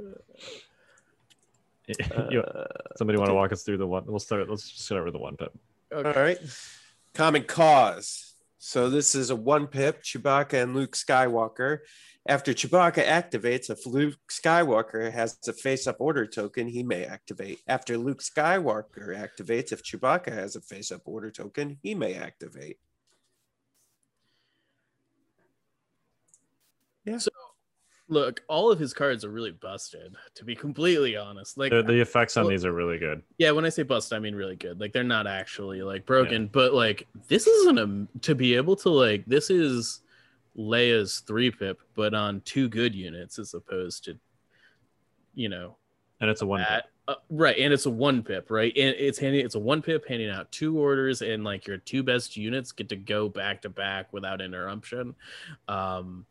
You- 2.32 2.41
Uh, 2.41 2.65
somebody 2.97 3.17
want 3.17 3.30
to 3.30 3.34
walk 3.36 3.52
us 3.52 3.63
through 3.63 3.78
the 3.78 3.88
one? 3.88 4.06
We'll 4.06 4.19
start. 4.19 4.49
Let's 4.49 4.69
just 4.69 4.86
start 4.86 5.04
with 5.06 5.13
the 5.13 5.19
one 5.19 5.36
pip. 5.38 5.52
all 5.95 6.04
right. 6.04 6.38
Common 7.13 7.43
cause. 7.43 8.36
So 8.60 8.89
this 8.89 9.15
is 9.15 9.30
a 9.30 9.36
one 9.36 9.67
pip 9.67 10.04
Chewbacca 10.04 10.62
and 10.62 10.75
Luke 10.75 10.95
Skywalker. 10.95 11.80
After 12.28 12.54
Chewbacca 12.54 13.04
activates, 13.06 13.69
if 13.69 13.86
Luke 13.88 14.15
Skywalker 14.30 15.12
has 15.12 15.38
a 15.47 15.54
face 15.54 15.88
up 15.88 15.95
order 15.99 16.28
token, 16.28 16.67
he 16.67 16.84
may 16.84 17.06
activate. 17.06 17.60
After 17.67 17.97
Luke 17.97 18.21
Skywalker 18.21 19.15
activates, 19.17 19.71
if 19.71 19.82
Chewbacca 19.82 20.32
has 20.32 20.56
a 20.56 20.62
face 20.62 20.91
up 20.91 21.02
order 21.06 21.32
token, 21.32 21.80
he 21.82 21.95
may 21.95 22.13
activate. 22.15 22.78
Look, 28.12 28.41
all 28.50 28.72
of 28.72 28.80
his 28.80 28.91
cards 28.93 29.24
are 29.24 29.30
really 29.30 29.52
busted. 29.52 30.15
To 30.36 30.43
be 30.43 30.56
completely 30.56 31.15
honest, 31.15 31.58
like 31.60 31.69
The, 31.72 31.84
the 31.84 32.02
effects 32.02 32.36
on 32.38 32.43
well- 32.45 32.50
these 32.50 32.65
are 32.65 32.74
really 32.74 32.98
good. 32.98 33.22
Yeah, 33.38 33.52
when 33.52 33.65
I 33.65 33.69
say 33.69 33.84
bust, 33.84 34.12
I 34.13 34.19
mean 34.19 34.34
really 34.36 34.56
good. 34.56 34.80
Like 34.80 34.93
they're 34.93 35.04
not 35.04 35.28
actually 35.28 35.82
like 35.84 36.06
broken, 36.08 36.48
but 36.48 36.74
like 36.74 37.08
this 37.28 37.45
isn't 37.48 37.78
a 37.78 38.19
to 38.22 38.34
be 38.36 38.56
able 38.56 38.76
to 38.78 38.89
like 38.89 39.26
this 39.26 39.50
is 39.52 40.02
Leia's 40.58 41.19
three 41.19 41.52
pip, 41.52 41.80
but 41.93 42.13
on 42.15 42.41
two 42.41 42.67
good 42.67 42.95
units 42.95 43.38
as 43.38 43.54
opposed 43.54 44.06
to, 44.06 44.17
you 45.36 45.48
know, 45.50 45.78
And 46.19 46.30
it's 46.30 46.41
a 46.41 46.45
one. 46.48 46.65
pip. 46.67 46.84
Uh, 47.08 47.15
right, 47.32 47.58
and 47.58 47.74
it's 47.74 47.86
a 47.88 47.89
one 47.89 48.22
pip, 48.22 48.52
right? 48.52 48.72
And 48.76 48.95
it's 48.98 49.17
handing 49.17 49.43
it's 49.45 49.56
a 49.56 49.60
one 49.60 49.82
pip 49.82 50.08
handing 50.08 50.30
out 50.30 50.52
two 50.52 50.78
orders, 50.80 51.22
and 51.22 51.43
like 51.43 51.65
your 51.67 51.78
two 51.78 52.04
best 52.04 52.36
units 52.38 52.72
get 52.72 52.89
to 52.89 52.95
go 52.95 53.30
back 53.30 53.62
to 53.63 53.69
back 53.69 54.12
without 54.13 54.41
interruption. 54.41 55.15
Um, 55.67 56.26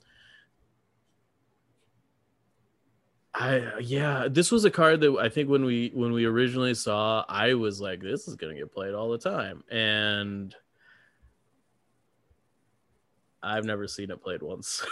I 3.41 3.79
yeah, 3.79 4.27
this 4.29 4.51
was 4.51 4.65
a 4.65 4.71
card 4.71 5.01
that 5.01 5.17
I 5.17 5.29
think 5.29 5.49
when 5.49 5.65
we 5.65 5.93
when 5.95 6.13
we 6.13 6.25
originally 6.25 6.75
saw, 6.75 7.25
I 7.29 7.55
was 7.55 7.81
like, 7.81 8.01
this 8.01 8.27
is 8.27 8.35
gonna 8.35 8.55
get 8.55 8.73
played 8.73 8.95
all 8.95 9.11
the 9.11 9.19
time, 9.19 9.63
and 9.71 10.55
I've 13.41 13.65
never 13.65 13.87
seen 13.87 14.11
it 14.11 14.21
played 14.21 14.43
once. 14.43 14.85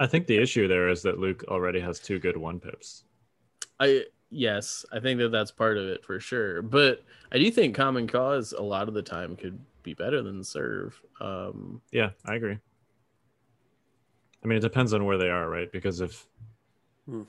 I 0.00 0.06
think 0.06 0.28
the 0.28 0.38
issue 0.42 0.68
there 0.68 0.88
is 0.88 1.02
that 1.02 1.18
Luke 1.18 1.44
already 1.48 1.80
has 1.80 1.98
two 1.98 2.20
good 2.20 2.36
one 2.36 2.60
pips. 2.60 3.02
I 3.80 4.04
yes, 4.30 4.86
I 4.92 5.00
think 5.00 5.18
that 5.18 5.30
that's 5.30 5.50
part 5.50 5.76
of 5.76 5.88
it 5.88 6.04
for 6.04 6.20
sure. 6.20 6.62
But 6.62 7.02
I 7.32 7.38
do 7.38 7.50
think 7.50 7.74
Common 7.74 8.06
Cause 8.06 8.52
a 8.52 8.62
lot 8.62 8.86
of 8.86 8.94
the 8.94 9.02
time 9.02 9.34
could 9.34 9.58
be 9.82 9.94
better 9.94 10.22
than 10.22 10.44
Serve. 10.44 11.00
Um, 11.20 11.80
Yeah, 11.90 12.10
I 12.24 12.36
agree. 12.36 12.58
I 14.44 14.46
mean, 14.46 14.58
it 14.58 14.62
depends 14.62 14.94
on 14.94 15.04
where 15.04 15.18
they 15.18 15.30
are, 15.30 15.48
right? 15.48 15.70
Because 15.72 16.00
if, 16.00 16.26
Hmm. 17.08 17.22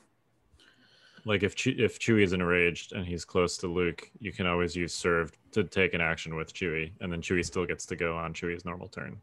like, 1.26 1.44
if 1.44 1.56
Chew- 1.56 1.76
if 1.78 2.00
Chewie 2.00 2.24
is 2.24 2.34
enraged 2.34 2.92
and 2.94 3.06
he's 3.06 3.24
close 3.24 3.58
to 3.58 3.68
Luke, 3.68 4.10
you 4.20 4.32
can 4.32 4.46
always 4.46 4.76
use 4.76 4.94
serve 4.94 5.32
to 5.52 5.64
take 5.64 5.94
an 5.94 6.02
action 6.02 6.36
with 6.36 6.54
Chewie, 6.54 6.92
and 7.00 7.12
then 7.12 7.22
Chewie 7.22 7.46
still 7.46 7.66
gets 7.66 7.86
to 7.88 7.96
go 7.96 8.18
on 8.18 8.34
Chewie's 8.34 8.66
normal 8.66 8.88
turn. 8.88 9.22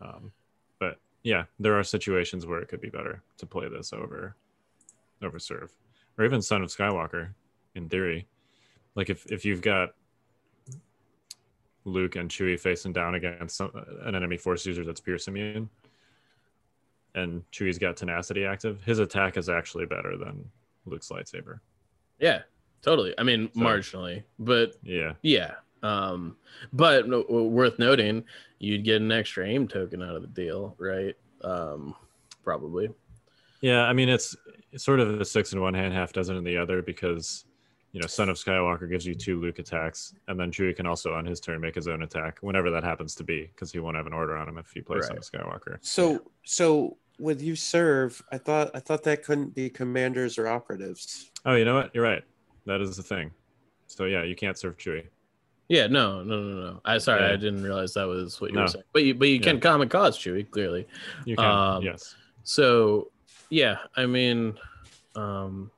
Um, 0.00 0.30
but 0.78 0.98
yeah, 1.22 1.44
there 1.58 1.78
are 1.78 1.82
situations 1.82 2.44
where 2.44 2.60
it 2.60 2.68
could 2.68 2.80
be 2.80 2.90
better 2.90 3.22
to 3.38 3.46
play 3.46 3.68
this 3.68 3.92
over 3.92 4.36
over 5.22 5.38
serve, 5.38 5.72
or 6.18 6.24
even 6.24 6.42
Son 6.42 6.62
of 6.62 6.68
Skywalker. 6.68 7.30
in 7.74 7.88
theory. 7.88 8.26
Like 8.94 9.10
if 9.10 9.24
if 9.26 9.44
you've 9.44 9.62
got 9.62 9.94
Luke 11.84 12.16
and 12.16 12.30
Chewie 12.30 12.58
facing 12.58 12.92
down 12.92 13.14
against 13.14 13.56
some, 13.56 13.70
an 14.04 14.14
enemy 14.14 14.36
force 14.36 14.66
user 14.66 14.84
that's 14.84 15.00
Pierce 15.00 15.28
immune, 15.28 15.68
and 17.16 17.42
Chewie's 17.50 17.78
got 17.78 17.96
tenacity 17.96 18.44
active, 18.44 18.82
his 18.84 18.98
attack 19.00 19.36
is 19.36 19.48
actually 19.48 19.86
better 19.86 20.16
than 20.16 20.48
Luke's 20.84 21.08
lightsaber. 21.08 21.58
Yeah, 22.20 22.42
totally. 22.82 23.14
I 23.18 23.22
mean, 23.24 23.50
So- 23.54 23.60
marginally, 23.60 24.22
but 24.38 24.74
Yeah, 24.82 25.14
yeah. 25.22 25.54
Um, 25.82 26.36
but 26.72 27.08
no, 27.08 27.22
worth 27.28 27.78
noting, 27.78 28.24
you'd 28.58 28.84
get 28.84 29.00
an 29.02 29.12
extra 29.12 29.46
aim 29.46 29.68
token 29.68 30.02
out 30.02 30.16
of 30.16 30.22
the 30.22 30.28
deal, 30.28 30.74
right? 30.78 31.14
Um, 31.42 31.94
probably. 32.42 32.88
yeah. 33.60 33.82
I 33.82 33.92
mean, 33.92 34.08
it's, 34.08 34.34
it's 34.72 34.84
sort 34.84 35.00
of 35.00 35.20
a 35.20 35.24
six 35.24 35.52
in 35.52 35.60
one 35.60 35.74
hand, 35.74 35.92
half 35.94 36.12
dozen 36.12 36.36
in 36.36 36.44
the 36.44 36.56
other 36.56 36.82
because 36.82 37.44
you 37.92 38.00
know, 38.00 38.06
Son 38.06 38.28
of 38.28 38.36
Skywalker 38.36 38.90
gives 38.90 39.06
you 39.06 39.14
two 39.14 39.40
Luke 39.40 39.58
attacks, 39.58 40.12
and 40.28 40.38
then 40.38 40.50
Chewie 40.52 40.76
can 40.76 40.84
also 40.86 41.14
on 41.14 41.24
his 41.24 41.40
turn 41.40 41.62
make 41.62 41.74
his 41.74 41.88
own 41.88 42.02
attack 42.02 42.36
whenever 42.42 42.70
that 42.70 42.84
happens 42.84 43.14
to 43.14 43.24
be, 43.24 43.44
because 43.46 43.72
he 43.72 43.78
won't 43.78 43.96
have 43.96 44.06
an 44.06 44.12
order 44.12 44.36
on 44.36 44.46
him 44.48 44.58
if 44.58 44.70
he 44.70 44.82
plays 44.82 45.06
Son 45.06 45.16
of 45.16 45.22
Skywalker. 45.22 45.78
So 45.80 46.20
so 46.44 46.98
with 47.18 47.40
you 47.42 47.56
serve, 47.56 48.22
I 48.30 48.38
thought 48.38 48.70
I 48.74 48.80
thought 48.80 49.02
that 49.04 49.22
couldn't 49.24 49.54
be 49.54 49.70
commanders 49.70 50.38
or 50.38 50.48
operatives. 50.48 51.30
Oh, 51.44 51.54
you 51.54 51.64
know 51.64 51.74
what? 51.74 51.94
You're 51.94 52.04
right. 52.04 52.22
That 52.66 52.80
is 52.80 52.96
the 52.96 53.02
thing. 53.02 53.30
So 53.86 54.04
yeah, 54.04 54.22
you 54.24 54.34
can't 54.34 54.58
serve 54.58 54.76
Chewie. 54.76 55.06
Yeah, 55.68 55.86
no, 55.88 56.22
no, 56.22 56.42
no, 56.42 56.60
no. 56.72 56.80
I 56.84 56.98
sorry, 56.98 57.22
Yeah. 57.22 57.32
I 57.32 57.36
didn't 57.36 57.62
realize 57.62 57.94
that 57.94 58.06
was 58.06 58.40
what 58.40 58.50
you 58.50 58.56
No. 58.56 58.62
were 58.62 58.68
saying. 58.68 58.84
But 58.92 59.04
you, 59.04 59.14
but 59.14 59.28
you 59.28 59.40
can 59.40 59.56
Yeah. 59.56 59.60
common 59.62 59.88
cause 59.88 60.18
Chewie 60.18 60.48
clearly. 60.50 60.86
You 61.24 61.36
can. 61.36 61.44
Um, 61.44 61.82
yes. 61.82 62.14
So 62.44 63.10
yeah, 63.50 63.78
I 63.96 64.06
mean, 64.06 64.58
um, 65.14 65.70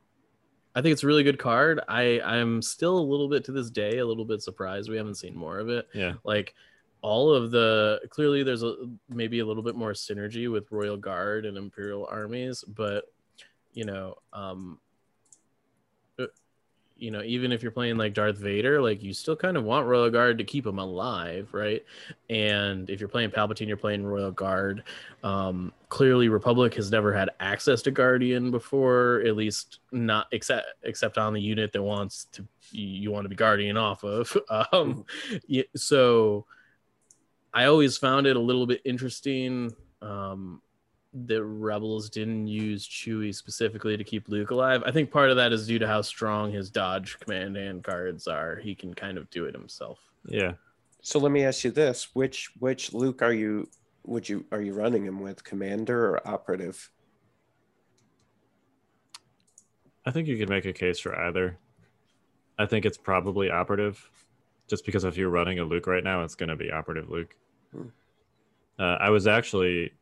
I 0.74 0.82
think 0.82 0.92
it's 0.92 1.02
a 1.02 1.06
really 1.06 1.22
good 1.24 1.38
card. 1.38 1.80
I 1.88 2.20
I'm 2.20 2.62
still 2.62 2.98
a 2.98 3.00
little 3.00 3.28
bit 3.28 3.44
to 3.44 3.52
this 3.52 3.70
day 3.70 3.98
a 3.98 4.06
little 4.06 4.24
bit 4.24 4.42
surprised 4.42 4.88
we 4.90 4.96
haven't 4.96 5.16
seen 5.16 5.34
more 5.36 5.58
of 5.58 5.68
it. 5.68 5.88
Yeah. 5.94 6.14
Like 6.24 6.54
all 7.00 7.32
of 7.32 7.50
the 7.50 8.00
clearly 8.10 8.42
there's 8.42 8.62
a 8.62 8.74
maybe 9.08 9.38
a 9.40 9.46
little 9.46 9.62
bit 9.62 9.76
more 9.76 9.92
synergy 9.92 10.50
with 10.50 10.70
Royal 10.70 10.96
Guard 10.96 11.46
and 11.46 11.56
Imperial 11.56 12.06
armies, 12.10 12.64
but 12.66 13.04
you 13.72 13.84
know, 13.84 14.16
um, 14.32 14.78
uh, 16.18 16.26
you 16.96 17.12
know, 17.12 17.22
even 17.22 17.52
if 17.52 17.62
you're 17.62 17.70
playing 17.70 17.96
like 17.96 18.14
Darth 18.14 18.38
Vader, 18.38 18.82
like 18.82 19.02
you 19.02 19.12
still 19.12 19.36
kind 19.36 19.56
of 19.56 19.62
want 19.62 19.86
Royal 19.86 20.10
Guard 20.10 20.38
to 20.38 20.44
keep 20.44 20.66
him 20.66 20.80
alive, 20.80 21.48
right? 21.52 21.84
And 22.28 22.90
if 22.90 22.98
you're 22.98 23.08
playing 23.08 23.30
Palpatine, 23.30 23.68
you're 23.68 23.76
playing 23.76 24.04
Royal 24.04 24.32
Guard. 24.32 24.82
Um, 25.22 25.72
clearly, 25.88 26.28
Republic 26.28 26.74
has 26.74 26.90
never 26.90 27.12
had 27.14 27.30
access 27.38 27.82
to 27.82 27.92
Guardian 27.92 28.50
before, 28.50 29.22
at 29.24 29.36
least 29.36 29.78
not 29.92 30.26
except 30.32 30.66
except 30.82 31.18
on 31.18 31.32
the 31.32 31.40
unit 31.40 31.72
that 31.72 31.82
wants 31.82 32.26
to 32.32 32.44
you 32.72 33.12
want 33.12 33.24
to 33.24 33.28
be 33.28 33.36
Guardian 33.36 33.76
off 33.76 34.02
of. 34.02 34.36
Um, 34.72 35.04
so 35.76 36.46
I 37.52 37.64
always 37.64 37.96
found 37.96 38.26
it 38.26 38.36
a 38.36 38.40
little 38.40 38.66
bit 38.66 38.80
interesting. 38.84 39.74
Um, 40.02 40.62
that 41.26 41.42
rebels 41.42 42.10
didn't 42.10 42.46
use 42.46 42.86
chewie 42.86 43.34
specifically 43.34 43.96
to 43.96 44.04
keep 44.04 44.28
luke 44.28 44.50
alive 44.50 44.82
i 44.84 44.92
think 44.92 45.10
part 45.10 45.30
of 45.30 45.36
that 45.36 45.54
is 45.54 45.66
due 45.66 45.78
to 45.78 45.86
how 45.86 46.02
strong 46.02 46.52
his 46.52 46.70
dodge 46.70 47.18
command 47.18 47.56
and 47.56 47.82
cards 47.82 48.28
are 48.28 48.56
he 48.56 48.74
can 48.74 48.92
kind 48.92 49.16
of 49.16 49.28
do 49.30 49.46
it 49.46 49.54
himself 49.54 49.98
Yeah. 50.26 50.52
So 51.02 51.18
let 51.18 51.32
me 51.32 51.44
ask 51.44 51.64
you 51.64 51.70
this: 51.70 52.14
which 52.14 52.50
which 52.58 52.92
Luke 52.92 53.22
are 53.22 53.32
you? 53.32 53.68
Would 54.04 54.28
you 54.28 54.44
are 54.52 54.60
you 54.60 54.74
running 54.74 55.04
him 55.04 55.20
with 55.20 55.44
commander 55.44 56.06
or 56.06 56.28
operative? 56.28 56.90
I 60.04 60.10
think 60.10 60.28
you 60.28 60.38
could 60.38 60.48
make 60.48 60.64
a 60.64 60.72
case 60.72 60.98
for 60.98 61.18
either. 61.18 61.58
I 62.58 62.66
think 62.66 62.84
it's 62.84 62.98
probably 62.98 63.50
operative, 63.50 64.10
just 64.68 64.84
because 64.86 65.04
if 65.04 65.16
you're 65.16 65.30
running 65.30 65.58
a 65.58 65.64
Luke 65.64 65.86
right 65.86 66.04
now, 66.04 66.22
it's 66.22 66.34
going 66.34 66.48
to 66.48 66.56
be 66.56 66.70
operative 66.70 67.10
Luke. 67.10 67.34
Hmm. 67.72 67.88
Uh, 68.78 68.96
I 69.00 69.10
was 69.10 69.26
actually 69.26 69.92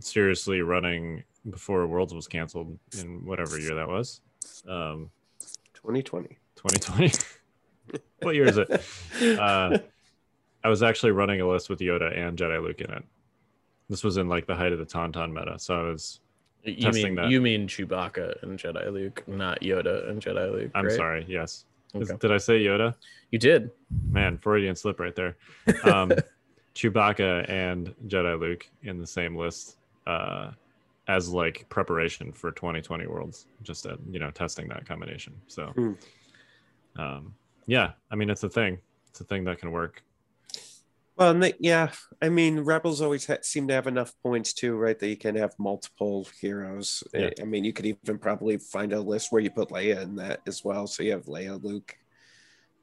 seriously 0.00 0.62
running 0.62 1.22
before 1.48 1.86
Worlds 1.86 2.12
was 2.12 2.26
canceled 2.26 2.76
in 2.98 3.24
whatever 3.24 3.58
year 3.58 3.76
that 3.76 3.88
was, 3.88 4.20
um, 4.68 5.10
2020. 5.74 6.38
2020. 6.56 7.12
what 8.22 8.34
year 8.34 8.46
is 8.46 8.58
it? 8.58 9.38
Uh, 9.38 9.78
I 10.64 10.68
was 10.68 10.82
actually 10.82 11.12
running 11.12 11.40
a 11.40 11.48
list 11.48 11.70
with 11.70 11.78
Yoda 11.78 12.16
and 12.18 12.36
Jedi 12.36 12.60
Luke 12.60 12.80
in 12.80 12.90
it. 12.90 13.04
This 13.88 14.02
was 14.02 14.16
in 14.16 14.28
like 14.28 14.46
the 14.46 14.56
height 14.56 14.72
of 14.72 14.80
the 14.80 14.84
Tauntaun 14.84 15.32
meta, 15.32 15.58
so 15.58 15.78
I 15.78 15.82
was. 15.90 16.20
you 16.64 16.74
Testing 16.74 17.04
mean 17.04 17.14
that. 17.14 17.30
you 17.30 17.40
mean 17.40 17.68
chewbacca 17.68 18.42
and 18.42 18.58
jedi 18.58 18.92
luke 18.92 19.22
not 19.28 19.60
yoda 19.60 20.08
and 20.10 20.20
jedi 20.20 20.50
luke 20.50 20.72
I'm 20.74 20.86
right? 20.86 20.96
sorry. 20.96 21.24
Yes. 21.28 21.64
Is- 22.00 22.10
Okay. 22.10 22.18
Did 22.18 22.32
I 22.32 22.38
say 22.38 22.60
Yoda? 22.60 22.94
you 23.30 23.38
did 23.38 23.70
Man, 24.08 24.38
Freudian 24.38 24.76
slip 24.76 25.00
right 25.00 25.14
there. 25.14 25.36
Um, 25.84 26.12
Chewbacca 26.74 27.48
and 27.48 27.94
Jedi 28.06 28.38
Luke 28.38 28.68
in 28.82 28.98
the 28.98 29.06
same 29.06 29.34
list 29.34 29.78
uh, 30.06 30.50
as 31.08 31.30
like 31.30 31.66
preparation 31.70 32.32
for 32.32 32.50
2020 32.52 33.06
Worlds, 33.06 33.46
just 33.62 33.86
at, 33.86 33.98
you 34.10 34.18
know 34.20 34.30
testing 34.30 34.68
that 34.68 34.86
combination. 34.86 35.32
So, 35.48 35.66
Hmm. 35.74 35.92
um, 36.96 37.34
yeah, 37.66 37.92
I 38.10 38.14
mean 38.16 38.30
it's 38.30 38.42
a 38.44 38.48
thing. 38.48 38.78
It's 39.08 39.20
a 39.20 39.24
thing 39.24 39.44
that 39.44 39.58
can 39.58 39.70
work. 39.72 40.02
Well, 41.16 41.32
they, 41.32 41.54
yeah, 41.58 41.92
I 42.20 42.28
mean, 42.28 42.60
rebels 42.60 43.00
always 43.00 43.26
ha- 43.26 43.38
seem 43.40 43.66
to 43.68 43.74
have 43.74 43.86
enough 43.86 44.12
points 44.22 44.52
too, 44.52 44.76
right? 44.76 44.98
That 44.98 45.08
you 45.08 45.16
can 45.16 45.34
have 45.36 45.54
multiple 45.58 46.26
heroes. 46.40 47.02
I- 47.14 47.18
Yeah. 47.18 47.30
I 47.40 47.44
mean, 47.44 47.64
you 47.64 47.72
could 47.72 47.86
even 47.86 48.18
probably 48.18 48.58
find 48.58 48.92
a 48.92 49.00
list 49.00 49.32
where 49.32 49.40
you 49.40 49.50
put 49.50 49.70
Leia 49.70 50.02
in 50.02 50.16
that 50.16 50.40
as 50.46 50.62
well. 50.62 50.86
So 50.86 51.02
you 51.02 51.12
have 51.12 51.24
Leia, 51.24 51.62
Luke, 51.62 51.96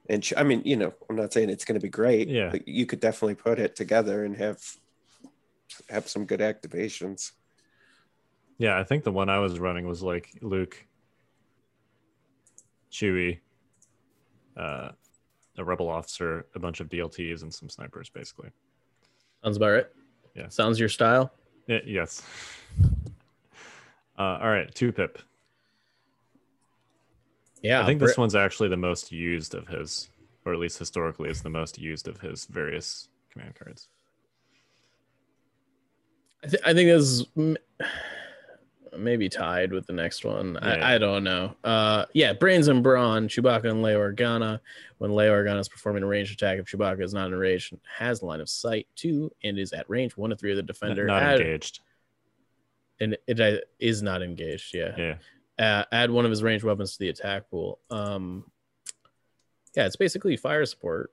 and 0.09 0.27
I 0.35 0.41
mean, 0.43 0.63
you 0.65 0.75
know, 0.75 0.93
I'm 1.09 1.15
not 1.15 1.31
saying 1.31 1.49
it's 1.51 1.63
going 1.63 1.79
to 1.79 1.83
be 1.83 1.89
great. 1.89 2.27
Yeah. 2.27 2.49
but 2.49 2.67
you 2.67 2.85
could 2.87 2.99
definitely 2.99 3.35
put 3.35 3.59
it 3.59 3.75
together 3.75 4.25
and 4.25 4.35
have 4.35 4.59
have 5.89 6.09
some 6.09 6.25
good 6.25 6.39
activations. 6.39 7.31
Yeah, 8.57 8.77
I 8.79 8.83
think 8.83 9.03
the 9.03 9.11
one 9.11 9.29
I 9.29 9.39
was 9.39 9.59
running 9.59 9.87
was 9.87 10.01
like 10.03 10.29
Luke, 10.41 10.85
Chewie, 12.91 13.39
uh, 14.57 14.91
a 15.57 15.63
rebel 15.63 15.89
officer, 15.89 16.45
a 16.55 16.59
bunch 16.59 16.79
of 16.79 16.89
DLTs, 16.89 17.41
and 17.43 17.53
some 17.53 17.69
snipers, 17.69 18.09
basically. 18.09 18.49
sounds 19.43 19.57
about 19.57 19.69
right 19.69 19.87
Yeah. 20.35 20.47
sounds 20.49 20.79
your 20.79 20.89
style 20.89 21.31
Yeah, 21.67 21.79
yes. 21.85 22.21
Uh, 24.17 24.37
all 24.41 24.49
right, 24.49 24.73
two 24.75 24.91
pip. 24.91 25.19
yeah 27.61 27.81
I 27.81 27.85
think 27.85 27.99
this 27.99 28.17
one's 28.17 28.35
actually 28.35 28.69
the 28.69 28.77
most 28.77 29.11
used 29.11 29.55
of 29.55 29.67
his, 29.67 30.09
or 30.45 30.53
at 30.53 30.59
least 30.59 30.77
historically, 30.79 31.29
is 31.29 31.41
the 31.41 31.49
most 31.49 31.77
used 31.79 32.07
of 32.07 32.19
his 32.21 32.45
various 32.45 33.09
command 33.31 33.55
cards. 33.55 33.87
I, 36.43 36.47
th- 36.47 36.63
I 36.65 36.73
think 36.73 36.89
this 36.89 37.01
is 37.03 37.25
maybe 38.97 39.29
tied 39.29 39.71
with 39.71 39.87
the 39.87 39.93
next 39.93 40.23
one. 40.25 40.57
Yeah. 40.61 40.69
I, 40.69 40.95
I 40.95 40.97
don't 40.97 41.23
know. 41.23 41.55
Uh, 41.63 42.05
yeah, 42.13 42.33
brains 42.33 42.67
and 42.67 42.83
brawn, 42.83 43.27
Chewbacca 43.27 43.65
and 43.69 43.83
Leia 43.83 44.13
Organa. 44.15 44.59
When 44.97 45.11
Leia 45.11 45.29
Organa 45.31 45.59
is 45.59 45.69
performing 45.69 46.03
a 46.03 46.07
ranged 46.07 46.33
attack, 46.33 46.59
if 46.59 46.65
Chewbacca 46.65 47.01
is 47.01 47.13
not 47.13 47.27
enraged, 47.27 47.71
and 47.73 47.81
has 47.97 48.21
line 48.23 48.41
of 48.41 48.49
sight 48.49 48.87
two, 48.95 49.31
and 49.43 49.57
is 49.59 49.73
at 49.73 49.89
range 49.89 50.15
one 50.17 50.29
to 50.29 50.35
three 50.35 50.51
of 50.51 50.57
the 50.57 50.63
defender, 50.63 51.05
Not 51.05 51.21
add- 51.23 51.41
engaged. 51.41 51.79
and 52.99 53.17
it 53.27 53.39
uh, 53.39 54.01
not 54.03 54.21
engaged. 54.21 54.73
Yeah. 54.73 54.95
Yeah. 54.97 55.15
Uh, 55.59 55.85
add 55.91 56.09
one 56.09 56.25
of 56.25 56.31
his 56.31 56.41
ranged 56.41 56.63
weapons 56.65 56.93
to 56.93 56.99
the 56.99 57.09
attack 57.09 57.49
pool. 57.49 57.79
Um, 57.91 58.45
yeah, 59.75 59.85
it's 59.85 59.95
basically 59.95 60.35
fire 60.37 60.65
support. 60.65 61.11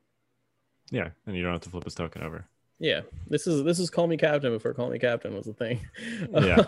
Yeah, 0.90 1.11
and 1.27 1.37
you 1.37 1.43
don't 1.43 1.53
have 1.53 1.61
to 1.62 1.71
flip 1.71 1.85
his 1.85 1.95
token 1.95 2.23
over. 2.23 2.47
Yeah, 2.83 3.03
this 3.29 3.47
is 3.47 3.62
this 3.62 3.79
is 3.79 3.90
call 3.90 4.07
me 4.07 4.16
captain 4.16 4.51
before 4.53 4.73
call 4.73 4.88
me 4.88 4.99
captain 4.99 5.35
was 5.37 5.45
the 5.47 5.53
thing. 5.53 5.81
Yeah. 6.33 6.64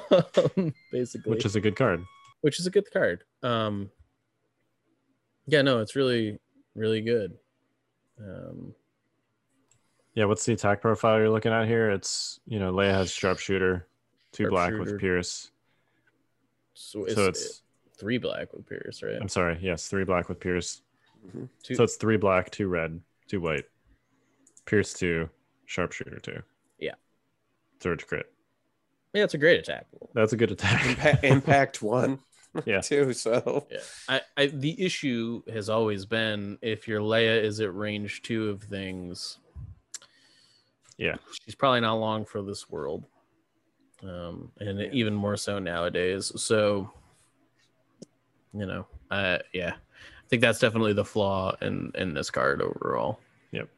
Um, 0.57 0.75
basically, 0.92 1.31
Which 1.31 1.46
is 1.46 1.57
a 1.57 1.61
good 1.61 1.75
card. 1.75 2.05
which 2.42 2.61
is 2.61 2.66
a 2.66 2.70
good 2.70 2.90
card. 2.92 3.25
Um, 3.42 3.90
yeah, 5.46 5.62
no, 5.62 5.81
it's 5.81 5.96
really 5.96 6.38
really 6.75 7.01
good. 7.01 7.33
Um, 8.20 8.74
Yeah, 10.14 10.26
what's 10.26 10.45
the 10.45 10.53
attack 10.53 10.82
profile 10.82 11.18
you're 11.18 11.30
looking 11.30 11.53
at 11.53 11.66
here? 11.66 11.91
It's 11.91 12.41
you 12.47 12.59
know 12.61 12.72
Leia 12.72 12.93
has 12.93 13.11
sharpshooter, 13.11 13.86
two 14.32 14.49
black 14.49 14.70
Sharpshooter. 14.72 14.93
with 14.93 15.01
Pierce. 15.01 15.51
so 16.74 17.05
it's, 17.05 17.14
So 17.14 17.26
it's 17.28 17.62
three 17.99 18.18
black 18.18 18.53
with 18.53 18.68
Pierce, 18.68 19.03
right? 19.03 19.16
I'm 19.18 19.28
sorry, 19.28 19.59
yes, 19.62 19.89
three 19.89 20.05
black 20.05 20.28
with 20.28 20.41
Pierce. 20.41 20.82
Mhm. 21.34 21.49
Two, 21.62 21.74
So 21.74 21.84
it's 21.84 21.97
three 21.97 22.18
black, 22.18 22.51
two 22.51 22.68
red, 22.68 23.01
two 23.28 23.41
white. 23.41 23.64
Pierce 24.66 24.93
two, 24.93 25.30
sharpshooter 25.73 26.18
too. 26.20 26.43
Yeah. 26.79 26.95
Surge 27.83 28.07
crit. 28.07 28.31
yeah, 29.14 29.25
it's 29.25 29.35
a 29.35 29.39
great 29.39 29.59
attack. 29.59 29.87
That's 30.14 30.33
a 30.35 30.37
good 30.37 30.51
attack. 30.51 30.85
Impact, 30.87 31.25
impact 31.35 31.83
one, 31.83 32.18
Yeah. 32.66 32.81
too. 32.83 33.12
So 33.14 33.66
Yeah, 33.70 33.79
I, 34.09 34.20
I 34.37 34.47
the 34.49 34.81
issue 34.81 35.43
has 35.51 35.68
always 35.70 36.05
been 36.05 36.59
if 36.61 36.87
your 36.87 37.01
Leia 37.01 37.43
is 37.43 37.59
at 37.61 37.75
range 37.75 38.20
two 38.23 38.51
of 38.51 38.62
things. 38.62 39.39
Yeah. 40.99 41.16
she's 41.45 41.55
probably 41.55 41.81
not 41.81 41.95
long 41.95 42.25
for 42.27 42.43
this 42.43 42.68
world, 42.70 43.05
um, 44.03 44.53
and 44.61 44.79
even 44.93 45.14
more 45.14 45.37
so 45.39 45.59
nowadays. 45.59 46.31
So, 46.37 46.93
you 48.53 48.66
know, 48.66 48.87
uh, 49.11 49.39
yeah, 49.55 49.73
I 49.73 50.29
think 50.29 50.43
that's 50.43 50.61
definitely 50.61 50.93
the 50.93 51.05
flaw 51.05 51.57
in 51.62 51.91
in 51.97 52.12
this 52.14 52.31
card 52.31 52.61
overall. 52.61 53.18
Yep. 53.53 53.68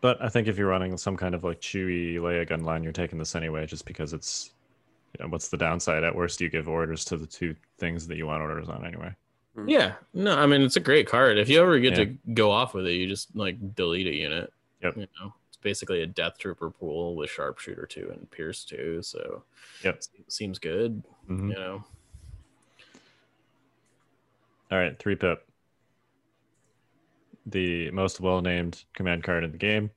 But 0.00 0.22
I 0.22 0.28
think 0.28 0.46
if 0.48 0.56
you're 0.56 0.68
running 0.68 0.96
some 0.96 1.16
kind 1.16 1.34
of 1.34 1.42
like 1.44 1.60
Chewie 1.60 2.14
Leia 2.16 2.48
gun 2.48 2.62
line, 2.64 2.82
you're 2.84 2.92
taking 2.92 3.18
this 3.18 3.34
anyway, 3.34 3.66
just 3.66 3.84
because 3.84 4.12
it's, 4.12 4.52
you 5.18 5.24
know, 5.24 5.30
what's 5.30 5.48
the 5.48 5.56
downside? 5.56 6.04
At 6.04 6.14
worst, 6.14 6.40
you 6.40 6.48
give 6.48 6.68
orders 6.68 7.04
to 7.06 7.16
the 7.16 7.26
two 7.26 7.56
things 7.78 8.06
that 8.06 8.16
you 8.16 8.26
want 8.26 8.42
orders 8.42 8.68
on 8.68 8.86
anyway. 8.86 9.12
Yeah, 9.66 9.94
no, 10.14 10.38
I 10.38 10.46
mean 10.46 10.62
it's 10.62 10.76
a 10.76 10.80
great 10.80 11.08
card. 11.08 11.36
If 11.36 11.48
you 11.48 11.60
ever 11.60 11.80
get 11.80 11.98
Yeah. 11.98 12.04
to 12.04 12.16
go 12.32 12.52
off 12.52 12.74
with 12.74 12.86
it, 12.86 12.92
you 12.92 13.08
just 13.08 13.34
like 13.34 13.74
delete 13.74 14.06
a 14.06 14.14
unit. 14.14 14.52
Yep. 14.84 14.96
You 14.98 15.08
know, 15.20 15.34
it's 15.48 15.56
basically 15.56 16.02
a 16.02 16.06
Death 16.06 16.38
Trooper 16.38 16.70
pool 16.70 17.16
with 17.16 17.28
Sharpshooter 17.28 17.86
two 17.86 18.08
and 18.12 18.30
Pierce 18.30 18.64
two. 18.64 19.02
So 19.02 19.42
Yep. 19.82 20.02
seems 20.28 20.60
good. 20.60 21.02
Mhm. 21.28 21.48
You 21.48 21.54
know, 21.56 21.84
All 24.70 24.78
right, 24.78 24.96
three 24.98 25.16
pip. 25.16 25.44
The 27.50 27.90
most 27.90 28.20
well 28.20 28.40
named 28.40 28.84
command 28.94 29.24
card 29.24 29.44
in 29.44 29.52
the 29.52 29.58
game. 29.58 29.90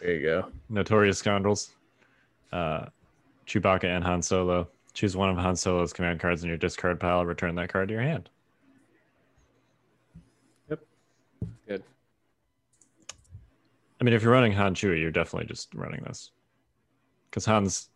there 0.00 0.14
you 0.14 0.22
go. 0.22 0.46
Notorious 0.68 1.18
Scoundrels. 1.18 1.70
Uh, 2.52 2.86
Chewbacca 3.46 3.84
and 3.84 4.04
Han 4.04 4.22
Solo. 4.22 4.68
Choose 4.92 5.16
one 5.16 5.30
of 5.30 5.36
Han 5.36 5.56
Solo's 5.56 5.92
command 5.92 6.20
cards 6.20 6.42
in 6.42 6.48
your 6.48 6.58
discard 6.58 7.00
pile. 7.00 7.24
Return 7.24 7.54
that 7.54 7.70
card 7.72 7.88
to 7.88 7.94
your 7.94 8.02
hand. 8.02 8.28
Yep. 10.68 10.80
Good. 11.66 11.82
I 14.00 14.04
mean, 14.04 14.14
if 14.14 14.22
you're 14.22 14.32
running 14.32 14.52
Han 14.52 14.74
Chewie, 14.74 15.00
you're 15.00 15.10
definitely 15.10 15.48
just 15.48 15.74
running 15.74 16.02
this. 16.04 16.30
Because 17.30 17.44
Han's 17.44 17.88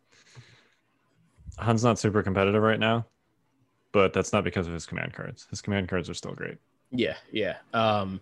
Han's 1.58 1.84
not 1.84 1.98
super 1.98 2.22
competitive 2.22 2.62
right 2.62 2.80
now, 2.80 3.04
but 3.92 4.12
that's 4.12 4.32
not 4.32 4.44
because 4.44 4.66
of 4.66 4.72
his 4.72 4.86
command 4.86 5.12
cards. 5.12 5.46
His 5.50 5.60
command 5.60 5.88
cards 5.88 6.08
are 6.08 6.14
still 6.14 6.34
great. 6.34 6.58
Yeah, 6.90 7.16
yeah. 7.30 7.56
Um, 7.74 8.20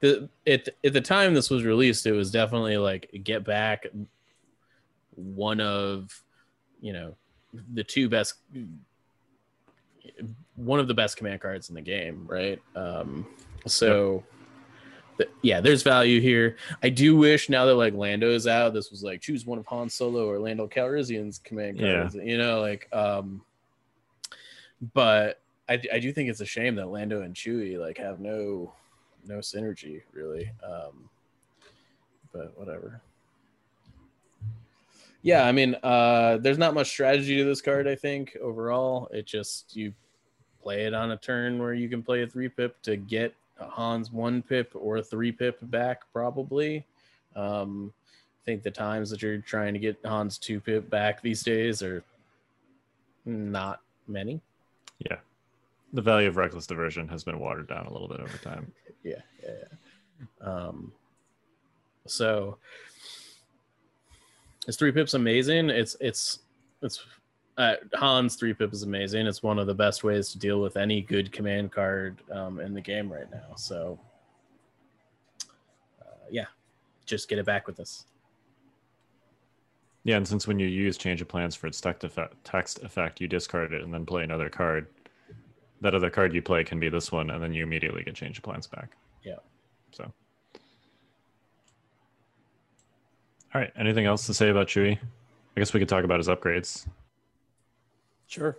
the 0.00 0.28
at 0.46 0.68
at 0.84 0.92
the 0.92 1.00
time 1.00 1.34
this 1.34 1.50
was 1.50 1.64
released, 1.64 2.06
it 2.06 2.12
was 2.12 2.30
definitely 2.30 2.76
like 2.76 3.10
get 3.24 3.44
back 3.44 3.86
one 5.14 5.60
of 5.60 6.22
you 6.80 6.92
know 6.92 7.14
the 7.74 7.82
two 7.84 8.08
best 8.08 8.34
one 10.56 10.80
of 10.80 10.88
the 10.88 10.94
best 10.94 11.16
command 11.16 11.40
cards 11.40 11.68
in 11.68 11.74
the 11.74 11.80
game, 11.80 12.24
right? 12.26 12.60
Um, 12.74 13.26
so 13.66 14.24
th- 15.16 15.30
yeah, 15.42 15.60
there's 15.60 15.82
value 15.82 16.20
here. 16.20 16.56
I 16.82 16.88
do 16.88 17.16
wish 17.16 17.48
now 17.48 17.66
that 17.66 17.74
like 17.74 17.94
Lando 17.94 18.30
is 18.30 18.46
out, 18.46 18.74
this 18.74 18.90
was 18.90 19.02
like 19.02 19.20
choose 19.20 19.46
one 19.46 19.58
of 19.58 19.66
Han 19.66 19.88
Solo 19.88 20.28
or 20.28 20.38
Lando 20.38 20.66
Calrissian's 20.66 21.38
command 21.38 21.78
Yeah. 21.78 21.98
cards. 22.00 22.14
You 22.14 22.38
know, 22.38 22.60
like 22.60 22.88
um, 22.92 23.42
but 24.94 25.40
I, 25.68 25.80
I 25.92 25.98
do 25.98 26.12
think 26.12 26.30
it's 26.30 26.40
a 26.40 26.46
shame 26.46 26.76
that 26.76 26.88
Lando 26.88 27.22
and 27.22 27.34
Chewie 27.34 27.78
like 27.78 27.98
have 27.98 28.20
no 28.20 28.72
no 29.28 29.36
synergy 29.38 30.02
really. 30.12 30.50
Um, 30.64 31.08
but 32.32 32.58
whatever. 32.58 33.00
Yeah, 35.22 35.44
I 35.44 35.52
mean, 35.52 35.76
uh, 35.82 36.38
there's 36.38 36.58
not 36.58 36.74
much 36.74 36.88
strategy 36.88 37.36
to 37.36 37.44
this 37.44 37.60
card. 37.60 37.86
I 37.86 37.94
think 37.94 38.36
overall, 38.40 39.08
it 39.12 39.26
just 39.26 39.76
you 39.76 39.92
play 40.62 40.86
it 40.86 40.94
on 40.94 41.10
a 41.10 41.16
turn 41.16 41.58
where 41.58 41.74
you 41.74 41.88
can 41.88 42.02
play 42.02 42.22
a 42.22 42.26
three 42.26 42.48
pip 42.48 42.80
to 42.82 42.96
get 42.96 43.34
Han's 43.76 44.12
one 44.12 44.42
pip 44.42 44.72
or 44.74 44.98
a 44.98 45.02
three 45.02 45.32
pip 45.32 45.58
back, 45.62 46.02
probably. 46.12 46.84
Um, 47.34 47.92
I 48.42 48.44
think 48.44 48.62
the 48.62 48.70
times 48.70 49.10
that 49.10 49.20
you're 49.20 49.38
trying 49.38 49.74
to 49.74 49.80
get 49.80 49.98
Han's 50.04 50.38
two 50.38 50.60
pip 50.60 50.88
back 50.88 51.20
these 51.20 51.42
days 51.42 51.82
are 51.82 52.04
not 53.26 53.80
many. 54.06 54.40
Yeah. 54.98 55.18
The 55.92 56.02
value 56.02 56.28
of 56.28 56.36
reckless 56.36 56.66
diversion 56.66 57.08
has 57.08 57.24
been 57.24 57.38
watered 57.38 57.68
down 57.68 57.86
a 57.86 57.92
little 57.92 58.08
bit 58.08 58.20
over 58.20 58.36
time. 58.38 58.72
yeah, 59.02 59.22
yeah, 59.42 59.50
yeah. 60.42 60.46
Um, 60.46 60.92
so 62.06 62.58
is 64.66 64.76
three 64.76 64.92
pips 64.92 65.14
amazing? 65.14 65.70
It's 65.70 65.96
it's 66.00 66.40
it's 66.82 67.04
uh, 67.56 67.74
Han's 67.98 68.36
three 68.36 68.54
pip 68.54 68.72
is 68.72 68.84
amazing. 68.84 69.26
It's 69.26 69.42
one 69.42 69.58
of 69.58 69.66
the 69.66 69.74
best 69.74 70.04
ways 70.04 70.28
to 70.30 70.38
deal 70.38 70.60
with 70.60 70.76
any 70.76 71.00
good 71.00 71.32
command 71.32 71.72
card 71.72 72.22
um, 72.30 72.60
in 72.60 72.72
the 72.72 72.80
game 72.80 73.12
right 73.12 73.30
now. 73.30 73.54
So 73.56 73.98
uh, 76.00 76.26
yeah, 76.30 76.46
just 77.04 77.28
get 77.28 77.38
it 77.38 77.46
back 77.46 77.66
with 77.66 77.80
us. 77.80 78.04
Yeah, 80.04 80.16
and 80.16 80.26
since 80.26 80.46
when 80.46 80.58
you 80.58 80.68
use 80.68 80.96
change 80.96 81.20
of 81.20 81.28
plans 81.28 81.54
for 81.54 81.66
its 81.66 81.80
text 81.80 82.04
effect, 82.04 82.32
text 82.44 82.82
effect, 82.82 83.20
you 83.20 83.26
discard 83.26 83.72
it 83.72 83.82
and 83.82 83.92
then 83.92 84.06
play 84.06 84.22
another 84.22 84.48
card. 84.48 84.86
That 85.80 85.94
other 85.94 86.10
card 86.10 86.34
you 86.34 86.42
play 86.42 86.64
can 86.64 86.80
be 86.80 86.88
this 86.88 87.12
one, 87.12 87.30
and 87.30 87.42
then 87.42 87.52
you 87.52 87.62
immediately 87.62 88.02
get 88.02 88.14
change 88.14 88.38
of 88.38 88.44
plans 88.44 88.66
back. 88.66 88.96
Yeah. 89.22 89.36
So. 89.92 90.04
All 93.54 93.60
right. 93.60 93.72
Anything 93.76 94.04
else 94.06 94.26
to 94.26 94.34
say 94.34 94.48
about 94.50 94.66
Chewie? 94.66 94.98
I 94.98 95.60
guess 95.60 95.72
we 95.72 95.80
could 95.80 95.88
talk 95.88 96.04
about 96.04 96.18
his 96.18 96.28
upgrades. 96.28 96.86
Sure. 98.26 98.58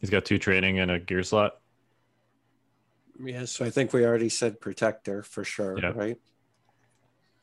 He's 0.00 0.10
got 0.10 0.24
two 0.24 0.38
training 0.38 0.78
and 0.78 0.90
a 0.90 0.98
gear 0.98 1.22
slot. 1.22 1.58
Yeah, 3.22 3.44
so 3.44 3.64
I 3.64 3.70
think 3.70 3.92
we 3.92 4.04
already 4.04 4.28
said 4.28 4.60
protector 4.60 5.22
for 5.22 5.44
sure, 5.44 5.78
Yeah. 5.78 5.92
right? 5.94 6.18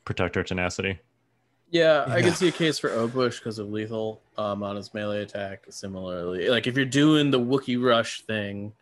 Protector 0.04 0.44
tenacity. 0.44 1.00
Yeah, 1.72 2.06
I 2.08 2.22
can 2.22 2.34
see 2.34 2.48
a 2.48 2.52
case 2.52 2.80
for 2.80 2.90
Obush 2.90 3.38
because 3.38 3.60
of 3.60 3.70
lethal 3.70 4.22
um, 4.38 4.64
on 4.64 4.76
his 4.76 4.94
melee 4.94 5.22
attack. 5.22 5.66
Similarly, 5.70 6.50
like 6.50 6.66
if 6.66 6.76
you're 6.76 6.86
doing 6.86 7.30
the 7.30 7.40
Wookie 7.40 7.82
rush 7.82 8.22
thing, 8.22 8.74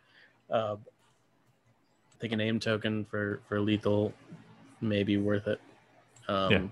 uh, 0.50 0.76
I 0.76 2.18
think 2.18 2.32
a 2.32 2.36
name 2.36 2.58
token 2.58 3.04
for 3.04 3.40
for 3.46 3.60
lethal 3.60 4.14
may 4.80 5.02
be 5.02 5.18
worth 5.18 5.48
it. 5.48 5.60
Um, 6.28 6.50
Yeah. 6.50 6.66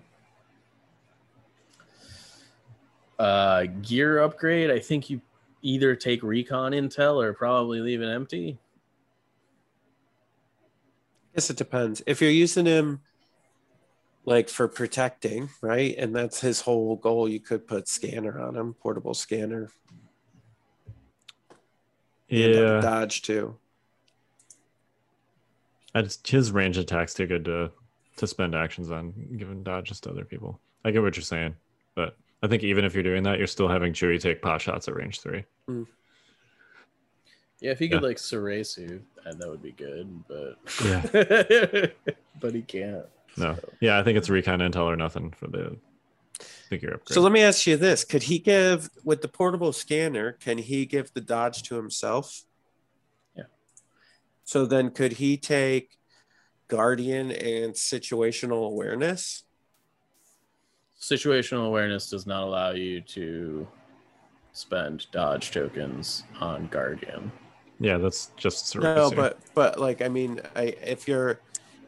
Uh, 3.19 3.65
gear 3.83 4.21
upgrade. 4.23 4.71
I 4.71 4.79
think 4.79 5.09
you 5.09 5.21
either 5.63 5.97
take 5.97 6.23
recon 6.23 6.73
intel 6.73 7.23
or 7.23 7.33
probably 7.33 7.81
leave 7.81 8.01
it 8.03 8.09
empty. 8.09 8.59
guess 11.35 11.51
it 11.51 11.57
depends. 11.57 12.03
If 12.07 12.23
you're 12.23 12.31
using 12.31 12.65
him 12.65 13.01
like 14.27 14.49
for 14.51 14.69
protecting, 14.69 15.49
right? 15.63 15.95
And 15.97 16.15
that's 16.15 16.41
his 16.41 16.61
whole 16.61 16.97
goal, 16.97 17.29
you 17.29 17.41
could 17.41 17.67
put 17.67 17.89
scanner 17.89 18.39
on 18.41 18.55
him, 18.57 18.75
portable 18.75 19.15
scanner. 19.15 19.71
and, 22.29 22.39
Yeah. 22.55 22.81
Dodge 22.81 23.23
too. 23.23 23.57
I 25.95 26.03
just, 26.03 26.27
his 26.29 26.53
range 26.53 26.77
attack's 26.77 27.15
too 27.15 27.27
good 27.27 27.45
to 27.47 27.71
to 28.17 28.27
spend 28.27 28.55
actions 28.55 28.91
on 28.91 29.13
giving 29.37 29.63
dodges 29.63 30.01
to 30.01 30.11
other 30.11 30.25
people. 30.25 30.59
I 30.87 30.91
get 30.91 31.03
what 31.03 31.17
you're 31.17 31.23
saying, 31.23 31.55
but 31.95 32.17
I 32.43 32.47
think 32.49 32.63
even 32.63 32.83
if 32.85 32.95
you're 32.95 33.03
doing 33.03 33.23
that, 33.25 33.37
you're 33.39 33.47
still 33.47 33.69
having 33.69 33.93
Chewie 33.93 34.19
take 34.21 34.41
pot 34.41 34.61
shots 34.61 34.89
at 34.89 34.95
range 34.95 35.21
three. 35.21 35.45
Hmm. 35.67 35.83
Yeah, 37.61 37.73
if 37.73 37.79
he 37.79 37.89
could 37.89 38.01
Yeah. 38.03 38.09
like 38.09 38.17
Sarasu, 38.17 39.01
and 39.27 39.39
that 39.41 39.49
would 39.49 39.63
be 39.63 39.73
good. 39.73 40.25
But 40.27 40.57
Yeah. 40.85 41.87
but 42.41 42.55
he 42.55 42.63
can't. 42.63 43.05
No. 43.37 43.55
so. 43.55 43.69
Yeah, 43.81 43.99
I 43.99 44.03
think 44.03 44.19
it's 44.19 44.29
recon 44.31 44.61
intel 44.61 44.85
or 44.85 44.97
nothing 44.97 45.31
for 45.33 45.47
the 45.49 45.77
the 46.71 46.77
gear 46.79 46.95
upgrade. 46.95 47.15
So 47.15 47.21
let 47.21 47.33
me 47.33 47.43
ask 47.43 47.67
you 47.67 47.77
this. 47.77 48.05
Could 48.05 48.25
he 48.25 48.39
give 48.39 48.91
with 49.05 49.23
the 49.23 49.29
portable 49.29 49.73
scanner, 49.73 50.33
can 50.33 50.59
he 50.59 50.85
give 50.85 51.13
the 51.15 51.21
dodge 51.21 51.63
to 51.65 51.77
himself? 51.77 52.43
Yeah. 53.37 53.45
So 54.45 54.67
then 54.67 54.91
could 54.91 55.13
he 55.13 55.37
take 55.37 55.97
guardian 56.69 57.31
and 57.31 57.73
situational 57.75 58.67
awareness? 58.67 59.45
Situational 61.01 61.67
awareness 61.67 62.11
does 62.11 62.27
not 62.27 62.43
allow 62.43 62.71
you 62.73 63.01
to 63.03 63.67
spend 64.53 65.07
dodge 65.13 65.51
tokens 65.51 66.25
on 66.41 66.67
Guardian. 66.69 67.31
yeah, 67.79 67.99
that's 67.99 68.31
just 68.37 68.75
No, 68.75 69.11
Sarasu. 69.11 69.17
but 69.17 69.39
but 69.55 69.79
like 69.79 70.01
I 70.03 70.09
mean, 70.09 70.41
I 70.57 70.75
if 70.83 71.07
you're 71.07 71.41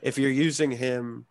if 0.03 0.18
you're 0.18 0.30
using 0.30 0.70
him 0.70 1.24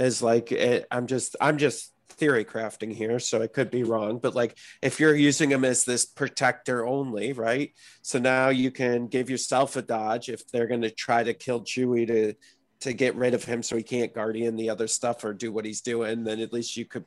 as 0.00 0.22
like 0.22 0.50
eh, 0.50 0.80
I'm 0.90 1.06
just 1.06 1.36
I'm 1.40 1.58
just 1.58 1.92
theory 2.08 2.44
crafting 2.44 2.92
here, 2.92 3.20
so 3.20 3.40
I 3.40 3.46
could 3.46 3.70
be 3.70 3.84
wrong, 3.84 4.18
but 4.18 4.34
like 4.34 4.56
if 4.82 4.98
you're 4.98 5.14
using 5.14 5.50
him 5.50 5.64
as 5.64 5.84
this 5.84 6.06
protector 6.06 6.84
only, 6.86 7.32
right? 7.34 7.72
So 8.02 8.18
now 8.18 8.48
you 8.48 8.70
can 8.70 9.06
give 9.06 9.30
yourself 9.30 9.76
a 9.76 9.82
dodge 9.82 10.28
if 10.28 10.48
they're 10.48 10.66
going 10.66 10.82
to 10.82 10.90
try 10.90 11.22
to 11.22 11.34
kill 11.34 11.60
Chewie 11.60 12.06
to 12.08 12.34
to 12.80 12.92
get 12.94 13.14
rid 13.14 13.34
of 13.34 13.44
him 13.44 13.62
so 13.62 13.76
he 13.76 13.82
can't 13.82 14.14
guardian 14.14 14.56
the 14.56 14.70
other 14.70 14.88
stuff 14.88 15.22
or 15.22 15.34
do 15.34 15.52
what 15.52 15.66
he's 15.66 15.82
doing, 15.82 16.24
then 16.24 16.40
at 16.40 16.52
least 16.52 16.78
you 16.78 16.86
could 16.86 17.04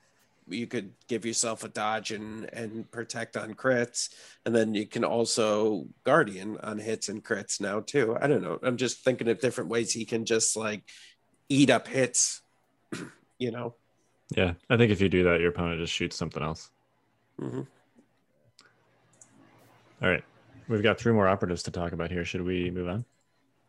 you 0.47 0.67
could 0.67 0.91
give 1.07 1.25
yourself 1.25 1.63
a 1.63 1.69
dodge 1.69 2.11
and 2.11 2.47
and 2.53 2.89
protect 2.91 3.37
on 3.37 3.55
crits. 3.55 4.09
And 4.45 4.55
then 4.55 4.75
you 4.75 4.85
can 4.85 5.03
also 5.03 5.87
guardian 6.03 6.57
on 6.61 6.77
hits 6.77 7.09
and 7.09 7.23
crits 7.23 7.59
now 7.59 7.79
too. 7.79 8.15
I 8.21 8.27
don't 8.27 8.43
know. 8.43 8.59
I'm 8.61 8.77
just 8.77 9.03
thinking 9.03 9.29
of 9.29 9.39
different 9.39 9.71
ways 9.71 9.91
he 9.91 10.05
can 10.05 10.25
just 10.25 10.55
like 10.55 10.83
eat 11.49 11.71
up 11.71 11.87
hits 11.87 12.42
you 13.39 13.51
know 13.51 13.73
yeah, 14.35 14.53
I 14.69 14.77
think 14.77 14.91
if 14.91 14.99
you 15.01 15.09
do 15.09 15.23
that, 15.25 15.41
your 15.41 15.49
opponent 15.49 15.79
just 15.79 15.93
shoots 15.93 16.15
something 16.15 16.41
else. 16.41 16.71
Mhm. 17.39 17.67
All 20.01 20.09
right. 20.09 20.23
We've 20.67 20.81
got 20.81 20.97
three 20.97 21.13
more 21.13 21.27
operatives 21.27 21.61
to 21.63 21.71
talk 21.71 21.91
about 21.91 22.09
here. 22.09 22.25
Should 22.25 22.41
we 22.41 22.71
move 22.71 22.87
on? 22.87 23.05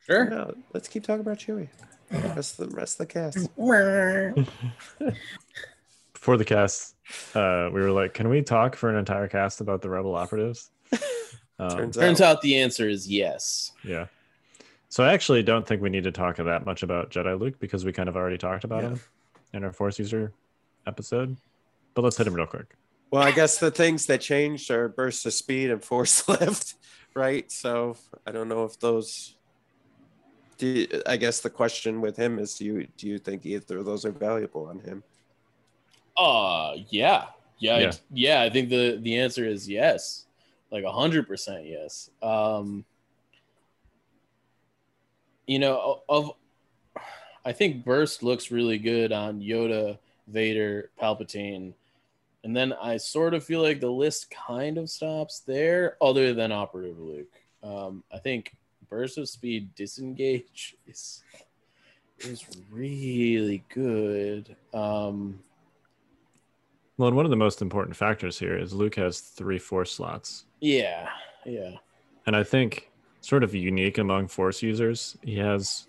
Sure. 0.06 0.28
No, 0.28 0.54
let's 0.72 0.88
keep 0.88 1.04
talking 1.04 1.20
about 1.20 1.38
Chewie. 1.38 1.68
Rest 2.10 2.58
of 2.58 2.70
the 2.70 2.76
rest 2.76 3.00
of 3.00 3.08
the 3.08 3.12
cast. 3.12 3.54
Before 6.12 6.36
the 6.36 6.44
cast, 6.44 6.94
uh, 7.34 7.68
we 7.72 7.80
were 7.80 7.90
like, 7.90 8.14
can 8.14 8.28
we 8.28 8.42
talk 8.42 8.76
for 8.76 8.88
an 8.88 8.96
entire 8.96 9.28
cast 9.28 9.60
about 9.60 9.82
the 9.82 9.90
rebel 9.90 10.14
operatives? 10.14 10.70
Um, 11.56 11.70
Turns 11.70 11.96
Turns 11.96 12.20
out, 12.20 12.38
out 12.38 12.42
the 12.42 12.56
answer 12.56 12.88
is 12.88 13.08
yes. 13.08 13.70
yeah. 13.84 14.06
So 14.94 15.02
I 15.02 15.12
actually 15.12 15.42
don't 15.42 15.66
think 15.66 15.82
we 15.82 15.90
need 15.90 16.04
to 16.04 16.12
talk 16.12 16.36
that 16.36 16.64
much 16.64 16.84
about 16.84 17.10
Jedi 17.10 17.36
Luke 17.36 17.58
because 17.58 17.84
we 17.84 17.90
kind 17.92 18.08
of 18.08 18.14
already 18.16 18.38
talked 18.38 18.62
about 18.62 18.84
Yeah. 18.84 18.90
him 18.90 19.00
in 19.52 19.64
our 19.64 19.72
Force 19.72 19.98
user 19.98 20.32
episode. 20.86 21.36
But 21.94 22.02
let's 22.02 22.16
hit 22.16 22.28
him 22.28 22.34
real 22.34 22.46
quick. 22.46 22.76
well, 23.10 23.20
I 23.20 23.32
guess 23.32 23.58
the 23.58 23.72
things 23.72 24.06
that 24.06 24.20
changed 24.20 24.70
are 24.70 24.88
burst 24.88 25.26
of 25.26 25.32
speed 25.32 25.72
and 25.72 25.82
force 25.82 26.28
lift, 26.28 26.74
right? 27.12 27.50
So 27.50 27.96
I 28.24 28.30
don't 28.30 28.48
know 28.48 28.62
if 28.66 28.78
those. 28.78 29.34
Do 30.58 30.68
you- 30.68 31.02
I 31.08 31.16
guess 31.16 31.40
the 31.40 31.50
question 31.50 32.00
with 32.00 32.16
him 32.16 32.38
is: 32.38 32.54
Do 32.54 32.64
you 32.64 32.86
do 32.96 33.08
you 33.08 33.18
think 33.18 33.44
either 33.44 33.78
of 33.78 33.86
those 33.86 34.04
are 34.04 34.12
valuable 34.12 34.66
on 34.66 34.78
him? 34.78 35.02
Uh 36.16 36.74
yeah. 36.88 37.26
Yeah, 37.58 37.78
Yeah. 37.78 37.88
I, 37.88 37.92
yeah, 38.12 38.42
I 38.42 38.48
think 38.50 38.68
the 38.68 39.00
the 39.02 39.18
answer 39.18 39.44
is 39.44 39.68
yes. 39.68 40.26
Like 40.70 40.84
a 40.84 40.92
hundred 40.92 41.26
percent 41.26 41.66
yes. 41.66 42.10
Um 42.22 42.84
you 45.46 45.58
know, 45.58 46.02
of 46.08 46.32
I 47.44 47.52
think 47.52 47.84
Burst 47.84 48.22
looks 48.22 48.50
really 48.50 48.78
good 48.78 49.12
on 49.12 49.40
Yoda, 49.40 49.98
Vader, 50.28 50.90
Palpatine. 51.00 51.74
And 52.42 52.56
then 52.56 52.72
I 52.74 52.96
sort 52.98 53.34
of 53.34 53.44
feel 53.44 53.62
like 53.62 53.80
the 53.80 53.90
list 53.90 54.30
kind 54.30 54.76
of 54.78 54.90
stops 54.90 55.40
there, 55.40 55.96
other 56.02 56.34
than 56.34 56.52
Operative 56.52 56.98
Luke. 56.98 57.32
Um, 57.62 58.02
I 58.12 58.18
think 58.18 58.54
Burst 58.90 59.18
of 59.18 59.28
Speed 59.28 59.74
Disengage 59.74 60.76
is 60.86 61.22
is 62.20 62.44
really 62.70 63.64
good. 63.70 64.54
Um, 64.72 65.40
Well, 66.96 67.08
and 67.08 67.16
one 67.16 67.26
of 67.26 67.30
the 67.30 67.36
most 67.36 67.60
important 67.60 67.96
factors 67.96 68.38
here 68.38 68.56
is 68.56 68.72
Luke 68.72 68.94
has 68.94 69.20
three 69.20 69.58
Force 69.58 69.92
slots. 69.92 70.44
yeah, 70.60 71.08
yeah. 71.44 71.72
And 72.26 72.34
I 72.36 72.42
think 72.44 72.90
sort 73.24 73.42
of 73.42 73.54
unique 73.54 73.96
among 73.96 74.28
Force 74.28 74.62
users, 74.62 75.16
he 75.22 75.38
has 75.38 75.86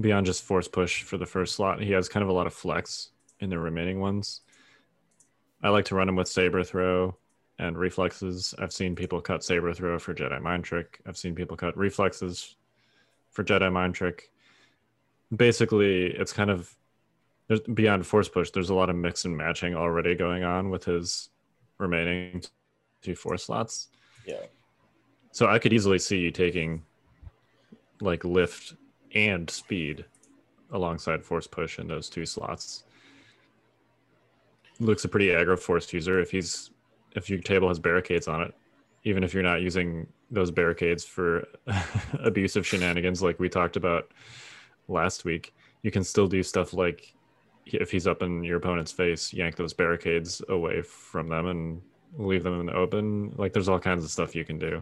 beyond 0.00 0.24
just 0.24 0.44
Force 0.44 0.68
push 0.68 1.02
for 1.02 1.18
the 1.18 1.26
first 1.26 1.56
slot, 1.56 1.82
he 1.82 1.90
has 1.92 2.08
kind 2.08 2.22
of 2.22 2.28
a 2.28 2.32
lot 2.32 2.46
of 2.46 2.54
flex 2.54 3.10
in 3.40 3.50
the 3.50 3.58
remaining 3.58 3.98
ones. 3.98 4.40
I 5.62 5.70
like 5.70 5.86
to 5.86 5.96
run 5.96 6.08
him 6.08 6.14
with 6.14 6.28
Saber 6.28 6.62
Throw 6.62 7.16
and 7.58 7.76
reflexes. 7.76 8.54
I've 8.58 8.72
seen 8.72 8.94
people 8.94 9.20
cut 9.20 9.42
Saber 9.42 9.74
Throw 9.74 9.98
for 9.98 10.14
Jedi 10.14 10.40
Mind 10.40 10.62
Trick. 10.62 11.00
I've 11.04 11.16
seen 11.16 11.34
people 11.34 11.56
cut 11.56 11.76
reflexes 11.76 12.54
for 13.30 13.42
Jedi 13.42 13.72
Mind 13.72 13.96
Trick. 13.96 14.30
Basically, 15.34 16.06
it's 16.06 16.32
kind 16.32 16.50
of 16.50 16.72
there's 17.48 17.60
beyond 17.60 18.06
Force 18.06 18.28
push. 18.28 18.50
There's 18.50 18.70
a 18.70 18.74
lot 18.74 18.90
of 18.90 18.96
mix 18.96 19.24
and 19.24 19.36
matching 19.36 19.74
already 19.74 20.14
going 20.14 20.44
on 20.44 20.70
with 20.70 20.84
his 20.84 21.30
remaining 21.78 22.42
two 23.02 23.16
Force 23.16 23.44
slots. 23.44 23.88
Yeah. 24.24 24.44
So 25.34 25.48
I 25.48 25.58
could 25.58 25.72
easily 25.72 25.98
see 25.98 26.18
you 26.18 26.30
taking 26.30 26.80
like 28.00 28.24
lift 28.24 28.74
and 29.16 29.50
speed 29.50 30.04
alongside 30.70 31.24
force 31.24 31.48
push 31.48 31.80
in 31.80 31.88
those 31.88 32.08
two 32.08 32.24
slots. 32.24 32.84
Luke's 34.78 35.04
a 35.04 35.08
pretty 35.08 35.30
aggro 35.30 35.58
force 35.58 35.92
user. 35.92 36.20
If 36.20 36.30
he's 36.30 36.70
if 37.16 37.28
your 37.28 37.40
table 37.40 37.66
has 37.66 37.80
barricades 37.80 38.28
on 38.28 38.42
it, 38.42 38.54
even 39.02 39.24
if 39.24 39.34
you're 39.34 39.42
not 39.42 39.60
using 39.60 40.06
those 40.30 40.52
barricades 40.52 41.04
for 41.04 41.48
abusive 42.20 42.64
shenanigans 42.64 43.20
like 43.20 43.40
we 43.40 43.48
talked 43.48 43.74
about 43.74 44.12
last 44.86 45.24
week, 45.24 45.52
you 45.82 45.90
can 45.90 46.04
still 46.04 46.28
do 46.28 46.44
stuff 46.44 46.72
like 46.72 47.12
if 47.66 47.90
he's 47.90 48.06
up 48.06 48.22
in 48.22 48.44
your 48.44 48.58
opponent's 48.58 48.92
face, 48.92 49.32
yank 49.32 49.56
those 49.56 49.72
barricades 49.72 50.40
away 50.48 50.80
from 50.80 51.28
them 51.28 51.48
and 51.48 51.82
leave 52.18 52.44
them 52.44 52.60
in 52.60 52.66
the 52.66 52.74
open. 52.74 53.34
Like 53.36 53.52
there's 53.52 53.68
all 53.68 53.80
kinds 53.80 54.04
of 54.04 54.12
stuff 54.12 54.36
you 54.36 54.44
can 54.44 54.60
do 54.60 54.80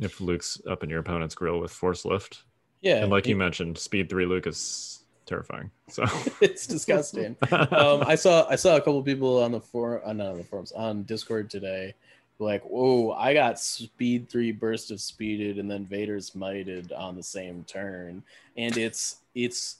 if 0.00 0.20
Luke's 0.20 0.60
up 0.68 0.82
in 0.82 0.90
your 0.90 1.00
opponent's 1.00 1.34
grill 1.34 1.60
with 1.60 1.70
force 1.70 2.04
lift. 2.04 2.42
Yeah. 2.80 3.02
And 3.02 3.10
like 3.10 3.26
you 3.26 3.36
mentioned, 3.36 3.78
speed 3.78 4.08
three 4.08 4.26
Luke 4.26 4.46
is 4.46 5.00
terrifying. 5.26 5.70
So 5.88 6.04
it's 6.40 6.66
disgusting. 6.66 7.36
um, 7.52 8.02
I 8.06 8.16
saw 8.16 8.46
I 8.48 8.56
saw 8.56 8.76
a 8.76 8.80
couple 8.80 9.02
people 9.02 9.42
on 9.42 9.52
the 9.52 9.60
forum, 9.60 10.02
uh, 10.04 10.12
not 10.12 10.32
on 10.32 10.38
the 10.38 10.44
forums, 10.44 10.72
on 10.72 11.04
Discord 11.04 11.50
today, 11.50 11.94
like, 12.38 12.62
"Whoa, 12.64 13.12
I 13.12 13.34
got 13.34 13.60
speed 13.60 14.28
three 14.28 14.52
burst 14.52 14.90
of 14.90 15.00
speeded, 15.00 15.58
and 15.58 15.70
then 15.70 15.86
Vader's 15.86 16.34
mighted 16.34 16.92
on 16.92 17.16
the 17.16 17.22
same 17.22 17.64
turn, 17.64 18.22
and 18.56 18.76
it's 18.76 19.16
it's 19.34 19.76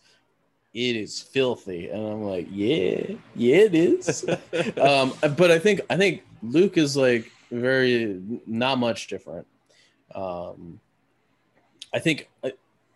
it 0.72 0.96
is 0.96 1.20
filthy." 1.20 1.88
And 1.88 2.06
I'm 2.06 2.22
like, 2.22 2.46
"Yeah, 2.50 3.16
yeah, 3.34 3.56
it 3.56 3.74
is." 3.74 4.24
um, 4.80 5.14
but 5.36 5.50
I 5.50 5.58
think 5.58 5.80
I 5.90 5.96
think 5.96 6.22
Luke 6.42 6.78
is 6.78 6.96
like 6.96 7.30
very 7.50 8.20
not 8.46 8.78
much 8.78 9.08
different. 9.08 9.46
Um, 10.14 10.80
I 11.92 11.98
think 11.98 12.28
uh, 12.44 12.50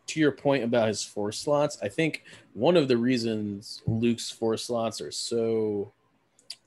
to 0.06 0.20
your 0.20 0.32
point 0.32 0.64
about 0.64 0.88
his 0.88 1.02
force 1.02 1.38
slots, 1.38 1.78
I 1.82 1.88
think 1.88 2.24
one 2.52 2.76
of 2.76 2.88
the 2.88 2.96
reasons 2.96 3.82
Luke's 3.86 4.30
force 4.30 4.64
slots 4.64 5.00
are 5.00 5.10
so 5.10 5.92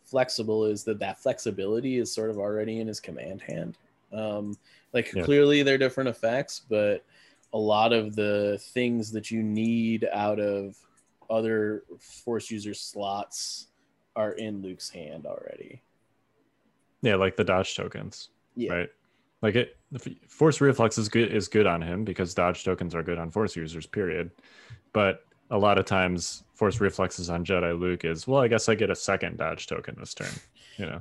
flexible 0.04 0.66
is 0.66 0.84
that 0.86 1.00
that 1.00 1.20
flexibility 1.20 1.98
is 1.98 2.12
sort 2.12 2.30
of 2.30 2.38
already 2.38 2.80
in 2.80 2.88
his 2.88 3.00
command 3.00 3.42
hand. 3.42 3.78
Um, 4.12 4.58
like 4.94 5.12
Yeah. 5.14 5.24
clearly 5.24 5.64
they're 5.64 5.78
different 5.78 6.10
effects, 6.10 6.62
but 6.70 7.04
a 7.54 7.58
lot 7.58 7.94
of 7.94 8.16
the 8.16 8.58
things 8.74 9.12
that 9.12 9.32
you 9.32 9.44
need 9.44 10.08
out 10.12 10.40
of 10.40 10.76
other 11.30 11.84
force 12.00 12.50
user 12.50 12.74
slots 12.74 13.68
are 14.16 14.32
in 14.34 14.62
Luke's 14.62 14.90
hand 14.90 15.26
already. 15.26 15.82
yeah, 17.02 17.16
like 17.16 17.36
the 17.36 17.44
dodge 17.44 17.76
tokens, 17.76 18.30
Yeah. 18.56 18.74
right? 18.74 18.90
Like 19.42 19.56
it, 19.56 19.78
force 20.28 20.62
reflex 20.62 20.98
is 20.98 21.10
good 21.10 21.32
is 21.32 21.48
good 21.48 21.68
on 21.68 21.82
him 21.82 22.04
because 22.04 22.34
dodge 22.34 22.64
tokens 22.64 22.96
are 22.96 23.04
good 23.04 23.18
on 23.18 23.30
force 23.30 23.56
users. 23.56 23.86
Period. 23.86 24.32
But 24.94 25.24
a 25.50 25.58
lot 25.58 25.78
of 25.78 25.86
times, 25.86 26.44
force 26.54 26.82
reflexes 26.82 27.30
on 27.30 27.46
Jedi 27.46 27.80
Luke 27.80 28.04
is 28.04 28.28
well. 28.28 28.42
I 28.42 28.48
guess 28.48 28.68
I 28.68 28.76
get 28.76 28.90
a 28.90 28.96
second 28.96 29.38
dodge 29.38 29.68
token 29.68 29.96
this 30.00 30.14
turn, 30.14 30.34
you 30.78 30.86
know, 30.86 31.00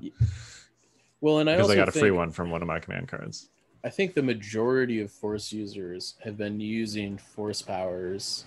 Well, 1.21 1.39
and 1.39 1.51
I 1.51 1.55
because 1.55 1.71
also 1.71 1.81
I 1.81 1.85
got 1.85 1.89
a 1.89 1.99
free 1.99 2.11
one 2.11 2.31
from 2.31 2.51
one 2.51 2.63
of 2.63 2.69
my 2.69 2.79
command 2.79 3.09
cards. 3.09 3.49
I 3.85 3.91
think 3.91 4.15
the 4.15 4.23
majority 4.23 5.01
of 5.01 5.11
force 5.11 5.53
users 5.53 6.15
have 6.23 6.37
been 6.37 6.61
using 6.61 7.19
force 7.19 7.63
powers 7.63 8.45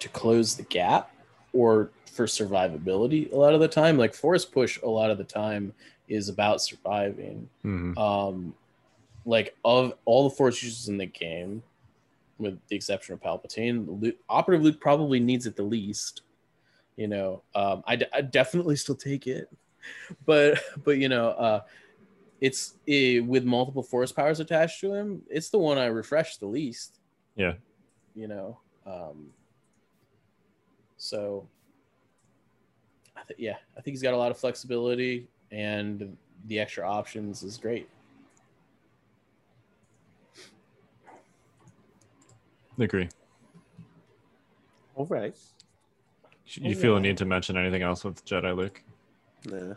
to 0.00 0.08
close 0.08 0.56
the 0.56 0.64
gap 0.64 1.10
or 1.52 1.90
for 2.12 2.26
survivability 2.26 3.32
a 3.32 3.36
lot 3.36 3.54
of 3.54 3.60
the 3.60 3.68
time. 3.68 3.96
Like 3.96 4.14
force 4.14 4.44
push 4.44 4.80
a 4.82 4.88
lot 4.88 5.10
of 5.10 5.18
the 5.18 5.24
time 5.24 5.72
is 6.08 6.28
about 6.28 6.60
surviving. 6.60 7.48
Mhm. 7.64 7.96
Um 7.96 8.54
like 9.26 9.56
of 9.64 9.92
all 10.04 10.28
the 10.28 10.34
force 10.34 10.62
users 10.62 10.88
in 10.88 10.96
the 10.96 11.06
game, 11.06 11.62
with 12.38 12.58
the 12.68 12.76
exception 12.76 13.12
of 13.12 13.20
Palpatine, 13.20 14.00
Luke, 14.00 14.16
Operative 14.28 14.64
Luke 14.64 14.80
probably 14.80 15.20
needs 15.20 15.46
it 15.46 15.56
the 15.56 15.62
least. 15.62 16.22
You 16.96 17.08
know, 17.08 17.42
um, 17.54 17.82
I, 17.86 18.00
I 18.14 18.22
definitely 18.22 18.76
still 18.76 18.94
take 18.94 19.26
it, 19.26 19.50
but 20.24 20.58
but 20.84 20.98
you 20.98 21.10
know, 21.10 21.30
uh, 21.30 21.60
it's 22.40 22.74
eh, 22.88 23.18
with 23.18 23.44
multiple 23.44 23.82
force 23.82 24.12
powers 24.12 24.40
attached 24.40 24.80
to 24.80 24.94
him. 24.94 25.22
It's 25.28 25.50
the 25.50 25.58
one 25.58 25.76
I 25.76 25.86
refresh 25.86 26.36
the 26.36 26.46
least. 26.46 27.00
Yeah. 27.34 27.54
You 28.14 28.28
know, 28.28 28.60
um, 28.86 29.26
so 30.96 31.46
I 33.14 33.22
th- 33.26 33.38
yeah, 33.38 33.56
I 33.76 33.80
think 33.80 33.92
he's 33.92 34.02
got 34.02 34.14
a 34.14 34.16
lot 34.16 34.30
of 34.30 34.38
flexibility, 34.38 35.28
and 35.50 36.16
the 36.46 36.60
extra 36.60 36.88
options 36.88 37.42
is 37.42 37.58
great. 37.58 37.88
Agree. 42.78 43.08
All 44.94 45.06
right. 45.06 45.36
You 46.46 46.74
feel 46.74 46.96
a 46.96 47.00
need 47.00 47.16
to 47.18 47.24
mention 47.24 47.56
anything 47.56 47.82
else 47.82 48.04
with 48.04 48.24
Jedi 48.24 48.54
Luke? 48.56 48.82
Nah. 49.46 49.74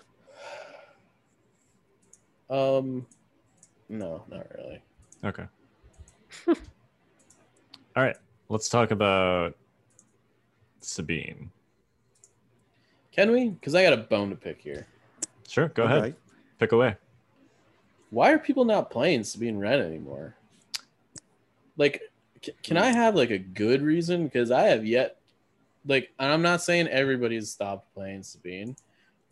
Um, 2.49 3.05
no, 3.89 4.23
not 4.29 4.45
really. 4.55 4.81
Okay. 5.23 5.45
All 6.47 6.55
right. 8.03 8.15
Let's 8.49 8.69
talk 8.69 8.91
about 8.91 9.55
Sabine. 10.81 11.51
Can 13.11 13.31
we? 13.31 13.49
Because 13.49 13.75
I 13.75 13.83
got 13.83 13.93
a 13.93 13.97
bone 13.97 14.29
to 14.29 14.35
pick 14.35 14.61
here. 14.61 14.87
Sure. 15.47 15.69
Go 15.69 15.83
All 15.83 15.89
ahead. 15.89 16.01
right. 16.01 16.15
Pick 16.59 16.71
away. 16.71 16.95
Why 18.11 18.31
are 18.31 18.39
people 18.39 18.65
not 18.65 18.89
playing 18.89 19.23
Sabine 19.23 19.57
Wren 19.57 19.79
anymore? 19.81 20.35
Like, 21.77 21.95
c- 21.95 22.07
can 22.63 22.77
I 22.77 22.87
have 22.87 23.15
like 23.15 23.31
a 23.31 23.37
good 23.37 23.81
reason? 23.81 24.25
Because 24.25 24.51
I 24.51 24.63
have 24.63 24.85
yet, 24.85 25.17
like, 25.85 26.11
and 26.19 26.31
I'm 26.31 26.41
not 26.41 26.61
saying 26.61 26.87
everybody's 26.87 27.51
stopped 27.51 27.93
playing 27.93 28.23
Sabine, 28.23 28.75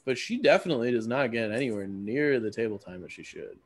but 0.05 0.17
she 0.17 0.37
definitely 0.41 0.91
does 0.91 1.07
not 1.07 1.31
get 1.31 1.51
anywhere 1.51 1.87
near 1.87 2.39
the 2.39 2.51
table 2.51 2.77
time 2.77 3.01
that 3.01 3.11
she 3.11 3.23
should. 3.23 3.57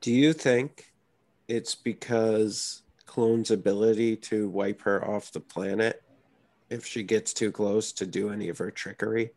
Do 0.00 0.12
you 0.12 0.32
think 0.32 0.92
it's 1.48 1.74
because 1.74 2.82
Clone's 3.06 3.50
ability 3.50 4.16
to 4.16 4.48
wipe 4.48 4.80
her 4.82 5.06
off 5.06 5.32
the 5.32 5.40
planet 5.40 6.02
if 6.70 6.86
she 6.86 7.02
gets 7.02 7.32
too 7.32 7.52
close 7.52 7.92
to 7.92 8.06
do 8.06 8.30
any 8.30 8.48
of 8.48 8.58
her 8.58 8.70
trickery? 8.70 9.32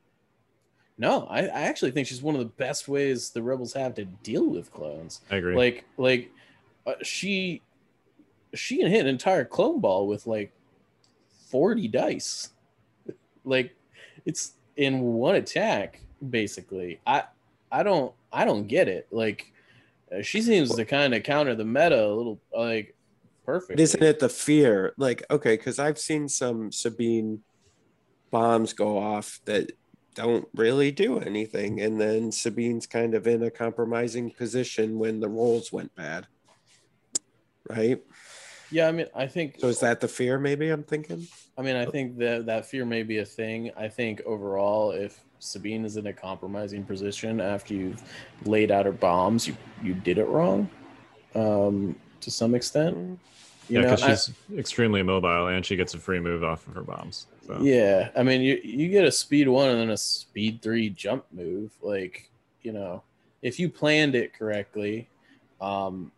No, 0.98 1.26
I, 1.26 1.42
I 1.42 1.62
actually 1.64 1.92
think 1.92 2.08
she's 2.08 2.22
one 2.22 2.36
of 2.36 2.40
the 2.40 2.46
best 2.46 2.88
ways 2.88 3.32
the 3.32 3.42
rebels 3.42 3.74
have 3.74 3.96
to 3.96 4.06
deal 4.06 4.48
with 4.48 4.72
clones. 4.72 5.22
I 5.32 5.38
agree. 5.38 5.56
Like 5.56 5.86
like 5.98 6.32
uh, 6.86 6.94
she 7.02 7.62
she 8.54 8.78
can 8.78 8.90
hit 8.90 9.02
an 9.02 9.08
entire 9.08 9.46
clone 9.46 9.80
ball 9.80 10.08
with 10.08 10.28
like 10.28 10.54
40 11.50 11.88
dice. 11.88 12.50
like 13.44 13.76
it's 14.26 14.54
in 14.78 15.02
one 15.02 15.36
attack 15.36 16.02
basically. 16.30 17.00
I 17.06 17.24
I 17.72 17.84
don't 17.84 18.14
I 18.32 18.46
don't 18.46 18.68
get 18.68 18.88
it. 18.88 19.08
Like 19.12 19.52
uh, 20.14 20.22
she 20.22 20.42
seems 20.42 20.76
to 20.76 20.86
kind 20.86 21.14
of 21.14 21.24
counter 21.24 21.56
the 21.56 21.66
meta 21.66 22.06
a 22.06 22.14
little 22.14 22.40
like 22.56 22.96
perfect. 23.46 23.80
Isn't 23.80 24.04
it 24.04 24.20
the 24.20 24.30
fear? 24.30 24.94
Like, 24.98 25.24
okay, 25.30 25.58
because 25.58 25.80
I've 25.80 26.00
seen 26.00 26.28
some 26.28 26.72
Sabine 26.72 27.42
bombs 28.32 28.74
go 28.74 28.98
off 28.98 29.40
that 29.46 29.72
don't 30.16 30.48
really 30.56 30.92
do 30.92 31.20
anything. 31.20 31.82
And 31.82 32.00
then 32.00 32.32
Sabine's 32.32 32.86
kind 32.86 33.16
of 33.16 33.28
in 33.28 33.44
a 33.44 33.52
compromising 33.52 34.32
position 34.32 35.00
when 35.00 35.20
the 35.20 35.30
rolls 35.30 35.72
went 35.72 35.96
bad. 35.96 36.28
Right? 37.70 38.02
Yeah, 38.74 38.88
I 38.88 38.92
mean, 38.92 39.06
I 39.16 39.28
think 39.28 39.60
So 39.60 39.68
is 39.68 39.80
that 39.82 40.00
the 40.02 40.08
fear 40.08 40.40
maybe 40.40 40.70
I'm 40.70 40.84
thinking? 40.84 41.28
I 41.58 41.62
mean, 41.62 41.76
I 41.76 41.86
think 41.86 42.18
that 42.18 42.48
that 42.48 42.66
fear 42.66 42.86
may 42.86 43.04
be 43.04 43.20
a 43.20 43.26
thing. 43.26 43.72
I 43.78 43.88
think 43.88 44.22
overall, 44.26 44.92
if 44.92 45.20
Sabine 45.38 45.86
is 45.86 45.96
in 45.98 46.08
a 46.08 46.14
compromising 46.14 46.84
position 46.84 47.40
after 47.40 47.76
you've 47.76 48.02
laid 48.46 48.72
out 48.72 48.88
her 48.88 48.92
bombs, 48.92 49.48
you 49.48 49.56
you 49.84 49.94
did 49.94 50.18
it 50.18 50.26
wrong, 50.26 50.68
um, 51.36 51.96
to 52.22 52.32
some 52.32 52.56
extent. 52.56 52.98
You 53.70 53.76
yeah, 53.76 53.82
know, 53.84 53.90
because 53.92 54.02
I- 54.02 54.10
she's 54.10 54.32
extremely 54.58 55.04
mobile 55.04 55.48
and 55.48 55.64
she 55.64 55.76
gets 55.76 55.94
a 55.94 56.00
free 56.00 56.20
move 56.20 56.44
off 56.44 56.68
of 56.68 56.74
her 56.74 56.82
bombs. 56.82 57.28
So. 57.46 57.60
Yeah, 57.62 58.10
I 58.16 58.24
mean, 58.24 58.42
you 58.42 58.60
you 58.64 58.90
get 58.90 59.06
a 59.06 59.12
speed 59.12 59.48
one 59.48 59.70
and 59.70 59.80
then 59.80 59.90
a 59.92 59.98
speed 59.98 60.64
three 60.64 60.90
jump 60.90 61.26
move. 61.32 61.72
Like, 61.82 62.28
you 62.64 62.72
know, 62.72 63.04
if 63.44 63.60
you 63.60 63.70
planned 63.70 64.16
it 64.16 64.34
correctly, 64.34 65.08
um, 65.62 66.12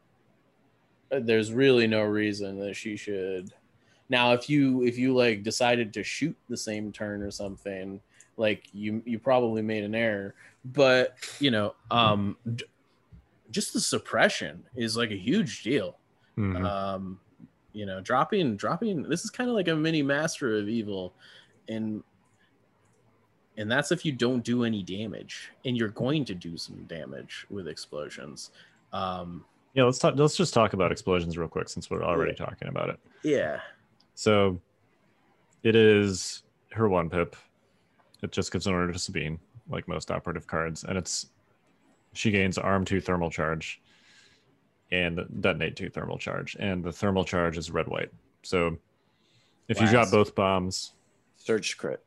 there's 1.20 1.52
really 1.54 1.88
no 1.88 2.04
reason 2.04 2.60
that 2.60 2.76
she 2.76 2.96
should. 2.96 3.52
Now, 4.10 4.34
if 4.34 4.50
you 4.50 4.84
if 4.84 4.98
you 4.98 5.14
like 5.16 5.44
decided 5.44 5.94
to 5.94 6.04
shoot 6.04 6.36
the 6.50 6.58
same 6.58 6.92
turn 6.92 7.22
or 7.24 7.32
something, 7.32 8.00
like 8.38 8.68
you 8.74 9.02
you 9.06 9.18
probably 9.20 9.62
made 9.62 9.84
an 9.84 9.96
error. 9.96 10.36
But 10.66 11.16
you 11.40 11.52
know, 11.52 11.76
um, 11.92 12.38
d- 12.56 12.66
just 13.52 13.74
the 13.74 13.80
suppression 13.80 14.64
is 14.76 14.98
like 14.98 15.12
a 15.12 15.18
huge 15.18 15.64
deal 15.64 15.98
Mhm. 16.38 16.66
um 16.66 17.20
you 17.72 17.86
know 17.86 18.02
dropping 18.02 18.58
dropping 18.58 19.04
this 19.04 19.24
is 19.24 19.30
kind 19.30 19.50
of 19.50 19.56
like 19.56 19.70
a 19.70 19.76
mini 19.76 20.02
master 20.02 20.58
of 20.58 20.68
evil 20.68 21.14
and 21.70 22.04
and 23.58 23.72
that's 23.72 23.92
if 23.92 24.04
you 24.04 24.12
don't 24.12 24.44
do 24.44 24.64
any 24.66 24.84
damage 24.84 25.52
and 25.64 25.78
you're 25.78 25.88
going 25.90 26.26
to 26.26 26.36
do 26.36 26.58
some 26.58 26.84
damage 26.86 27.46
with 27.50 27.68
explosions 27.70 28.52
um 28.92 29.46
yeah, 29.76 29.84
let's 29.84 30.00
talk. 30.00 30.16
Let's 30.16 30.36
just 30.38 30.54
talk 30.54 30.74
about 30.74 30.92
explosions 30.92 31.38
real 31.38 31.48
quick 31.50 31.70
since 31.70 31.90
we're 31.90 32.04
already 32.04 32.32
Yeah. 32.38 32.46
talking 32.46 32.70
about 32.70 32.90
it. 32.90 33.00
yeah 33.24 33.60
So, 34.16 34.60
it 35.64 35.76
is 35.76 36.44
her 36.72 36.88
one 36.88 37.10
pip. 37.10 37.36
It 38.24 38.32
just 38.32 38.52
gives 38.52 38.66
an 38.68 38.74
order 38.74 38.94
to 38.94 39.00
Sabine, 39.00 39.38
like 39.70 39.88
most 39.88 40.10
operative 40.10 40.48
cards, 40.48 40.84
and 40.86 40.98
it's 40.98 41.28
she 42.14 42.32
gains 42.32 42.58
arm 42.58 42.86
two 42.86 43.02
thermal 43.02 43.30
charge, 43.30 43.82
and 44.92 45.20
detonate 45.42 45.76
two 45.76 45.90
thermal 45.90 46.18
charge, 46.18 46.56
and 46.60 46.84
the 46.84 46.92
thermal 46.94 47.26
charge 47.26 47.58
is 47.58 47.70
red 47.70 47.88
white. 47.88 48.10
So, 48.44 48.78
if 49.68 49.82
you 49.82 49.88
drop 49.88 50.10
both 50.12 50.34
bombs, 50.36 50.94
Surge 51.38 51.78
crit. 51.78 52.04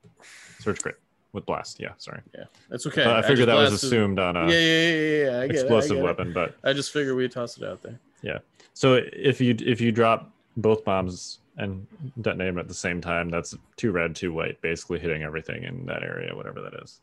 surge 0.61 0.81
crit 0.81 0.97
with 1.39 1.47
blast. 1.47 1.79
Yeah, 1.81 1.93
sorry. 1.99 2.21
yeah 2.35 2.45
that's 2.69 2.87
okay 2.87 3.05
I 3.05 3.19
just 3.19 3.29
figured 3.29 3.49
that 3.49 3.55
was 3.55 3.73
assumed 3.73 4.19
on 4.19 4.37
a 4.37 4.51
yeah 4.51 4.59
yeah 4.59 4.91
yeah, 4.91 5.25
yeah. 5.31 5.41
I 5.41 5.47
get 5.47 5.57
it, 5.57 5.59
I 5.59 5.61
explosive 5.63 5.99
it. 5.99 6.03
weapon, 6.03 6.33
but 6.33 6.57
i 6.65 6.73
just 6.73 6.93
figured 6.93 7.17
we'd 7.17 7.33
toss 7.33 7.57
it 7.59 7.65
out 7.65 7.83
there 7.83 7.99
Yeah. 8.23 8.39
So 8.75 9.01
if 9.13 9.41
you 9.41 9.57
if 9.61 9.81
you 9.81 9.91
drop 9.93 10.31
both 10.57 10.85
bombs 10.85 11.39
and 11.57 11.87
detonate 12.21 12.49
them 12.49 12.59
at 12.59 12.69
the 12.69 12.75
same 12.75 13.01
time, 13.01 13.31
that's 13.31 13.55
two 13.77 13.91
red, 13.91 14.15
two 14.15 14.33
white, 14.33 14.61
basically 14.61 14.99
hitting 15.01 15.23
everything 15.25 15.65
in 15.65 15.87
that 15.87 16.03
area, 16.05 16.35
whatever 16.37 16.61
that 16.61 16.75
is. 16.85 17.01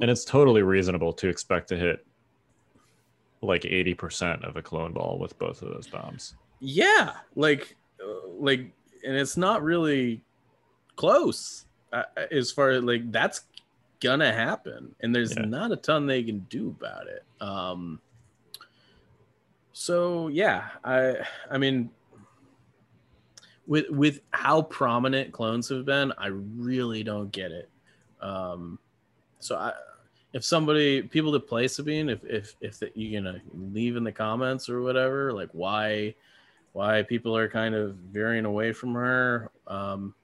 And 0.00 0.10
it's 0.10 0.24
totally 0.24 0.62
reasonable 0.62 1.12
to 1.14 1.28
expect 1.28 1.68
to 1.68 1.76
hit 1.76 2.06
like 3.42 3.62
80% 3.62 4.46
of 4.48 4.56
a 4.56 4.62
clone 4.62 4.92
ball 4.92 5.18
with 5.18 5.38
both 5.38 5.60
of 5.62 5.68
those 5.74 5.86
bombs. 5.88 6.34
yeah 6.60 7.12
like 7.36 7.76
uh, 8.02 8.28
like 8.38 8.70
and 9.04 9.16
it's 9.16 9.36
not 9.38 9.62
really 9.62 10.22
close 10.96 11.64
uh, 11.92 12.04
as 12.30 12.50
far 12.52 12.70
as 12.70 12.82
like 12.82 13.10
that's 13.10 13.42
gonna 14.00 14.32
happen 14.32 14.94
and 15.00 15.14
there's 15.14 15.36
Yeah. 15.36 15.44
not 15.44 15.72
a 15.72 15.76
ton 15.76 16.06
they 16.06 16.22
can 16.22 16.40
do 16.48 16.68
about 16.70 17.06
it 17.06 17.22
um 17.40 18.00
so 19.72 20.28
yeah 20.28 20.68
i 20.84 21.16
i 21.50 21.58
mean 21.58 21.90
with 23.66 23.88
with 23.90 24.20
how 24.30 24.62
prominent 24.62 25.32
clones 25.32 25.68
have 25.68 25.84
been 25.84 26.12
i 26.18 26.28
really 26.28 27.02
don't 27.02 27.30
get 27.30 27.52
it 27.52 27.68
um 28.20 28.78
so 29.38 29.56
i 29.56 29.72
if 30.32 30.44
somebody 30.44 31.02
people 31.02 31.32
that 31.32 31.46
play 31.46 31.68
sabine 31.68 32.08
if 32.08 32.24
if 32.24 32.56
if 32.60 32.78
that 32.78 32.96
you 32.96 33.20
gonna 33.20 33.40
leave 33.54 33.96
in 33.96 34.04
the 34.04 34.12
comments 34.12 34.68
or 34.68 34.80
whatever 34.80 35.32
like 35.32 35.50
why 35.52 36.14
why 36.72 37.02
people 37.02 37.36
are 37.36 37.48
kind 37.48 37.74
of 37.74 37.96
veering 37.96 38.44
away 38.44 38.72
from 38.72 38.94
her 38.94 39.50
um 39.66 40.14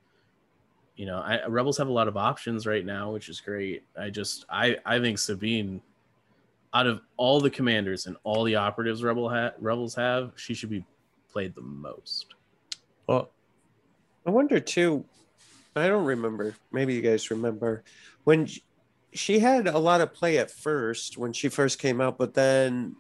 you 0.97 1.07
know 1.07 1.19
I, 1.19 1.45
rebels 1.47 1.77
have 1.79 1.89
a 1.89 1.93
lot 1.93 2.09
of 2.09 2.17
options 2.17 2.67
right 2.67 2.85
now 2.85 3.13
which 3.13 3.29
is 3.29 3.41
great 3.41 3.85
i 3.99 4.11
just 4.11 4.45
i 4.49 4.77
i 4.85 4.99
think 4.99 5.19
sabine 5.19 5.81
out 6.75 6.87
of 6.87 7.01
all 7.17 7.41
the 7.41 7.51
commanders 7.51 8.07
and 8.07 8.17
all 8.25 8.45
the 8.45 8.57
operatives 8.57 9.03
rebel 9.03 9.29
ha- 9.29 9.53
rebels 9.59 9.95
have 9.95 10.33
she 10.37 10.55
should 10.55 10.71
be 10.71 10.85
played 11.31 11.55
the 11.55 11.61
most 11.63 12.35
Well, 13.07 13.31
I 14.27 14.31
wonder 14.31 14.59
too. 14.59 15.05
I 15.77 15.87
don't 15.89 16.07
remember. 16.07 16.57
Maybe 16.73 16.95
you 16.95 17.03
guys 17.03 17.31
remember 17.31 17.85
when 18.25 18.49
she 19.13 19.39
had 19.39 19.69
a 19.69 19.79
lot 19.79 20.01
of 20.01 20.13
play 20.15 20.39
at 20.39 20.51
first 20.51 21.19
when 21.19 21.33
she 21.33 21.49
first 21.49 21.79
came 21.79 22.01
out, 22.01 22.19
but 22.19 22.35
then 22.35 22.97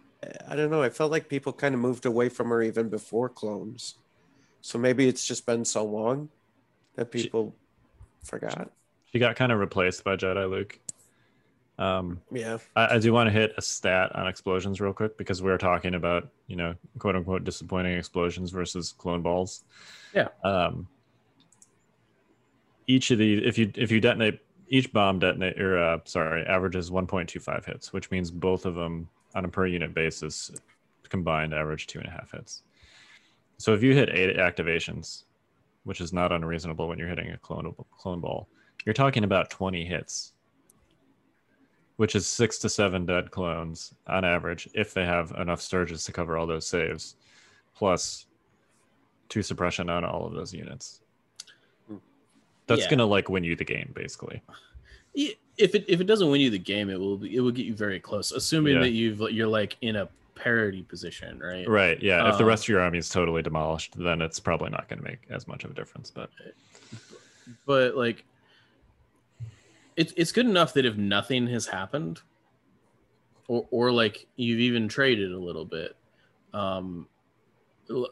I 0.46 0.54
don't 0.54 0.70
know. 0.70 0.82
I 0.82 0.90
felt 0.90 1.10
like 1.10 1.28
people 1.28 1.52
kind 1.52 1.74
of 1.74 1.80
moved 1.80 2.06
away 2.06 2.28
from 2.28 2.50
her 2.50 2.62
even 2.62 2.88
before 2.88 3.28
clones. 3.28 3.96
So 4.60 4.78
maybe 4.78 5.08
it's 5.08 5.26
just 5.26 5.46
been 5.46 5.64
so 5.64 5.84
long 5.84 6.28
that 6.94 7.10
She- 7.12 7.24
people 7.24 7.54
forgot. 8.26 8.70
she 9.12 9.18
got 9.18 9.36
kind 9.36 9.52
of 9.52 9.58
replaced 9.58 10.04
by 10.04 10.16
Jedi 10.16 10.48
Luke. 10.50 10.78
Um, 11.78 12.20
Yeah. 12.32 12.58
I, 12.74 12.94
I 12.94 12.98
do 12.98 13.12
want 13.12 13.26
to 13.26 13.32
hit 13.32 13.52
a 13.56 13.62
stat 13.62 14.14
on 14.14 14.26
explosions 14.26 14.80
real 14.80 14.92
quick 14.92 15.18
because 15.18 15.42
we 15.42 15.50
are 15.50 15.58
talking 15.58 15.94
about 15.94 16.28
you 16.46 16.56
know 16.56 16.74
quote 16.98 17.16
unquote 17.16 17.44
disappointing 17.44 17.96
explosions 17.96 18.50
versus 18.50 18.92
clone 18.92 19.22
balls. 19.22 19.64
Yeah. 20.14 20.28
Um, 20.44 20.88
each 22.86 23.10
of 23.10 23.18
these, 23.18 23.42
if 23.44 23.58
you 23.58 23.70
if 23.74 23.90
you 23.90 24.00
detonate 24.00 24.40
each 24.68 24.92
bomb 24.92 25.18
detonate 25.18 25.60
or 25.60 25.78
uh, 25.78 25.98
sorry 26.04 26.44
averages 26.46 26.90
1.25 26.90 27.64
hits, 27.64 27.92
which 27.92 28.10
means 28.10 28.30
both 28.30 28.64
of 28.66 28.74
them 28.74 29.08
on 29.34 29.44
a 29.44 29.48
per 29.48 29.66
unit 29.66 29.94
basis 29.94 30.50
combined 31.08 31.54
average 31.54 31.86
two 31.86 31.98
and 31.98 32.08
a 32.08 32.10
half 32.10 32.32
hits. 32.32 32.62
So 33.58 33.74
if 33.74 33.82
you 33.82 33.94
hit 33.94 34.08
eight 34.10 34.36
activations, 34.38 35.24
which 35.86 36.00
is 36.00 36.12
not 36.12 36.32
unreasonable 36.32 36.88
when 36.88 36.98
you're 36.98 37.08
hitting 37.08 37.30
a 37.30 37.38
clone 37.38 37.72
clone 37.96 38.20
ball, 38.20 38.48
you're 38.84 38.92
talking 38.92 39.24
about 39.24 39.48
20 39.50 39.84
hits 39.84 40.32
which 41.96 42.14
is 42.14 42.26
six 42.26 42.58
to 42.58 42.68
seven 42.68 43.06
dead 43.06 43.30
clones 43.30 43.94
on 44.06 44.22
average 44.22 44.68
if 44.74 44.92
they 44.92 45.06
have 45.06 45.30
enough 45.38 45.62
surges 45.62 46.04
to 46.04 46.12
cover 46.12 46.36
all 46.36 46.46
those 46.46 46.66
saves, 46.66 47.16
plus 47.74 48.26
two 49.30 49.40
suppression 49.42 49.88
on 49.88 50.04
all 50.04 50.26
of 50.26 50.34
those 50.34 50.52
units. 50.52 51.00
That's 52.66 52.82
Yeah. 52.82 52.90
gonna 52.90 53.06
like 53.06 53.30
win 53.30 53.44
you 53.44 53.56
the 53.56 53.64
game, 53.64 53.92
basically. 53.94 54.42
Yeah, 55.14 55.30
if 55.56 55.74
it 55.74 55.86
if 55.88 56.02
it 56.02 56.04
doesn't 56.06 56.28
win 56.28 56.42
you 56.42 56.50
the 56.50 56.58
game 56.58 56.90
it 56.90 57.00
will 57.00 57.16
be, 57.16 57.34
it 57.34 57.40
will 57.40 57.50
get 57.50 57.64
you 57.64 57.72
very 57.74 57.98
close 57.98 58.30
assuming 58.30 58.74
Yeah. 58.74 58.80
that 58.80 58.90
you've 58.90 59.20
you're 59.32 59.48
like 59.48 59.78
in 59.80 59.96
a 59.96 60.06
parity 60.36 60.82
position 60.82 61.40
right 61.40 61.68
Right? 61.68 62.00
Yeah. 62.00 62.28
if 62.28 62.36
the 62.38 62.44
Um, 62.44 62.48
rest 62.48 62.64
of 62.64 62.68
your 62.68 62.80
army 62.80 62.98
is 62.98 63.08
totally 63.08 63.42
demolished, 63.42 63.98
then 63.98 64.20
it's 64.22 64.38
probably 64.38 64.70
not 64.70 64.88
going 64.88 64.98
to 65.00 65.04
make 65.04 65.20
as 65.30 65.48
much 65.48 65.64
of 65.64 65.70
a 65.72 65.74
difference. 65.74 66.10
But 66.10 66.30
but 67.64 67.96
like 67.96 68.24
it's 69.96 70.12
it's 70.16 70.30
good 70.32 70.46
enough 70.46 70.74
that 70.74 70.84
if 70.84 70.96
nothing 70.96 71.46
has 71.48 71.66
happened 71.66 72.20
or 73.48 73.66
or 73.70 73.90
like 73.92 74.26
you've 74.36 74.60
even 74.60 74.88
traded 74.88 75.32
a 75.32 75.38
little 75.38 75.64
bit 75.64 75.96
um 76.52 77.06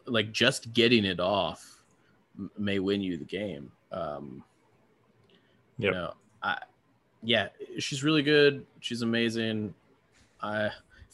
like 0.05 0.31
just 0.31 0.73
getting 0.73 1.05
it 1.05 1.19
off 1.19 1.83
may 2.57 2.79
win 2.79 3.01
you 3.01 3.17
the 3.17 3.25
game 3.25 3.71
um 3.91 4.43
you 5.77 5.91
know 5.91 6.13
i 6.41 6.57
yeah 7.23 7.49
she's 7.77 8.03
really 8.03 8.21
good 8.23 8.65
she's 8.79 9.01
amazing 9.01 9.73
i 10.41 10.69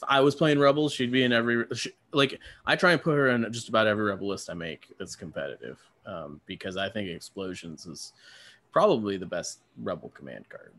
I 0.08 0.22
was 0.22 0.36
playing 0.36 0.60
Rebels, 0.60 0.94
she'd 0.94 1.12
be 1.12 1.24
in 1.24 1.32
every 1.32 1.66
she, 1.74 1.92
like 2.12 2.40
I 2.66 2.76
try 2.76 2.92
and 2.92 3.02
put 3.02 3.16
her 3.16 3.30
in 3.30 3.52
just 3.52 3.70
about 3.70 3.88
every 3.88 4.06
Rebel 4.06 4.28
list 4.28 4.50
I 4.50 4.54
make 4.54 4.88
that's 4.98 5.16
competitive, 5.16 5.80
um, 6.06 6.42
because 6.46 6.78
I 6.78 6.90
think 6.90 7.10
Explosions 7.10 7.86
is 7.86 8.14
probably 8.72 9.18
the 9.18 9.26
best 9.26 9.60
Rebel 9.82 10.10
command 10.10 10.46
card. 10.50 10.72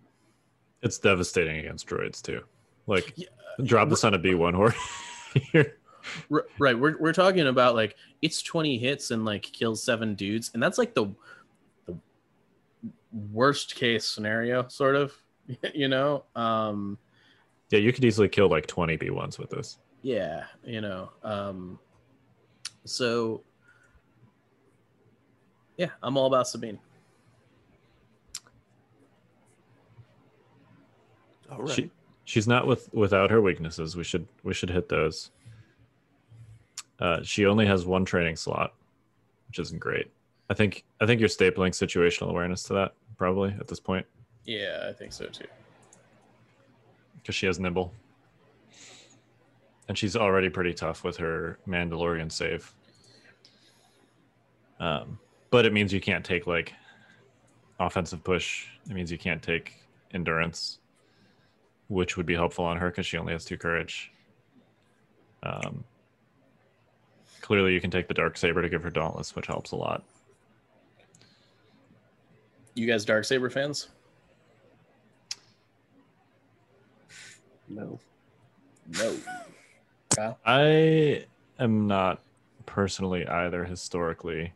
It's 0.83 0.99
devastating 0.99 1.59
against 1.59 1.87
droids 1.87 2.21
too. 2.21 2.43
Like 2.87 3.13
Yeah, 3.17 3.29
drop 3.65 3.89
this 3.89 4.05
on 4.05 4.15
a 4.15 4.19
B 4.19 4.35
one 4.35 4.55
horde. 4.55 4.75
right, 6.59 6.79
we're 6.79 6.99
we're 6.99 7.13
talking 7.13 7.47
about 7.47 7.75
like 7.75 7.97
it's 8.23 8.43
twenty 8.43 8.79
hits 8.79 9.11
and 9.11 9.25
like 9.25 9.43
kills 9.43 9.83
seven 9.83 10.15
dudes, 10.15 10.51
and 10.55 10.63
that's 10.63 10.79
like 10.79 10.95
the 10.95 11.07
the 11.87 11.97
worst 13.33 13.75
case 13.75 14.07
scenario, 14.07 14.67
sort 14.69 14.97
of. 14.97 15.13
You 15.75 15.89
know, 15.89 16.25
um, 16.37 16.97
yeah, 17.73 17.79
you 17.79 17.93
could 17.93 18.05
easily 18.05 18.29
kill 18.29 18.49
like 18.49 18.67
twenty 18.67 18.97
B 18.97 19.11
ones 19.11 19.39
with 19.39 19.51
this. 19.51 19.79
yeah, 20.03 20.45
you 20.65 20.81
know, 20.81 21.11
um, 21.25 21.79
so 22.85 23.43
yeah, 25.77 25.89
I'm 26.03 26.17
all 26.17 26.27
about 26.27 26.47
Sabine. 26.47 26.79
All 31.51 31.59
right. 31.59 31.71
She, 31.71 31.91
she's 32.25 32.47
not 32.49 32.67
with 32.67 32.93
without 32.93 33.31
her 33.31 33.41
weaknesses. 33.41 33.97
We 33.97 34.05
should 34.05 34.27
we 34.43 34.55
should 34.55 34.71
hit 34.71 34.89
those. 34.89 35.31
Uh, 36.99 37.21
she 37.23 37.47
only 37.47 37.67
has 37.67 37.85
one 37.85 38.05
training 38.05 38.37
slot, 38.37 38.75
which 39.49 39.59
isn't 39.59 39.81
great. 39.81 40.11
I 40.51 40.55
think 40.55 40.85
I 41.01 41.07
think 41.07 41.21
you're 41.21 41.29
stapling 41.29 41.71
situational 41.71 42.31
awareness 42.31 42.63
to 42.65 42.75
that 42.75 42.95
probably 43.17 43.55
at 43.61 43.69
this 43.69 43.79
point 43.81 44.05
Yeah, 44.45 44.87
I 44.89 44.93
think 44.93 45.13
so 45.13 45.27
too. 45.27 45.47
Because 47.23 47.35
she 47.35 47.47
has 47.47 47.59
nimble, 47.59 47.93
and 49.89 49.97
she's 49.97 50.17
already 50.17 50.49
pretty 50.49 50.75
tough 50.75 51.05
with 51.05 51.17
her 51.17 51.59
Mandalorian 51.67 52.31
save. 52.31 52.73
Um, 54.81 55.19
but 55.51 55.65
it 55.65 55.73
means 55.73 55.93
you 55.93 56.01
can't 56.01 56.25
take 56.25 56.47
like 56.47 56.73
offensive 57.79 58.25
push. 58.25 58.67
It 58.89 58.95
means 58.95 59.13
you 59.13 59.19
can't 59.19 59.43
take 59.43 59.75
endurance, 60.13 60.79
which 61.89 62.17
would 62.17 62.27
be 62.27 62.35
helpful 62.35 62.65
on 62.65 62.77
her 62.77 62.91
because 62.91 63.07
she 63.07 63.17
only 63.17 63.33
has 63.33 63.45
two 63.45 63.57
courage. 63.57 64.11
Um, 65.45 65.85
clearly, 67.41 67.73
you 67.73 67.81
can 67.81 67.91
take 67.91 68.09
the 68.09 68.15
dark 68.15 68.37
saber 68.37 68.63
to 68.63 68.69
give 68.69 68.83
her 68.83 68.91
dauntless, 68.91 69.37
which 69.37 69.47
helps 69.47 69.73
a 69.73 69.77
lot. 69.77 70.05
You 72.75 72.87
guys, 72.87 73.05
dark 73.05 73.25
saber 73.25 73.51
fans? 73.51 73.89
No. 77.75 77.99
No. 78.99 79.17
Kyle? 80.17 80.39
I 80.45 81.25
am 81.59 81.87
not 81.87 82.21
personally 82.67 83.27
either 83.27 83.65
historically. 83.65 84.53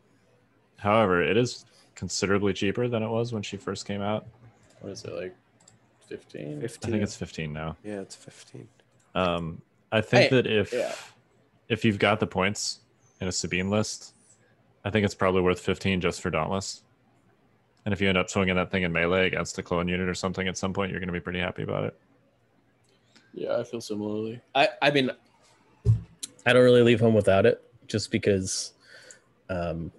However, 0.78 1.22
it 1.22 1.36
is 1.36 1.64
considerably 1.94 2.52
cheaper 2.52 2.88
than 2.88 3.02
it 3.02 3.08
was 3.08 3.32
when 3.32 3.42
she 3.42 3.56
first 3.56 3.86
came 3.86 4.02
out. 4.02 4.26
What 4.80 4.92
is 4.92 5.04
it 5.04 5.12
like? 5.14 5.34
Fifteen. 6.06 6.60
15. 6.60 6.88
I 6.88 6.92
think 6.92 7.02
it's 7.02 7.16
15 7.16 7.52
now. 7.52 7.76
yeah, 7.82 8.00
it's 8.00 8.14
15. 8.14 8.68
Um, 9.14 9.60
I 9.90 10.00
think 10.00 10.30
Hey, 10.30 10.36
that 10.36 10.46
if 10.46 10.72
yeah. 10.72 10.92
if 11.68 11.84
you've 11.84 11.98
got 11.98 12.20
the 12.20 12.26
points 12.26 12.80
in 13.20 13.26
a 13.28 13.32
Sabine 13.32 13.70
list, 13.70 14.14
I 14.84 14.90
think 14.90 15.04
it's 15.04 15.14
probably 15.14 15.40
worth 15.40 15.58
15 15.60 16.00
just 16.00 16.20
for 16.20 16.30
Dauntless. 16.30 16.82
And 17.84 17.92
if 17.92 18.00
you 18.00 18.08
end 18.08 18.18
up 18.18 18.28
swinging 18.28 18.56
that 18.56 18.70
thing 18.70 18.82
in 18.82 18.92
melee 18.92 19.26
against 19.28 19.58
a 19.58 19.62
clone 19.62 19.88
unit 19.88 20.08
or 20.08 20.14
something 20.14 20.46
at 20.48 20.56
some 20.58 20.72
point, 20.72 20.90
you're 20.90 21.00
going 21.00 21.08
to 21.08 21.12
be 21.12 21.20
pretty 21.20 21.38
happy 21.40 21.62
about 21.62 21.84
it. 21.84 21.96
Yeah, 23.36 23.58
I 23.58 23.64
feel 23.64 23.82
similarly. 23.82 24.40
I 24.54 24.68
I 24.80 24.90
mean, 24.90 25.10
I 26.46 26.52
don't 26.52 26.64
really 26.64 26.82
leave 26.82 27.00
home 27.00 27.14
without 27.14 27.44
it, 27.44 27.62
just 27.86 28.10
because 28.10 28.72
um, 29.50 29.92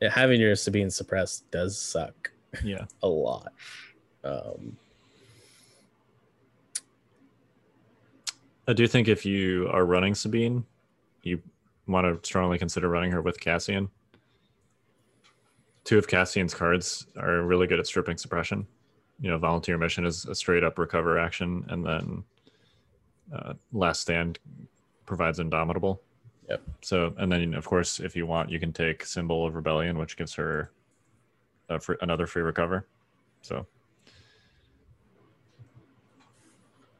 having 0.00 0.40
your 0.40 0.56
Sabine 0.56 0.90
suppressed 0.90 1.48
does 1.50 1.78
suck 1.78 2.30
Yeah. 2.64 2.86
a 3.02 3.08
lot. 3.08 3.52
Um, 4.24 4.76
I 8.66 8.72
do 8.72 8.86
think 8.88 9.08
if 9.08 9.24
you 9.26 9.68
are 9.70 9.84
running 9.84 10.14
Sabine, 10.14 10.64
you 11.22 11.40
want 11.86 12.22
to 12.22 12.26
strongly 12.26 12.58
consider 12.58 12.88
running 12.88 13.12
her 13.12 13.20
with 13.20 13.38
Cassian. 13.38 13.90
Two 15.84 15.98
of 15.98 16.08
Cassian's 16.08 16.54
cards 16.54 17.06
are 17.16 17.42
really 17.42 17.66
good 17.66 17.78
at 17.78 17.86
stripping 17.86 18.16
suppression. 18.16 18.66
You 19.20 19.30
know, 19.30 19.38
volunteer 19.38 19.78
mission 19.78 20.04
is 20.04 20.26
a 20.26 20.34
straight 20.34 20.62
up 20.62 20.78
recover 20.78 21.18
action, 21.18 21.64
and 21.68 21.84
then 21.84 22.24
uh, 23.34 23.54
last 23.72 24.00
stand 24.00 24.38
provides 25.06 25.38
indomitable. 25.38 26.00
Yep. 26.48 26.62
So, 26.82 27.14
and 27.18 27.30
then 27.30 27.54
of 27.54 27.66
course, 27.66 27.98
if 27.98 28.14
you 28.14 28.26
want, 28.26 28.50
you 28.50 28.60
can 28.60 28.72
take 28.72 29.04
symbol 29.04 29.46
of 29.46 29.54
rebellion, 29.54 29.98
which 29.98 30.16
gives 30.16 30.34
her 30.34 30.70
a 31.68 31.80
free, 31.80 31.96
another 32.02 32.26
free 32.26 32.42
recover. 32.42 32.86
So, 33.42 33.66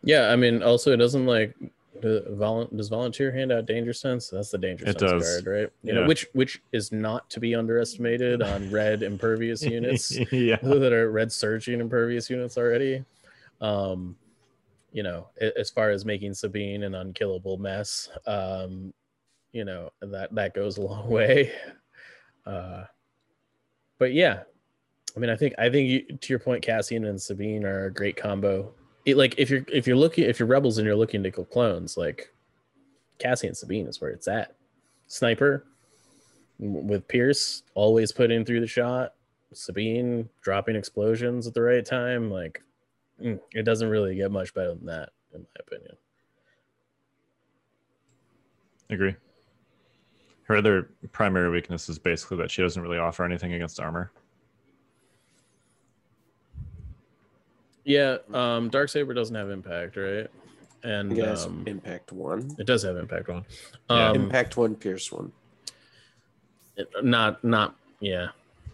yeah, 0.03 0.31
I 0.31 0.37
mean, 0.37 0.63
also 0.63 0.93
it 0.93 0.97
doesn't 0.97 1.27
like 1.27 1.55
does 2.01 2.89
volunteer 2.89 3.33
hand 3.33 3.53
out 3.53 3.67
danger 3.67 3.93
sense? 3.93 4.29
That's 4.29 4.51
the 4.51 4.59
danger 4.59 4.85
It 4.85 4.99
sense 4.99 5.13
does. 5.13 5.43
card, 5.43 5.47
right? 5.47 5.71
You 5.83 5.95
know, 5.95 6.07
which 6.07 6.27
which 6.33 6.63
is 6.73 6.93
not 6.93 7.29
to 7.31 7.41
be 7.41 7.55
underestimated 7.55 8.43
on 8.43 8.71
red 8.73 9.03
impervious 9.03 9.63
units. 9.63 10.11
yeah, 10.33 10.57
that 10.63 10.93
are 10.93 11.11
red 11.11 11.33
surging 11.33 11.81
impervious 11.81 12.29
units 12.31 12.57
already. 12.57 13.05
Um, 13.61 14.17
you 14.93 15.03
know, 15.03 15.29
as 15.41 15.71
far 15.71 15.91
as 15.91 16.05
making 16.05 16.35
Sabine 16.35 16.83
an 16.85 16.95
unkillable 16.95 17.59
mess, 17.59 18.09
um, 18.27 18.95
you 19.53 19.65
know 19.65 19.91
that 20.01 20.35
that 20.35 20.55
goes 20.55 20.79
a 20.79 20.83
long 20.83 21.09
way. 21.09 21.53
Uh, 22.45 22.85
but 23.99 24.13
yeah, 24.13 24.43
I 25.17 25.21
mean, 25.21 25.31
I 25.31 25.37
think 25.37 25.55
I 25.59 25.71
think 25.71 25.89
you, 25.89 26.17
to 26.17 26.33
your 26.33 26.39
point, 26.39 26.63
Cassian 26.63 27.07
and 27.07 27.21
Sabine 27.21 27.65
are 27.65 27.87
a 27.87 27.93
great 27.93 28.17
combo. 28.17 28.73
It, 29.07 29.17
like 29.17 29.37
if 29.39 29.49
you're 29.49 29.65
if 29.73 29.87
you're 29.87 29.97
looking 29.97 30.25
if 30.25 30.39
you're 30.39 30.49
rebels 30.49 30.79
and 30.79 30.87
you're 30.87 30.97
looking 30.97 31.23
to 31.23 31.31
kill 31.31 31.45
clones, 31.45 31.97
like 31.97 32.35
Cassie 33.19 33.47
and 33.47 33.57
Sabine 33.57 33.87
is 33.87 34.01
where 34.01 34.11
it's 34.11 34.29
at. 34.29 34.57
Sniper 35.07 35.65
with 36.59 37.07
Pierce 37.09 37.63
always 37.75 38.13
putting 38.13 38.45
through 38.45 38.61
the 38.61 38.67
shot. 38.67 39.15
Sabine 39.53 40.29
dropping 40.43 40.77
explosions 40.77 41.47
at 41.47 41.55
the 41.55 41.63
right 41.63 41.85
time. 41.85 42.31
Like, 42.31 42.63
mm, 43.23 43.39
it 43.53 43.65
doesn't 43.65 43.89
really 43.89 44.17
get 44.17 44.31
much 44.31 44.53
better 44.55 44.75
than 44.75 44.87
that, 44.87 45.11
in 45.35 45.41
my 45.41 45.61
opinion. 45.61 45.97
agree. 48.91 49.15
Her 50.45 50.57
other 50.57 50.91
primary 51.13 51.51
weakness 51.51 51.89
is 51.89 51.99
basically 51.99 52.37
that 52.39 52.51
she 52.51 52.63
doesn't 52.63 52.81
really 52.81 52.99
offer 52.99 53.25
anything 53.25 53.53
against 53.53 53.81
armor. 53.81 54.13
Yeah, 57.87 58.17
um, 58.35 58.69
Dark 58.69 58.89
Saber 58.89 59.15
doesn't 59.15 59.35
have 59.35 59.49
impact, 59.49 59.97
right? 59.97 60.27
And 60.83 61.17
Yes, 61.17 61.47
um, 61.47 61.63
impact 61.67 62.11
one. 62.13 62.51
it 62.59 62.67
does 62.67 62.83
have 62.83 62.97
impact 62.97 63.29
one. 63.29 63.45
Yeah. 63.89 64.11
Um, 64.11 64.17
impact 64.17 64.57
one, 64.57 64.75
pierce 64.75 65.11
one. 65.13 65.33
it- 66.77 66.91
not 67.03 67.43
not 67.45 67.77
yeah, 68.01 68.29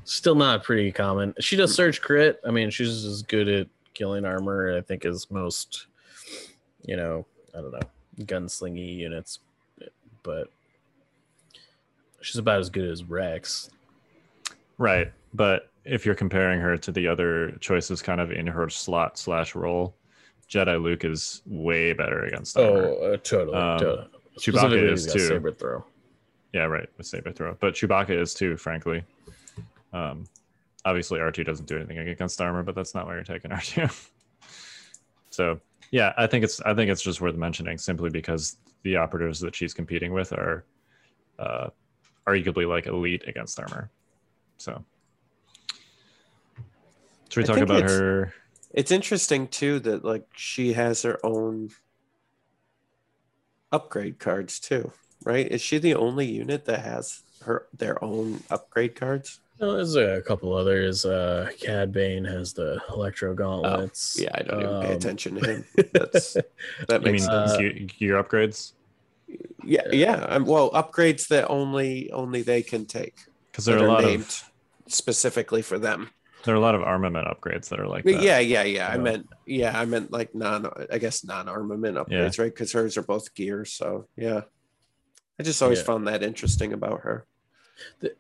still 0.05 0.35
not 0.35 0.65
pretty 0.65 0.91
common. 0.91 1.35
She 1.41 1.57
does 1.57 1.75
surge 1.75 2.01
crit. 2.01 2.41
I 2.45 2.51
mean, 2.51 2.71
she's 2.71 3.05
as 3.05 3.23
good 3.23 3.49
at 3.49 3.69
killing 3.95 4.25
armor, 4.25 4.77
I 4.77 4.81
think, 4.81 5.05
as 5.05 5.31
most. 5.31 5.87
You 6.85 6.97
know, 6.97 7.27
I 7.57 7.61
don't 7.61 7.71
know, 7.71 7.81
gunslingy 8.21 8.97
units, 8.97 9.39
but 10.25 10.49
she's 12.23 12.39
about 12.39 12.61
as 12.61 12.71
good 12.71 12.89
as 12.91 13.05
Rex. 13.05 13.71
Right. 14.79 15.13
But 15.35 15.69
if 15.85 16.07
you're 16.07 16.15
comparing 16.15 16.61
her 16.61 16.77
to 16.77 16.93
the 16.93 17.09
other 17.09 17.53
choices 17.61 18.03
kind 18.03 18.21
of 18.21 18.31
in 18.31 18.47
her 18.47 18.69
slot 18.69 19.19
slash 19.19 19.55
role, 19.55 19.97
Jedi 20.49 20.81
Luke 20.81 21.05
is 21.05 21.43
way 21.47 21.93
better 21.93 22.25
against. 22.25 22.57
Oh, 22.59 23.13
uh, 23.13 23.17
totally, 23.19 23.57
Um, 23.57 23.79
totally. 23.79 24.09
Chewbacca 24.39 24.93
is 24.93 25.13
too. 25.13 25.19
Saber 25.21 25.53
throw. 25.53 25.85
Yeah, 26.53 26.65
right. 26.65 26.89
With 26.97 27.07
saber 27.07 27.33
throw. 27.33 27.57
But 27.61 27.75
Chewbacca 27.75 28.11
is 28.11 28.35
too, 28.35 28.57
frankly. 28.57 29.05
Um, 29.93 30.25
obviously, 30.85 31.19
R2 31.19 31.45
doesn't 31.45 31.67
do 31.67 31.77
anything 31.77 31.99
against 31.99 32.41
armor, 32.41 32.63
but 32.63 32.75
that's 32.75 32.95
not 32.95 33.07
why 33.07 33.15
you're 33.15 33.25
taking 33.25 33.51
R2. 33.51 34.09
so 35.31 35.61
yeah, 35.91 36.13
I 36.17 36.27
think 36.27 36.45
it's 36.45 36.61
I 36.63 36.75
think 36.75 36.91
it's 36.91 37.03
just 37.03 37.21
worth 37.21 37.37
mentioning 37.37 37.79
simply 37.79 38.11
because 38.11 38.57
the 38.83 38.97
operatives 38.97 39.41
that 39.41 39.55
she's 39.55 39.75
competing 39.75 40.13
with 40.13 40.33
are 40.33 40.65
uh, 41.39 41.69
arguably 42.27 42.69
like 42.69 42.87
elite 42.87 43.25
against 43.27 43.61
armor. 43.61 43.91
So 44.57 44.83
should 47.33 47.49
we 47.49 47.53
I 47.53 47.55
talk 47.55 47.63
about 47.63 47.79
it's- 47.79 47.99
her? 47.99 48.35
It's 48.75 48.91
interesting 48.91 49.49
too 49.49 49.81
that 49.81 50.03
like 50.05 50.27
she 50.35 50.73
has 50.73 51.03
her 51.03 51.19
own 51.25 51.71
upgrade 53.71 54.19
cards 54.19 54.59
too, 54.59 54.93
right? 55.25 55.47
Is 55.51 55.61
she 55.61 55.79
the 55.79 55.95
only 55.95 56.27
unit 56.27 56.65
that 56.67 56.81
has 56.81 57.23
her 57.45 57.67
their 57.77 58.03
own 58.03 58.43
upgrade 58.51 58.95
cards? 58.95 59.41
Oh, 59.61 59.75
there's 59.75 59.95
a 59.97 60.23
couple 60.23 60.55
others. 60.55 61.05
Uh, 61.05 61.51
Cad 61.61 61.93
Bane 61.93 62.25
has 62.25 62.53
the 62.53 62.81
Electro 62.89 63.35
Gauntlets. 63.35 64.19
Yeah, 64.19 64.31
I 64.35 64.43
don't 64.43 64.61
even 64.63 64.81
pay 64.83 64.89
Um, 64.91 64.97
attention 64.97 65.35
to 65.37 65.47
him. 65.51 65.65
That's 65.93 66.33
that 66.89 67.03
You 67.05 67.13
makes 67.13 67.25
sense. 67.25 67.53
Uh, 67.53 67.59
gear, 67.59 67.73
gear 67.99 68.23
upgrades? 68.23 68.73
yeah, 69.65 69.83
yeah. 69.93 70.15
Um, 70.29 70.47
well, 70.47 70.71
upgrades 70.73 71.29
that 71.29 71.49
only 71.51 72.11
only 72.11 72.43
they 72.43 72.63
can 72.63 72.87
take. 72.87 73.17
Because 73.51 73.67
there 73.67 73.79
are 73.79 73.85
a 73.85 73.89
lot 73.93 74.03
named 74.05 74.23
of 74.23 74.51
specifically 74.89 75.61
for 75.63 75.79
them. 75.79 76.09
There 76.45 76.55
are 76.55 76.59
a 76.59 76.61
lot 76.61 76.75
of 76.75 76.83
armament 76.83 77.27
upgrades 77.27 77.69
that 77.69 77.81
are 77.81 77.87
like 77.87 78.05
that. 78.05 78.23
yeah, 78.23 78.39
yeah, 78.39 78.63
yeah. 78.63 78.89
I 78.89 78.95
Yeah. 78.95 79.01
meant 79.01 79.29
yeah, 79.47 79.79
I 79.79 79.85
meant 79.85 80.11
like 80.13 80.35
non 80.35 80.69
I 80.91 80.99
guess 80.99 81.25
non-armament 81.25 81.97
upgrades, 81.97 82.39
right? 82.39 82.53
Because 82.53 82.73
hers 82.73 82.97
are 82.97 83.03
both 83.03 83.35
gears. 83.35 83.73
So 83.73 84.07
yeah. 84.17 84.43
I 85.39 85.43
just 85.43 85.63
always 85.63 85.79
Yeah. 85.81 85.85
found 85.85 86.07
that 86.09 86.23
interesting 86.23 86.73
about 86.73 87.01
her. 87.01 87.27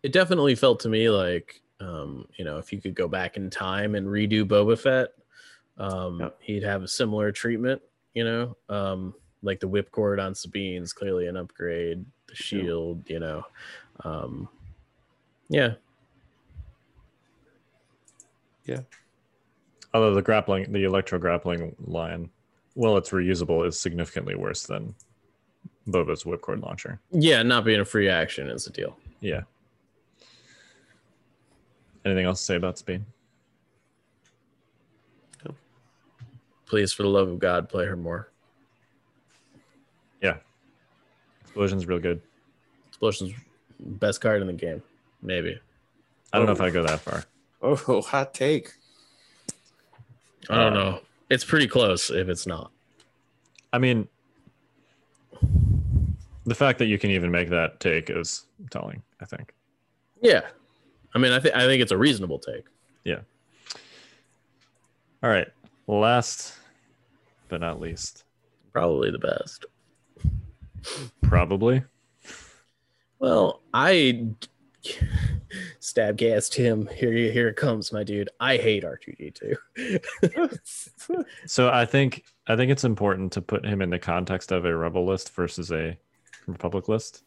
It 0.03 0.13
definitely 0.13 0.55
felt 0.55 0.81
to 0.81 0.89
me 0.89 1.09
like, 1.11 1.61
um, 1.79 2.27
you 2.37 2.45
know, 2.45 2.59
if 2.59 2.73
you 2.73 2.81
could 2.81 2.95
go 2.95 3.07
back 3.07 3.37
in 3.37 3.51
time 3.51 3.95
and 3.95 4.07
redo 4.09 4.45
Boba 4.45 4.79
Fett, 4.79 5.11
um, 5.79 6.21
Yep. 6.21 6.37
he'd 6.41 6.63
have 6.63 6.83
a 6.83 6.89
similar 6.89 7.31
treatment. 7.33 7.83
You 8.15 8.25
know, 8.25 8.57
um, 8.69 9.15
like 9.43 9.61
the 9.61 9.69
whipcord 9.69 10.23
on 10.25 10.35
Sabine's 10.35 10.93
clearly 10.93 11.27
an 11.27 11.37
upgrade. 11.37 12.05
The 12.29 12.35
shield, 12.35 13.09
you 13.11 13.19
know, 13.21 13.45
um, 14.05 14.49
yeah, 15.49 15.75
Although 19.95 20.15
the 20.15 20.23
grappling, 20.23 20.73
the 20.73 20.85
electro 20.85 21.19
grappling 21.19 21.75
line, 21.85 22.31
well, 22.75 22.97
it's 22.97 23.11
reusable, 23.11 23.67
is 23.67 23.79
significantly 23.79 24.35
worse 24.35 24.63
than 24.65 24.95
Boba's 25.89 26.25
whipcord 26.25 26.63
launcher. 26.63 27.01
yeah. 27.11 27.43
Not 27.43 27.65
being 27.65 27.81
a 27.81 27.85
free 27.85 28.09
action 28.09 28.49
is 28.49 28.67
a 28.67 28.71
deal. 28.71 28.97
Yeah. 29.21 29.43
Anything 32.05 32.27
else 32.27 32.41
to 32.41 32.45
say 32.45 32.57
about 32.57 32.79
Sabine? 32.79 33.07
Please, 36.67 36.91
for 36.91 37.03
the 37.03 37.09
love 37.11 37.29
of 37.29 37.39
God, 37.39 37.69
play 37.69 37.85
her 37.85 37.97
more. 37.97 38.31
Yeah. 40.23 40.37
Explosion's 41.43 41.85
real 41.87 41.99
good. 41.99 42.23
Explosion's 42.89 43.35
best 43.79 44.23
card 44.23 44.41
in 44.41 44.47
the 44.47 44.55
game, 44.55 44.83
maybe. 45.21 45.61
I 46.33 46.39
don't 46.39 46.47
know 46.47 46.53
if 46.53 46.63
oh. 46.63 46.65
I 46.65 46.71
go 46.71 46.83
that 46.83 47.01
far. 47.01 47.25
Oh, 47.63 48.01
hot 48.03 48.35
take. 48.35 48.73
I 50.51 50.57
don't 50.57 50.73
Uh, 50.73 50.85
know. 50.91 51.01
It's 51.31 51.45
pretty 51.45 51.67
close 51.69 52.11
if 52.11 52.29
it's 52.29 52.47
not. 52.47 52.71
I 53.73 53.79
mean, 53.79 54.07
the 56.45 56.55
fact 56.55 56.79
that 56.81 56.87
you 56.87 56.99
can 56.99 57.11
even 57.11 57.31
make 57.31 57.49
that 57.51 57.81
take 57.81 58.11
is 58.11 58.45
telling, 58.71 59.03
I 59.21 59.25
think. 59.25 59.55
Yeah, 60.21 60.43
I 61.15 61.19
mean, 61.19 61.33
I 61.33 61.41
think 61.41 61.55
I 61.57 61.61
think 61.67 61.81
it's 61.83 61.93
a 61.93 61.97
reasonable 61.97 62.39
take. 62.39 62.65
Yeah. 63.05 63.21
All 65.23 65.31
right. 65.31 65.49
Last 65.87 66.55
but 67.49 67.61
not 67.61 67.81
least, 67.81 68.25
Probably 68.73 69.11
the 69.11 69.19
best. 69.19 69.67
probably. 71.23 71.83
Well, 73.19 73.61
I 73.73 74.27
stab 75.81 76.17
gassed 76.17 76.55
him. 76.55 76.89
Here, 76.95 77.13
here 77.13 77.49
it 77.49 77.57
comes, 77.57 77.93
my 77.93 78.03
dude. 78.05 78.29
I 78.41 78.57
hate 78.57 78.85
R 78.85 78.97
two 78.97 79.13
D 79.13 79.31
two. 79.31 79.57
So 81.47 81.69
I 81.71 81.85
think 81.85 82.25
I 82.47 82.57
think 82.57 82.71
it's 82.71 82.85
important 82.85 83.33
to 83.33 83.43
put 83.43 83.65
him 83.65 83.83
in 83.83 83.91
the 83.91 83.99
context 83.99 84.53
of 84.53 84.65
a 84.65 84.75
rebel 84.77 85.05
list 85.05 85.35
versus 85.35 85.71
a 85.73 85.97
republic 86.47 86.89
list. 86.89 87.23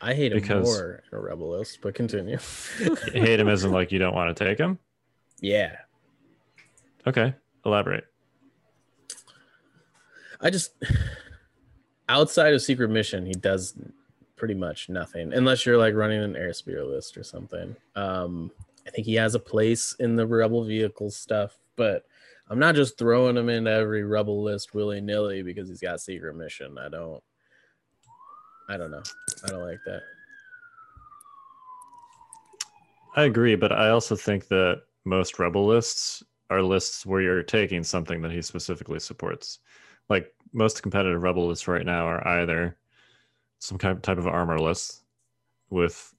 I 0.00 0.12
hate 0.14 0.32
him 0.32 0.40
Because- 0.40 0.64
more 0.66 1.02
in 1.10 1.18
a 1.18 1.20
rebel 1.20 1.50
list, 1.58 1.78
but 1.82 1.94
continue. 1.94 2.38
Hate 3.14 3.40
him 3.40 3.48
isn't 3.48 3.72
like 3.72 3.90
you 3.92 3.98
don't 3.98 4.14
want 4.14 4.36
to 4.36 4.44
take 4.44 4.58
him. 4.58 4.78
yeah, 5.40 5.76
Okay, 7.06 7.34
elaborate. 7.64 8.04
I 10.40 10.50
just 10.50 10.72
outside 12.10 12.52
of 12.52 12.60
secret 12.60 12.90
mission, 12.90 13.24
he 13.24 13.32
does 13.32 13.74
pretty 14.36 14.54
much 14.54 14.88
nothing 14.88 15.32
unless 15.32 15.64
you're 15.64 15.78
like 15.78 15.94
running 15.94 16.22
an 16.22 16.34
airspeeder 16.34 16.86
list 16.88 17.16
or 17.16 17.24
something. 17.24 17.74
Um, 17.94 18.50
I 18.86 18.90
think 18.90 19.06
he 19.06 19.14
has 19.14 19.34
a 19.34 19.40
place 19.40 19.96
in 19.98 20.14
the 20.14 20.26
rebel 20.26 20.64
vehicle 20.64 21.10
stuff, 21.10 21.58
but 21.76 22.04
I'm 22.48 22.58
not 22.58 22.76
just 22.76 22.96
throwing 22.96 23.36
him 23.36 23.48
into 23.48 23.70
every 23.70 24.04
rebel 24.04 24.42
list 24.42 24.74
willy 24.74 25.00
nilly 25.00 25.42
because 25.42 25.68
he's 25.68 25.80
got 25.80 26.00
secret 26.00 26.36
mission. 26.36 26.78
I 26.78 26.88
don't. 26.88 27.22
I 28.68 28.76
don't 28.76 28.90
know. 28.90 29.02
I 29.44 29.48
don't 29.48 29.62
like 29.62 29.78
that. 29.86 30.02
I 33.14 33.22
agree, 33.24 33.54
but 33.54 33.72
I 33.72 33.90
also 33.90 34.16
think 34.16 34.48
that 34.48 34.82
most 35.04 35.38
rebel 35.38 35.66
lists 35.66 36.22
are 36.50 36.62
lists 36.62 37.06
where 37.06 37.20
you're 37.20 37.42
taking 37.42 37.82
something 37.82 38.20
that 38.22 38.32
he 38.32 38.42
specifically 38.42 39.00
supports. 39.00 39.60
Like 40.08 40.32
most 40.52 40.82
competitive 40.82 41.22
rebel 41.22 41.48
lists 41.48 41.68
right 41.68 41.86
now 41.86 42.06
are 42.06 42.26
either 42.28 42.76
some 43.58 43.78
kind 43.78 44.02
type 44.02 44.18
of 44.18 44.26
armor 44.26 44.58
list 44.58 45.02
with 45.70 46.14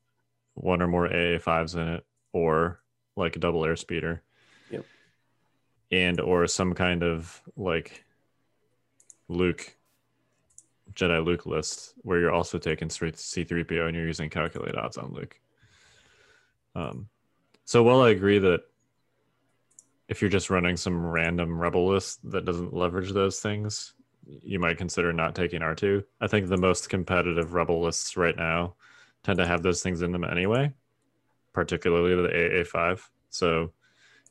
one 0.53 0.81
or 0.81 0.87
more 0.87 1.07
AA5s 1.07 1.75
in 1.75 1.87
it, 1.87 2.05
or 2.33 2.81
like 3.15 3.35
a 3.35 3.39
double 3.39 3.61
airspeeder. 3.61 4.19
Yep. 4.69 4.85
And 5.91 6.19
or 6.19 6.47
some 6.47 6.73
kind 6.73 7.03
of 7.03 7.41
like 7.55 8.05
Luke 9.27 9.75
Jedi 10.93 11.23
Luke 11.23 11.45
list 11.45 11.93
where 11.97 12.19
you're 12.19 12.31
also 12.31 12.57
taking 12.57 12.89
straight 12.89 13.15
C3PO 13.15 13.87
and 13.87 13.95
you're 13.95 14.07
using 14.07 14.29
calculate 14.29 14.75
odds 14.75 14.97
on 14.97 15.13
Luke. 15.13 15.39
Um, 16.75 17.09
so 17.65 17.83
while 17.83 18.01
I 18.01 18.09
agree 18.09 18.39
that 18.39 18.61
if 20.07 20.21
you're 20.21 20.29
just 20.29 20.49
running 20.49 20.77
some 20.77 21.05
random 21.05 21.59
rebel 21.59 21.87
list 21.87 22.19
that 22.31 22.45
doesn't 22.45 22.73
leverage 22.73 23.11
those 23.11 23.39
things, 23.39 23.93
you 24.27 24.59
might 24.59 24.77
consider 24.77 25.13
not 25.13 25.35
taking 25.35 25.61
R2. 25.61 26.03
I 26.21 26.27
think 26.27 26.47
the 26.47 26.57
most 26.57 26.89
competitive 26.89 27.53
rebel 27.53 27.81
lists 27.81 28.17
right 28.17 28.35
now 28.35 28.75
tend 29.23 29.37
to 29.39 29.47
have 29.47 29.63
those 29.63 29.81
things 29.81 30.01
in 30.01 30.11
them 30.11 30.23
anyway, 30.23 30.71
particularly 31.53 32.15
the 32.15 32.29
AA5. 32.29 33.01
So 33.29 33.71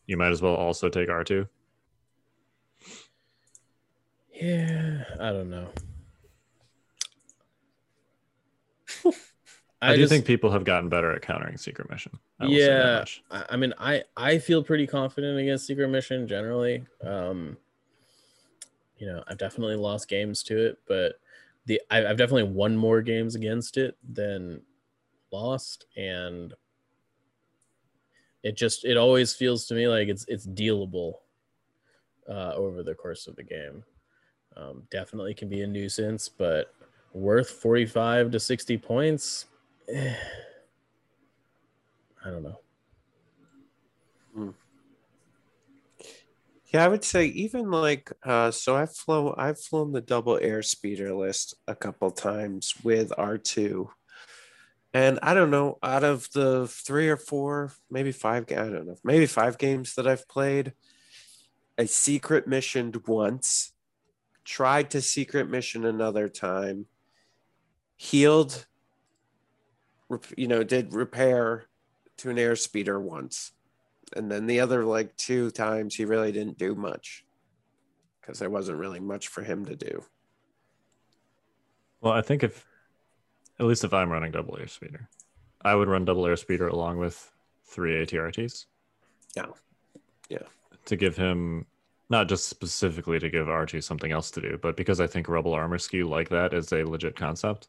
you 0.07 0.17
might 0.17 0.33
as 0.33 0.43
well 0.43 0.55
also 0.55 0.89
take 0.89 1.09
R2. 1.09 1.49
Yeah, 4.33 5.05
I 5.19 5.33
don't 5.33 5.51
know. 5.51 5.69
I, 9.83 9.95
do 9.95 10.03
just- 10.03 10.11
think 10.13 10.25
people 10.25 10.51
have 10.51 10.65
gotten 10.65 10.89
better 10.89 11.13
at 11.13 11.23
countering 11.23 11.57
secret 11.57 11.89
mission. 11.91 12.19
I 12.41 12.45
will 12.47 12.53
say 12.53 12.67
that 12.67 13.11
yeah. 13.31 13.43
I, 13.49 13.55
I 13.55 13.57
mean 13.57 13.73
i 13.79 14.03
i 14.17 14.39
feel 14.39 14.63
pretty 14.63 14.87
confident 14.87 15.39
against 15.39 15.67
secret 15.67 15.89
mission 15.89 16.27
generally 16.27 16.85
um 17.05 17.57
you 18.99 19.07
know 19.07 19.23
i've 19.29 19.39
definitely 19.39 19.77
lost 19.77 20.09
games 20.09 20.43
to 20.43 20.57
it 20.67 20.79
but 20.87 21.21
the 21.67 21.81
i've 21.91 22.17
definitely 22.17 22.43
won 22.45 22.77
more 22.77 23.03
games 23.03 23.35
against 23.35 23.77
it 23.77 23.97
than 24.13 24.63
lost 25.33 25.87
and 25.97 26.55
it 28.43 28.57
just 28.57 28.85
it 28.85 28.97
always 28.97 29.35
feels 29.35 29.67
to 29.67 29.75
me 29.75 29.89
like 29.89 30.09
it's 30.09 30.25
it's 30.29 30.47
dealable 30.47 31.15
uh 32.29 32.53
over 32.55 32.83
the 32.83 32.95
course 32.95 33.27
of 33.27 33.37
the 33.37 33.43
game. 33.43 33.85
Um 34.57 34.85
definitely 34.91 35.35
can 35.35 35.49
be 35.49 35.63
a 35.63 35.67
nuisance 35.67 36.29
but 36.29 36.73
worth 37.13 37.51
45 37.51 38.31
to 38.31 38.41
60 38.41 38.79
points 38.79 39.47
eh, 39.89 40.15
i 42.25 42.31
don't 42.31 42.43
know 42.43 42.61
Yeah, 46.77 46.85
I 46.85 46.89
would 46.89 47.05
say 47.05 47.29
even 47.29 47.71
like 47.71 48.13
uh 48.23 48.51
so 48.51 48.77
I've 48.77 48.95
flown 48.95 49.35
I've 49.39 49.59
flown 49.59 49.93
the 49.93 50.03
double 50.03 50.39
airspeeder 50.39 51.17
list 51.19 51.55
a 51.67 51.75
couple 51.75 52.11
times 52.11 52.75
with 52.85 53.15
R2. 53.17 53.89
And 54.93 55.19
I 55.23 55.33
don't 55.33 55.51
know, 55.51 55.79
out 55.83 56.05
of 56.05 56.31
the 56.35 56.67
three 56.69 57.09
or 57.09 57.17
four, 57.17 57.73
maybe 57.91 58.13
five, 58.13 58.45
I 58.51 58.69
don't 58.69 58.87
know, 58.87 58.97
maybe 59.03 59.25
five 59.25 59.57
games 59.57 59.95
that 59.95 60.07
I've 60.07 60.29
played, 60.29 60.75
I 61.79 61.87
secret 61.87 62.47
missioned 62.47 63.07
once, 63.07 63.73
tried 64.45 64.91
to 64.91 65.01
secret 65.01 65.49
mission 65.49 65.87
another 65.87 66.29
time, 66.29 66.85
healed, 67.97 68.67
you 70.37 70.47
know, 70.47 70.63
did 70.63 70.93
repair 70.93 71.69
to 72.19 72.29
an 72.29 72.37
airspeeder 72.37 73.01
once 73.01 73.53
and 74.15 74.31
then 74.31 74.47
the 74.47 74.61
other 74.61 74.85
like 74.85 75.17
two 75.17 75.51
times 75.51 75.95
he 75.95 76.05
really 76.05 76.31
didn't 76.33 76.59
do 76.59 76.75
much 76.75 77.25
because 78.21 78.39
there 78.39 78.51
wasn't 78.51 78.79
really 78.79 79.01
much 79.01 79.29
for 79.29 79.43
him 79.43 79.65
to 79.65 79.75
do 79.75 80.05
Well, 82.01 82.13
I 82.13 82.23
think 82.23 82.43
if, 82.45 82.65
at 83.59 83.67
least 83.67 83.85
if 83.85 83.93
I'm 83.93 84.11
running 84.11 84.31
double 84.33 84.55
airspeeder, 84.57 85.09
I 85.63 85.75
would 85.75 85.89
run 85.89 86.05
double 86.05 86.25
airspeeder 86.25 86.71
along 86.71 86.99
with 86.99 87.33
three 87.65 87.95
ATRTs. 88.05 88.67
Yeah. 89.35 89.47
Yeah. 90.29 90.47
To 90.85 90.97
give 90.97 91.17
him, 91.17 91.67
not 92.11 92.29
just 92.29 92.49
specifically 92.49 93.19
to 93.19 93.29
give 93.29 93.47
R2 93.47 93.83
something 93.83 94.13
else 94.13 94.31
to 94.33 94.41
do, 94.41 94.59
but 94.61 94.77
because 94.77 95.01
I 95.01 95.07
think 95.09 95.29
Rebel 95.29 95.55
Armor 95.55 95.79
Skew 95.79 96.07
like 96.07 96.29
that 96.29 96.55
is 96.55 96.71
a 96.73 96.85
legit 96.85 97.17
concept. 97.17 97.69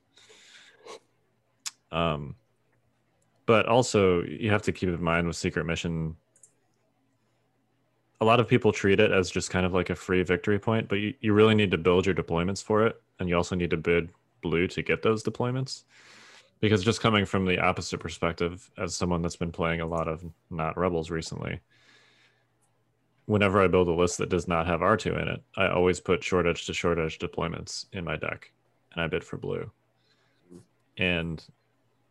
Um, 1.92 2.36
But 3.48 3.66
also, 3.66 4.22
you 4.24 4.52
have 4.52 4.62
to 4.64 4.72
keep 4.74 4.90
in 4.90 5.02
mind 5.02 5.26
with 5.26 5.38
Secret 5.38 5.66
Mission, 5.66 6.16
a 8.20 8.26
lot 8.26 8.40
of 8.40 8.48
people 8.48 8.72
treat 8.72 9.00
it 9.00 9.12
as 9.12 9.30
just 9.30 9.50
kind 9.50 9.66
of 9.66 9.74
like 9.74 9.90
a 9.90 9.96
free 9.96 10.24
victory 10.24 10.60
point, 10.60 10.88
but 10.88 10.96
you, 10.96 11.14
you 11.20 11.34
really 11.34 11.56
need 11.56 11.72
to 11.72 11.78
build 11.78 12.06
your 12.06 12.16
deployments 12.16 12.64
for 12.64 12.86
it. 12.86 13.02
And 13.20 13.30
you 13.30 13.36
also 13.36 13.56
need 13.56 13.70
to 13.72 13.78
bid 13.78 14.10
blue 14.42 14.68
to 14.68 14.82
get 14.82 15.02
those 15.02 15.24
deployments. 15.24 15.84
Because 16.60 16.84
just 16.84 17.02
coming 17.02 17.26
from 17.26 17.46
the 17.46 17.60
opposite 17.60 18.00
perspective, 18.00 18.70
as 18.78 18.96
someone 18.96 19.22
that's 19.22 19.36
been 19.36 19.52
playing 19.52 19.82
a 19.82 19.86
lot 19.86 20.08
of 20.08 20.26
not 20.50 20.78
Rebels 20.78 21.12
recently, 21.12 21.60
whenever 23.26 23.62
I 23.62 23.68
build 23.68 23.88
a 23.88 23.94
list 23.94 24.18
that 24.18 24.30
does 24.30 24.48
not 24.48 24.66
have 24.66 24.80
R2 24.80 25.22
in 25.22 25.28
it, 25.28 25.44
I 25.56 25.68
always 25.68 26.00
put 26.00 26.24
short 26.24 26.48
edge 26.48 26.66
to 26.66 26.74
short 26.74 26.98
edge 26.98 27.20
deployments 27.20 27.86
in 27.94 28.04
my 28.04 28.16
deck 28.16 28.52
and 28.94 29.02
I 29.02 29.08
bid 29.08 29.24
for 29.24 29.38
blue. 29.38 29.70
And 30.98 31.44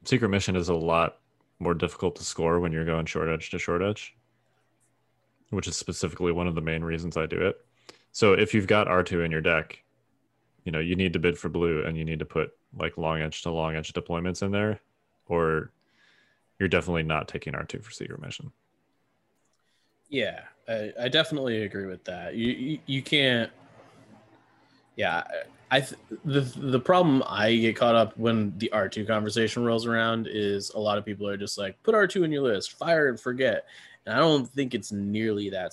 Secret 0.04 0.28
Mission 0.28 0.54
is 0.54 0.68
a 0.68 0.74
lot 0.74 1.18
more 1.58 1.74
difficult 1.74 2.16
to 2.16 2.24
score 2.24 2.60
when 2.60 2.70
you're 2.70 2.84
going 2.84 3.06
short 3.06 3.28
edge 3.28 3.50
to 3.50 3.58
short 3.58 3.82
edge, 3.82 4.15
which 5.50 5.68
is 5.68 5.76
specifically 5.76 6.32
one 6.32 6.46
of 6.46 6.54
the 6.54 6.60
main 6.60 6.82
reasons 6.82 7.16
I 7.16 7.26
do 7.26 7.38
it. 7.46 7.64
So 8.12 8.32
if 8.32 8.54
you've 8.54 8.66
got 8.66 8.88
R2 8.88 9.24
in 9.24 9.30
your 9.30 9.40
deck, 9.40 9.82
you 10.64 10.72
know, 10.72 10.80
you 10.80 10.96
need 10.96 11.12
to 11.12 11.18
bid 11.18 11.38
for 11.38 11.48
blue 11.48 11.84
and 11.84 11.96
you 11.96 12.04
need 12.04 12.18
to 12.18 12.24
put 12.24 12.50
like 12.76 12.98
long 12.98 13.20
edge 13.20 13.42
to 13.42 13.50
long 13.50 13.76
edge 13.76 13.92
deployments 13.92 14.42
in 14.42 14.50
there, 14.50 14.80
or 15.28 15.70
you're 16.58 16.68
definitely 16.68 17.04
not 17.04 17.28
taking 17.28 17.52
R2 17.52 17.82
for 17.82 17.90
Secret 17.90 18.20
Mission. 18.20 18.50
Yeah, 20.08 20.40
I, 20.68 20.92
I 21.00 21.08
definitely 21.08 21.62
agree 21.62 21.86
with 21.86 22.04
that. 22.04 22.34
You 22.34 22.52
you, 22.52 22.78
you 22.86 23.02
can't. 23.02 23.50
Yeah, 24.96 25.24
I 25.70 25.80
th- 25.80 26.00
the 26.24 26.40
the 26.40 26.80
problem 26.80 27.22
I 27.26 27.54
get 27.56 27.76
caught 27.76 27.96
up 27.96 28.16
when 28.16 28.56
the 28.58 28.70
R 28.72 28.88
two 28.88 29.04
conversation 29.04 29.64
rolls 29.64 29.84
around 29.84 30.28
is 30.30 30.70
a 30.70 30.78
lot 30.78 30.96
of 30.96 31.04
people 31.04 31.28
are 31.28 31.36
just 31.36 31.58
like 31.58 31.80
put 31.82 31.94
R 31.94 32.06
two 32.06 32.24
in 32.24 32.30
your 32.30 32.42
list, 32.42 32.72
fire 32.72 33.08
and 33.08 33.18
forget, 33.18 33.66
and 34.06 34.14
I 34.14 34.18
don't 34.18 34.48
think 34.48 34.74
it's 34.74 34.92
nearly 34.92 35.50
that. 35.50 35.72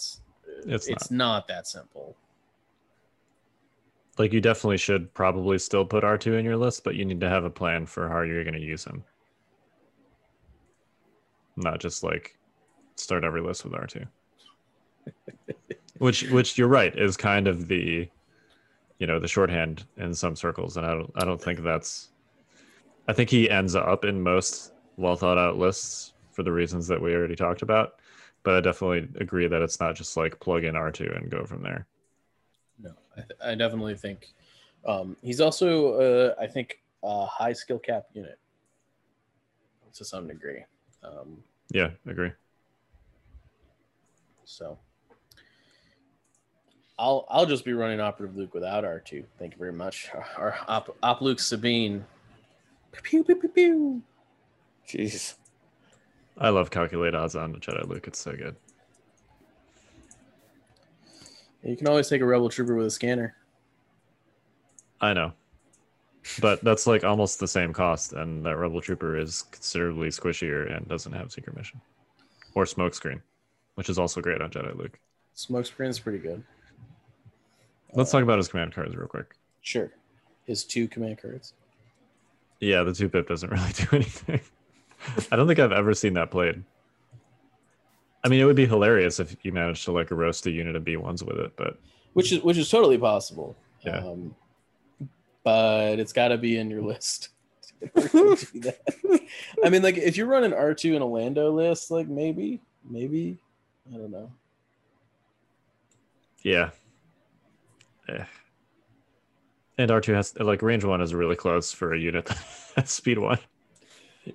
It's 0.66 0.88
It's, 0.88 1.12
not 1.12 1.48
that 1.48 1.68
simple. 1.68 2.16
Like 4.18 4.34
you 4.34 4.42
definitely 4.42 4.78
should 4.78 5.14
probably 5.14 5.58
still 5.60 5.86
put 5.86 6.04
R2 6.04 6.38
in 6.40 6.46
your 6.46 6.58
list, 6.58 6.84
but 6.84 6.96
you 6.96 7.06
need 7.06 7.22
to 7.22 7.30
have 7.30 7.46
a 7.46 7.50
plan 7.50 7.86
for 7.86 8.10
how 8.10 8.22
you're 8.22 8.44
going 8.44 8.54
to 8.54 8.60
use 8.60 8.84
him. 8.84 9.04
Not 11.56 11.80
just 11.80 12.04
like 12.04 12.38
start 12.96 13.24
every 13.24 13.42
list 13.42 13.64
with 13.64 13.74
R2. 13.74 14.08
which 15.98 16.30
which 16.32 16.58
you're 16.58 16.68
right 16.68 16.98
is 16.98 17.18
kind 17.18 17.48
of 17.48 17.68
the 17.68 18.10
you 19.00 19.08
know, 19.08 19.20
the 19.20 19.28
shorthand 19.28 19.86
in 19.98 20.14
some 20.14 20.36
circles 20.36 20.78
and 20.78 20.86
I 20.86 20.94
don't 20.94 21.12
I 21.16 21.26
don't 21.26 21.42
think 21.42 21.62
that's 21.62 22.10
I 23.08 23.14
think 23.14 23.30
he 23.30 23.50
ends 23.50 23.76
up 23.76 24.06
in 24.06 24.22
most 24.22 24.74
well 24.98 25.16
thought 25.16 25.38
out 25.38 25.58
lists 25.58 26.13
for 26.34 26.44
the 26.44 26.52
reasons 26.52 26.88
that 26.88 27.02
we 27.02 27.14
already 27.16 27.36
talked 27.36 27.62
about, 27.62 28.00
but 28.44 28.56
I 28.56 28.62
definitely 28.62 29.08
agree 29.22 29.48
that 29.48 29.62
it's 29.62 29.80
not 29.80 29.96
just 29.96 30.18
like 30.18 30.40
plug 30.40 30.64
in 30.64 30.76
R2 30.76 31.16
and 31.16 31.30
go 31.30 31.46
from 31.46 31.62
there. 31.62 31.88
No, 32.82 32.92
I, 33.16 33.22
th- 33.22 33.40
I 33.44 33.56
definitely 33.56 33.96
think 33.96 34.34
um, 34.86 35.16
he's 35.22 35.40
also 35.40 35.94
uh, 35.94 36.36
I 36.42 36.48
think 36.48 36.82
a 37.04 37.26
high 37.26 37.54
skill 37.54 37.80
cap 37.80 38.06
unit 38.14 38.40
to 39.94 40.04
some 40.04 40.28
degree. 40.28 40.64
Um, 41.04 41.44
Yeah, 41.72 41.92
agree. 42.08 42.32
So 44.46 44.78
I'll 46.98 47.26
I'll 47.30 47.46
just 47.46 47.64
be 47.64 47.74
running 47.74 48.00
operative 48.00 48.36
Luke 48.36 48.54
without 48.54 48.84
R 48.86 49.00
two. 49.00 49.24
Thank 49.38 49.54
you 49.54 49.60
very 49.60 49.74
much. 49.74 50.10
Our 50.38 50.56
op, 50.68 50.96
op 51.04 51.22
Luke 51.22 51.40
Sabine. 51.40 52.06
Pew 53.04 53.24
pew 53.24 53.36
pew 53.36 53.50
pew. 53.50 54.02
Jeez. 54.88 55.36
I 56.38 56.50
love 56.50 56.72
calculate 56.72 57.16
odds 57.16 57.36
on 57.36 57.54
Jedi 57.56 57.88
Luke. 57.88 58.08
It's 58.08 58.20
so 58.20 58.36
good. 58.36 58.56
You 61.64 61.78
can 61.78 61.88
always 61.88 62.10
take 62.10 62.22
a 62.22 62.26
rebel 62.26 62.50
trooper 62.50 62.76
with 62.76 62.88
a 62.88 62.92
scanner. 62.92 63.36
I 65.00 65.14
know. 65.14 65.34
But 66.42 66.64
that's 66.64 66.88
like 66.88 67.04
almost 67.04 67.40
the 67.40 67.48
same 67.48 67.74
cost, 67.74 68.14
and 68.14 68.46
that 68.46 68.58
Rebel 68.58 68.82
Trooper 68.82 69.18
is 69.18 69.44
considerably 69.52 70.08
squishier 70.08 70.74
and 70.76 70.88
doesn't 70.88 71.12
have 71.12 71.32
secret 71.32 71.56
mission. 71.56 71.82
Or 72.56 72.64
smokescreen, 72.64 73.22
which 73.76 73.90
is 73.90 74.00
also 74.00 74.22
great 74.22 74.42
on 74.42 74.50
Jedi 74.50 74.76
Luke. 74.78 74.98
Smoke 75.34 75.66
screen's 75.66 76.00
pretty 76.00 76.20
good. 76.20 76.44
Let's 77.94 78.12
talk 78.12 78.24
about 78.24 78.38
his 78.38 78.48
command 78.48 78.74
cards 78.74 78.96
real 78.96 79.08
quick. 79.08 79.36
Sure. 79.62 79.92
His 80.46 80.64
two 80.64 80.88
command 80.88 81.22
cards. 81.22 81.54
Yeah, 82.60 82.84
the 82.84 82.94
two 82.94 83.10
pip 83.10 83.28
doesn't 83.28 83.50
really 83.52 83.72
do 83.74 83.88
anything. 83.92 84.40
I 85.32 85.36
don't 85.36 85.48
think 85.48 85.60
I've 85.60 85.72
ever 85.72 85.94
seen 85.94 86.14
that 86.14 86.32
played. 86.32 86.64
I 88.24 88.30
mean, 88.30 88.40
it 88.40 88.46
would 88.46 88.56
be 88.56 88.66
hilarious 88.66 89.20
if 89.20 89.36
you 89.44 89.52
managed 89.52 89.84
to 89.86 89.92
like 89.92 90.10
roast 90.12 90.46
a 90.46 90.52
unit 90.52 90.76
of 90.76 90.84
B1s 90.84 91.24
with 91.24 91.38
it, 91.38 91.52
but 91.58 91.78
Which 92.14 92.32
is 92.32 92.42
which 92.42 92.58
is 92.58 92.70
totally 92.70 92.98
possible. 92.98 93.56
Yeah. 93.86 93.98
Um, 93.98 94.34
but 95.44 96.00
it's 96.00 96.14
gotta 96.14 96.38
be 96.38 96.58
in 96.58 96.70
your 96.70 96.82
list. 96.82 97.30
in 97.82 97.92
order 98.14 98.36
to 98.38 98.46
do 98.54 98.60
that. 98.62 98.80
I 99.66 99.70
mean, 99.70 99.82
like 99.82 99.98
if 99.98 100.16
you're 100.16 100.28
running 100.28 100.52
R2 100.52 100.96
in 100.96 101.02
a 101.02 101.06
Lando 101.06 101.52
list, 101.52 101.92
like 101.92 102.08
maybe, 102.08 102.62
maybe. 102.90 103.38
I 103.94 103.98
don't 103.98 104.12
know. 104.12 104.32
yeah. 106.44 106.70
Eh. 108.08 108.24
And 109.78 109.92
R2 109.92 110.14
has 110.14 110.40
like 110.40 110.62
range 110.62 110.86
one 110.86 111.02
is 111.02 111.14
really 111.14 111.36
close 111.36 111.74
for 111.74 111.94
a 111.94 112.00
unit 112.00 112.26
that 112.26 112.38
has 112.76 112.90
speed 112.92 113.18
one. 113.18 113.40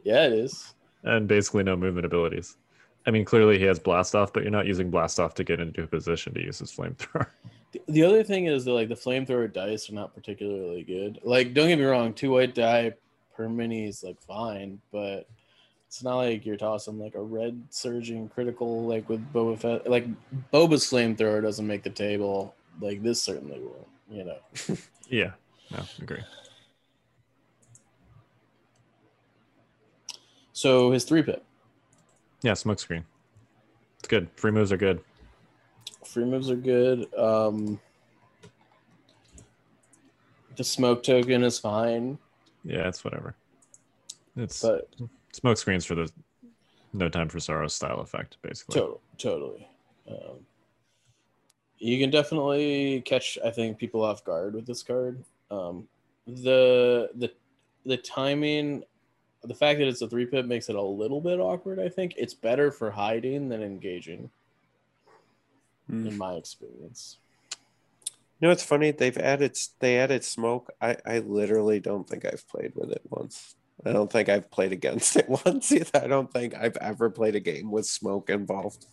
Yeah, 0.05 0.27
it 0.27 0.33
is. 0.33 0.75
and 1.05 1.27
basically 1.29 1.63
no 1.65 1.77
movement 1.77 2.07
abilities. 2.07 2.57
I 3.07 3.11
mean, 3.11 3.25
clearly 3.25 3.59
he 3.59 3.65
has 3.65 3.79
blast 3.79 4.15
off, 4.15 4.33
but 4.33 4.43
you're 4.43 4.53
not 4.53 4.67
using 4.67 4.91
blast 4.91 5.19
off 5.19 5.35
to 5.37 5.45
get 5.45 5.61
into 5.61 5.83
a 5.83 5.87
position 5.87 6.35
to 6.35 6.43
use 6.43 6.59
his 6.59 6.71
flamethrower. 6.73 7.27
The- 7.73 7.83
The 7.89 8.03
other 8.03 8.23
thing 8.25 8.47
is 8.47 8.65
that 8.65 8.73
like 8.73 8.89
the 8.89 8.95
flamethrower 8.95 9.53
dice 9.53 9.91
are 9.91 9.95
not 9.95 10.15
particularly 10.15 10.83
good. 10.85 11.19
Like, 11.23 11.53
don't 11.53 11.69
get 11.69 11.79
me 11.79 11.85
wrong, 11.85 12.15
two 12.15 12.31
white 12.31 12.55
die 12.55 12.95
per 13.37 13.47
mini 13.49 13.87
is 13.87 14.03
like 14.03 14.19
fine, 14.23 14.81
but 14.91 15.29
it's 15.87 16.03
not 16.03 16.17
like 16.17 16.45
you're 16.47 16.57
tossing 16.57 16.99
like 16.99 17.15
a 17.15 17.23
red 17.23 17.63
surging 17.71 18.29
critical 18.31 18.87
like 18.87 19.07
with 19.11 19.21
Boba 19.35 19.59
Fett. 19.59 19.89
Like 19.91 20.07
Boba's 20.53 20.85
flamethrower 20.91 21.43
doesn't 21.43 21.67
make 21.67 21.83
the 21.83 21.91
table. 21.91 22.55
Like 22.81 23.03
this 23.03 23.23
certainly 23.23 23.59
will. 23.61 23.87
You 24.11 24.25
know. 24.25 24.39
yeah, 25.11 25.33
no, 25.71 25.81
agree. 26.01 26.23
So 30.59 30.91
his 30.91 31.05
three 31.05 31.23
pip 31.23 31.45
Yeah, 32.43 32.51
smokescreen. 32.51 33.05
It's 34.01 34.09
good. 34.09 34.29
Free 34.35 34.51
moves 34.51 34.73
are 34.73 34.77
good. 34.77 35.01
free 36.05 36.25
moves 36.25 36.51
are 36.51 36.57
good. 36.57 37.07
Um, 37.15 37.79
the 40.57 40.65
smoke 40.65 41.05
token 41.05 41.45
is 41.45 41.61
fine, 41.61 42.19
Yeah, 42.65 42.89
it's 42.89 43.05
whatever. 43.05 43.37
It's 44.37 44.61
but 44.63 44.91
smokescreens 45.33 45.87
for 45.87 45.95
the 45.95 46.11
no 46.93 47.09
time 47.09 47.29
for 47.29 47.39
sorrow 47.39 47.69
style 47.69 48.01
effect, 48.01 48.39
basically. 48.43 48.81
To- 48.81 48.99
totally. 49.17 49.69
Um, 50.11 50.45
you 51.79 52.01
can 52.01 52.11
definitely 52.11 53.01
catch, 53.03 53.39
I 53.45 53.51
think, 53.51 53.79
people 53.79 54.03
off 54.03 54.25
guard 54.25 54.57
with 54.57 54.67
this 54.67 54.83
card. 54.83 55.23
Um, 55.53 55.87
the 56.27 57.11
the 57.15 57.31
the 57.87 57.97
timing, 57.97 58.83
the 59.45 59.55
fact 59.55 59.79
that 59.79 59.89
it's 59.89 60.03
a 60.03 60.09
three 60.09 60.27
pip 60.27 60.47
makes 60.47 60.69
it 60.69 60.77
a 60.77 60.83
little 60.83 61.21
bit 61.21 61.39
awkward. 61.41 61.79
I 61.79 61.89
think 61.89 62.15
it's 62.17 62.35
better 62.35 62.71
for 62.71 62.91
hiding 62.91 63.49
than 63.49 63.63
engaging, 63.63 64.31
Hmm. 65.89 66.07
in 66.07 66.19
my 66.19 66.35
experience. 66.35 67.19
You 68.41 68.47
know, 68.47 68.51
it's 68.53 68.63
funny. 68.63 68.91
They've 68.93 69.17
added 69.19 69.57
they 69.81 69.99
added 69.99 70.23
smoke. 70.25 70.71
I 70.81 70.97
I 71.07 71.19
literally 71.21 71.81
don't 71.81 72.09
think 72.09 72.25
I've 72.25 72.47
played 72.49 72.73
with 72.75 72.91
it 72.91 73.03
once. 73.09 73.55
I 73.87 73.93
don't 73.93 74.11
think 74.11 74.29
I've 74.29 74.51
played 74.51 74.73
against 74.73 75.17
it 75.21 75.29
once 75.29 75.73
either. 75.73 76.01
I 76.03 76.07
don't 76.09 76.33
think 76.33 76.55
I've 76.55 76.77
ever 76.79 77.11
played 77.11 77.37
a 77.37 77.41
game 77.41 77.71
with 77.71 77.87
smoke 77.87 78.29
involved. 78.31 78.87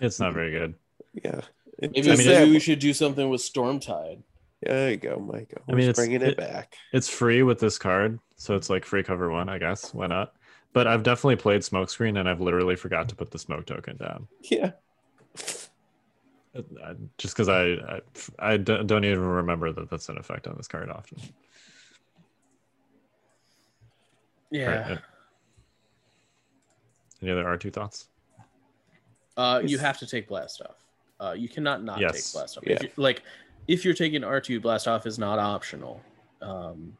It's 0.00 0.18
not 0.18 0.32
very 0.34 0.50
good. 0.50 0.74
Yeah. 1.22 1.40
Maybe, 1.80 2.00
just- 2.02 2.18
mean, 2.18 2.28
maybe 2.28 2.50
we 2.52 2.60
should 2.60 2.78
do 2.78 2.92
something 2.94 3.28
with 3.28 3.40
Stormtide. 3.42 4.22
There 4.62 4.90
you 4.90 4.96
go, 4.98 5.16
Mike. 5.18 5.54
I 5.68 5.72
mean, 5.72 5.88
it's- 5.88 5.96
bringing 5.96 6.20
it- 6.22 6.30
it 6.30 6.36
back. 6.36 6.76
It's 6.92 7.08
free 7.08 7.42
with 7.42 7.58
this 7.60 7.78
card, 7.78 8.18
so 8.36 8.54
it's 8.56 8.68
like 8.68 8.84
free 8.84 9.02
cover 9.02 9.30
one, 9.30 9.48
I 9.48 9.58
guess. 9.58 9.94
Why 9.94 10.06
not? 10.06 10.34
But 10.72 10.86
I've 10.86 11.02
definitely 11.02 11.36
played 11.36 11.62
smokescreen, 11.62 12.18
and 12.20 12.28
I've 12.28 12.40
literally 12.40 12.76
forgot 12.76 13.08
to 13.08 13.16
put 13.16 13.30
the 13.30 13.38
smoke 13.38 13.66
token 13.66 13.96
down. 13.96 14.28
Yeah. 14.42 14.72
Uh, 16.54 16.94
Just 17.16 17.34
because 17.34 17.48
I, 17.48 17.62
I 17.74 18.00
I 18.38 18.56
don't 18.56 18.86
don't 18.86 19.04
even 19.04 19.20
remember 19.24 19.72
that 19.72 19.88
that's 19.88 20.08
an 20.08 20.18
effect 20.18 20.46
on 20.48 20.56
this 20.56 20.66
card 20.68 20.90
often. 20.90 21.18
Yeah. 24.50 24.66
Right, 24.82 24.90
uh, 24.92 25.00
Any 27.22 27.30
other 27.30 27.44
R2 27.44 27.72
thoughts? 27.72 28.08
Uh, 29.36 29.62
you 29.64 29.78
have 29.78 29.98
to 29.98 30.06
take 30.06 30.28
blast 30.28 30.60
off. 30.62 30.74
Uh, 31.20 31.32
you 31.32 31.48
cannot 31.48 31.84
not 31.84 32.00
Yes. 32.00 32.32
take 32.32 32.32
blast 32.40 32.58
off. 32.58 32.64
Yeah. 32.66 32.74
If 32.74 32.82
you, 32.82 32.90
like, 32.96 33.22
if 33.70 33.84
you're 33.84 33.94
taking 33.94 34.24
R 34.24 34.40
two, 34.40 34.60
blast 34.60 34.88
off 34.88 35.06
is 35.06 35.18
not 35.18 35.38
optional. 35.38 36.00
Um, 36.42 36.96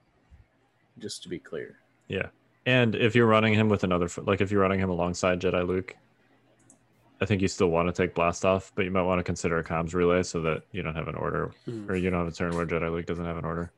just 0.98 1.22
to 1.24 1.28
be 1.28 1.38
clear. 1.38 1.78
Yeah. 2.08 2.26
And 2.66 2.94
if 2.94 3.14
you're 3.14 3.26
running 3.26 3.54
him 3.54 3.68
with 3.68 3.84
another, 3.84 4.08
like 4.18 4.40
if 4.40 4.50
you're 4.50 4.60
running 4.60 4.78
him 4.78 4.90
alongside 4.90 5.40
Jedi 5.40 5.66
Luke, 5.66 5.96
I 7.20 7.24
think 7.24 7.42
you 7.42 7.48
still 7.48 7.68
want 7.68 7.88
to 7.88 7.92
take 7.92 8.14
blast 8.14 8.44
off, 8.44 8.70
but 8.74 8.84
you 8.84 8.90
might 8.90 9.02
want 9.02 9.18
to 9.18 9.24
consider 9.24 9.58
a 9.58 9.64
comms 9.64 9.94
relay 9.94 10.22
so 10.22 10.40
that 10.42 10.62
you 10.72 10.82
don't 10.82 10.94
have 10.94 11.08
an 11.08 11.14
order 11.16 11.52
Hmm. 11.64 11.90
or 11.90 11.96
you 11.96 12.08
don't 12.10 12.20
have 12.20 12.28
a 12.28 12.36
turn 12.36 12.54
where 12.54 12.66
Jedi 12.66 12.90
Luke 12.90 13.06
doesn't 13.06 13.24
have 13.24 13.36
an 13.38 13.44
order. 13.44 13.72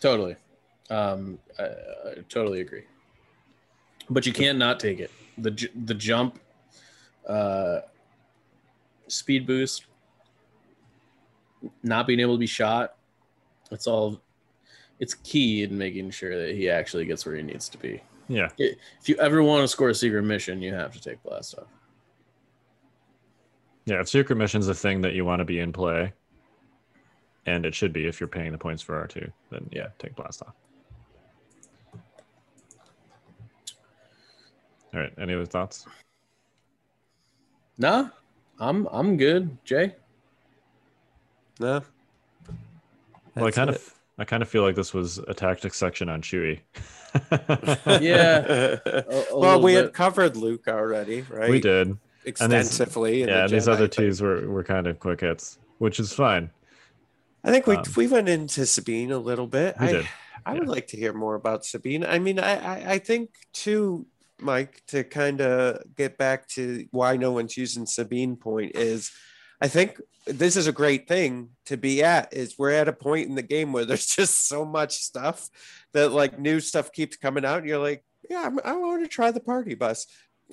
Totally. 0.00 0.36
Um, 0.90 1.38
I, 1.58 1.64
I 1.64 2.14
totally 2.28 2.60
agree. 2.62 2.84
But 4.10 4.26
you 4.26 4.32
can't 4.32 4.80
take 4.80 5.00
it. 5.00 5.10
The 5.36 5.68
the 5.84 5.94
jump, 5.94 6.40
uh, 7.28 7.80
speed 9.06 9.46
boost, 9.46 9.84
not 11.82 12.06
being 12.06 12.20
able 12.20 12.34
to 12.34 12.38
be 12.38 12.46
shot. 12.46 12.96
It's 13.70 13.86
all. 13.86 14.20
It's 15.00 15.14
key 15.14 15.62
in 15.62 15.78
making 15.78 16.10
sure 16.10 16.36
that 16.44 16.54
he 16.56 16.68
actually 16.68 17.04
gets 17.04 17.24
where 17.24 17.36
he 17.36 17.42
needs 17.42 17.68
to 17.68 17.78
be. 17.78 18.02
Yeah, 18.30 18.48
If 18.58 19.08
you 19.08 19.16
ever 19.16 19.42
want 19.42 19.62
to 19.62 19.68
score 19.68 19.88
a 19.88 19.94
secret 19.94 20.22
mission, 20.22 20.60
you 20.60 20.74
have 20.74 20.92
to 20.92 21.00
take 21.00 21.22
blast 21.22 21.56
off. 21.58 21.66
yeah. 23.86 24.00
If 24.00 24.08
secret 24.08 24.36
mission's 24.36 24.68
a 24.68 24.74
thing 24.74 25.00
that 25.02 25.14
you 25.14 25.24
want 25.24 25.38
to 25.40 25.44
be 25.46 25.60
in 25.60 25.72
play, 25.72 26.12
and 27.46 27.64
it 27.64 27.74
should 27.74 27.92
be 27.92 28.06
if 28.06 28.20
you're 28.20 28.28
paying 28.28 28.52
the 28.52 28.58
points 28.58 28.82
for 28.82 28.96
R 28.96 29.06
two, 29.06 29.30
then 29.50 29.66
yeah, 29.72 29.86
take 29.98 30.14
blast 30.16 30.42
off. 30.42 30.52
All 34.94 35.00
right. 35.00 35.12
Any 35.18 35.34
other 35.34 35.46
thoughts? 35.46 35.86
Nah, 37.78 38.08
I'm 38.58 38.86
I'm 38.90 39.16
good. 39.16 39.56
Jay. 39.64 39.94
No. 41.60 41.82
Well, 43.34 43.46
I 43.46 43.50
kind 43.50 43.70
it. 43.70 43.76
of, 43.76 43.94
I 44.18 44.24
kind 44.24 44.42
of 44.42 44.48
feel 44.48 44.62
like 44.62 44.74
this 44.74 44.92
was 44.94 45.18
a 45.18 45.34
tactics 45.34 45.76
section 45.76 46.08
on 46.08 46.22
Chewie. 46.22 46.60
Yeah. 48.00 48.76
A- 48.84 48.90
a 48.90 49.04
well, 49.32 49.40
little 49.40 49.60
we 49.62 49.72
had 49.74 49.92
covered 49.94 50.36
Luke 50.36 50.68
already, 50.68 51.22
right? 51.22 51.48
we 51.50 51.58
did. 51.60 51.96
extensively. 52.24 53.22
in 53.22 53.28
Yeah, 53.28 53.34
the 53.36 53.42
and 53.44 53.52
these 53.52 53.66
Jedi, 53.66 53.72
other 53.72 53.84
but 53.84 53.92
twos 53.92 54.20
were, 54.20 54.46
were 54.48 54.62
kind 54.62 54.86
of 54.86 54.98
quick 55.00 55.20
hits, 55.22 55.58
which 55.78 55.98
is 55.98 56.12
fine. 56.12 56.50
I 57.42 57.50
think 57.50 57.66
we 57.66 57.76
um, 57.76 57.84
we 57.96 58.06
went 58.08 58.28
into 58.28 58.66
Sabine 58.66 59.10
a 59.10 59.18
little 59.18 59.46
bit. 59.46 59.76
We 59.80 59.86
I, 59.86 59.92
did. 59.92 60.08
I 60.44 60.54
would 60.54 60.68
like 60.68 60.88
to 60.88 60.96
hear 60.98 61.12
more 61.14 61.34
about 61.34 61.64
Sabine. 61.64 62.04
I 62.04 62.18
mean, 62.18 62.38
I 62.38 62.56
I, 62.56 62.92
I 62.92 62.98
think 62.98 63.30
too, 63.54 64.04
Mike, 64.38 64.82
to 64.88 65.02
kind 65.04 65.40
of 65.40 65.82
get 65.96 66.18
back 66.18 66.46
to 66.50 66.86
why 66.90 67.16
no 67.16 67.32
one's 67.32 67.56
using 67.56 67.86
Sabine 67.86 68.36
point 68.36 68.72
is, 68.74 69.10
I 69.60 69.68
think 69.68 70.00
this 70.26 70.56
is 70.56 70.66
a 70.66 70.72
great 70.72 71.08
thing 71.08 71.50
to 71.66 71.76
be 71.76 72.02
at. 72.02 72.32
Is 72.32 72.58
we're 72.58 72.70
at 72.70 72.88
a 72.88 72.92
point 72.92 73.28
in 73.28 73.34
the 73.34 73.42
game 73.42 73.72
where 73.72 73.84
there's 73.86 74.06
just 74.06 74.48
so 74.48 74.64
much 74.64 74.94
stuff 74.98 75.48
that 75.92 76.12
like 76.12 76.38
new 76.38 76.60
stuff 76.60 76.92
keeps 76.92 77.16
coming 77.16 77.44
out, 77.44 77.58
and 77.58 77.68
you're 77.68 77.78
like, 77.78 78.04
yeah, 78.28 78.42
I'm, 78.44 78.58
I 78.64 78.74
want 78.76 79.02
to 79.02 79.08
try 79.08 79.30
the 79.30 79.40
party 79.40 79.74
bus. 79.74 80.06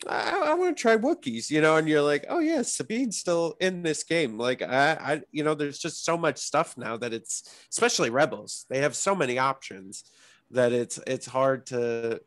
I, 0.07 0.47
I 0.47 0.53
want 0.55 0.75
to 0.75 0.81
try 0.81 0.97
Wookiees, 0.97 1.49
you 1.49 1.61
know, 1.61 1.77
and 1.77 1.87
you're 1.87 2.01
like, 2.01 2.25
oh 2.29 2.39
yeah, 2.39 2.63
Sabine's 2.63 3.17
still 3.17 3.55
in 3.61 3.81
this 3.81 4.03
game. 4.03 4.37
Like 4.37 4.61
I, 4.61 4.91
I, 4.93 5.21
you 5.31 5.43
know, 5.43 5.55
there's 5.55 5.79
just 5.79 6.03
so 6.03 6.17
much 6.17 6.37
stuff 6.37 6.77
now 6.77 6.97
that 6.97 7.13
it's, 7.13 7.49
especially 7.71 8.09
Rebels, 8.09 8.65
they 8.69 8.79
have 8.79 8.95
so 8.95 9.15
many 9.15 9.37
options 9.37 10.03
that 10.51 10.73
it's 10.73 10.99
it's 11.07 11.25
hard 11.25 11.65
to, 11.67 12.21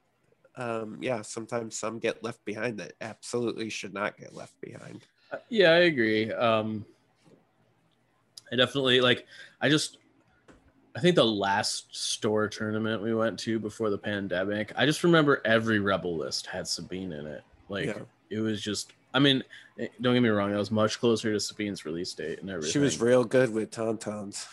um, 0.56 0.98
yeah, 1.02 1.22
sometimes 1.22 1.78
some 1.78 1.98
get 1.98 2.24
left 2.24 2.44
behind 2.44 2.78
that 2.78 2.94
absolutely 3.00 3.68
should 3.68 3.94
not 3.94 4.16
get 4.16 4.34
left 4.34 4.58
behind. 4.60 5.04
Yeah, 5.48 5.70
I 5.72 5.78
agree. 5.80 6.32
Um, 6.32 6.84
I 8.52 8.56
definitely 8.56 9.00
like. 9.00 9.26
I 9.60 9.68
just, 9.68 9.98
I 10.96 11.00
think 11.00 11.16
the 11.16 11.24
last 11.24 11.94
store 11.94 12.48
tournament 12.48 13.02
we 13.02 13.14
went 13.14 13.38
to 13.40 13.58
before 13.58 13.90
the 13.90 13.98
pandemic, 13.98 14.72
I 14.76 14.86
just 14.86 15.02
remember 15.04 15.42
every 15.44 15.80
Rebel 15.80 16.16
list 16.16 16.46
had 16.46 16.66
Sabine 16.68 17.12
in 17.12 17.26
it. 17.26 17.42
Like 17.68 17.86
Yeah. 17.86 17.98
it 18.30 18.40
was 18.40 18.62
just. 18.62 18.92
I 19.14 19.18
mean, 19.18 19.42
eh, 19.78 19.88
don't 20.00 20.14
get 20.14 20.20
me 20.22 20.28
wrong. 20.28 20.50
That 20.52 20.58
was 20.58 20.70
much 20.70 21.00
closer 21.00 21.32
to 21.32 21.40
Sabine's 21.40 21.84
release 21.84 22.12
date 22.14 22.40
and 22.40 22.50
everything. 22.50 22.70
She 22.72 22.78
was 22.78 23.00
real 23.00 23.24
good 23.24 23.52
with 23.52 23.70
Tauntauns. 23.70 24.46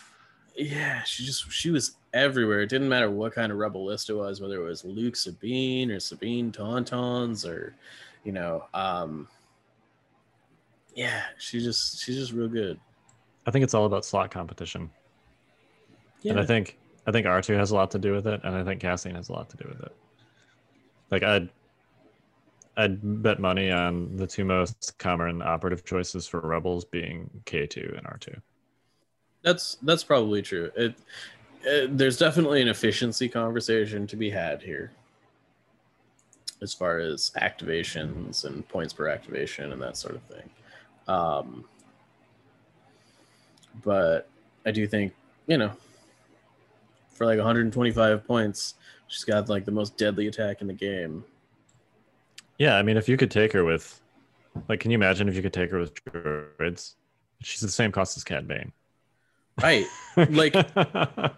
yeah, 0.56 1.02
she 1.04 1.24
just 1.24 1.50
she 1.52 1.70
was 1.70 1.92
everywhere. 2.14 2.60
It 2.62 2.68
didn't 2.70 2.88
matter 2.88 3.10
what 3.10 3.34
kind 3.34 3.52
of 3.52 3.58
rebel 3.58 3.84
list 3.84 4.08
it 4.10 4.14
was, 4.14 4.40
whether 4.40 4.56
it 4.60 4.64
was 4.64 4.84
Luke 4.84 5.14
Sabine 5.16 5.90
or 5.90 6.00
Sabine 6.00 6.50
Tauntauns 6.52 7.46
or 7.48 7.74
you 8.24 8.32
know, 8.32 8.64
um 8.74 9.28
yeah, 10.96 11.22
she 11.38 11.60
just 11.60 12.00
she's 12.00 12.16
just 12.16 12.32
real 12.32 12.48
good. 12.48 12.80
I 13.46 13.52
think 13.52 13.62
it's 13.62 13.74
all 13.74 13.84
about 13.84 14.04
slot 14.04 14.32
competition, 14.32 14.90
Yeah. 16.22 16.32
and 16.32 16.40
I 16.40 16.44
think 16.46 16.76
I 17.06 17.12
think 17.12 17.26
R 17.26 17.40
two 17.40 17.52
has 17.52 17.70
a 17.70 17.76
lot 17.76 17.92
to 17.92 17.98
do 18.00 18.12
with 18.12 18.26
it, 18.26 18.40
and 18.42 18.56
I 18.56 18.64
think 18.64 18.80
Cassian 18.80 19.14
has 19.14 19.28
a 19.28 19.32
lot 19.32 19.48
to 19.50 19.56
do 19.56 19.68
with 19.68 19.80
it. 19.82 19.94
Like 21.10 21.22
I'd 21.22 21.48
I'd 22.76 23.22
bet 23.22 23.38
money 23.38 23.70
on 23.70 24.16
the 24.16 24.26
two 24.26 24.44
most 24.44 24.98
common 24.98 25.42
operative 25.42 25.84
choices 25.84 26.26
for 26.26 26.40
rebels 26.40 26.84
being 26.84 27.30
K 27.44 27.66
two 27.66 27.94
and 27.96 28.06
R 28.06 28.16
two. 28.18 28.34
That's 29.42 29.76
that's 29.82 30.02
probably 30.02 30.42
true. 30.42 30.72
It, 30.74 30.94
it 31.62 31.96
there's 31.96 32.18
definitely 32.18 32.62
an 32.62 32.68
efficiency 32.68 33.28
conversation 33.28 34.06
to 34.08 34.16
be 34.16 34.30
had 34.30 34.62
here 34.62 34.92
as 36.62 36.72
far 36.72 36.98
as 36.98 37.30
activations 37.40 38.44
and 38.46 38.66
points 38.66 38.92
per 38.94 39.08
activation 39.08 39.72
and 39.72 39.80
that 39.82 39.96
sort 39.96 40.14
of 40.16 40.22
thing. 40.22 40.48
Um, 41.08 41.64
but 43.84 44.28
I 44.64 44.70
do 44.70 44.86
think, 44.86 45.12
you 45.46 45.58
know, 45.58 45.72
for 47.10 47.26
like 47.26 47.38
125 47.38 48.26
points, 48.26 48.74
she's 49.08 49.24
got 49.24 49.48
like 49.48 49.64
the 49.64 49.70
most 49.72 49.96
deadly 49.96 50.26
attack 50.26 50.60
in 50.60 50.66
the 50.66 50.72
game. 50.74 51.24
Yeah, 52.58 52.76
I 52.76 52.82
mean, 52.82 52.96
if 52.96 53.08
you 53.08 53.16
could 53.16 53.30
take 53.30 53.52
her 53.52 53.64
with, 53.64 54.00
like, 54.68 54.80
can 54.80 54.90
you 54.90 54.94
imagine 54.96 55.28
if 55.28 55.34
you 55.36 55.42
could 55.42 55.52
take 55.52 55.70
her 55.70 55.78
with 55.78 55.92
druids? 56.04 56.96
She's 57.42 57.60
the 57.60 57.68
same 57.68 57.92
cost 57.92 58.16
as 58.16 58.24
Cad 58.24 58.48
Bane. 58.48 58.72
Right. 59.62 59.84
Like- 60.16 60.54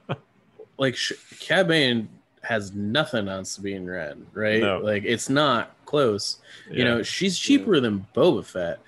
like 0.78 0.96
sh- 0.96 1.12
Cad 1.40 1.66
Bane 1.68 2.08
has 2.42 2.72
nothing 2.72 3.28
on 3.28 3.44
Sabine 3.44 3.84
Wren, 3.84 4.26
right? 4.32 4.60
No. 4.60 4.78
Like 4.78 5.02
it's 5.04 5.28
not 5.28 5.74
close. 5.86 6.38
You 6.70 6.78
Yeah. 6.78 6.84
know, 6.84 7.02
she's 7.02 7.36
cheaper 7.36 7.80
than 7.80 8.06
Boba 8.14 8.44
Fett. 8.44 8.78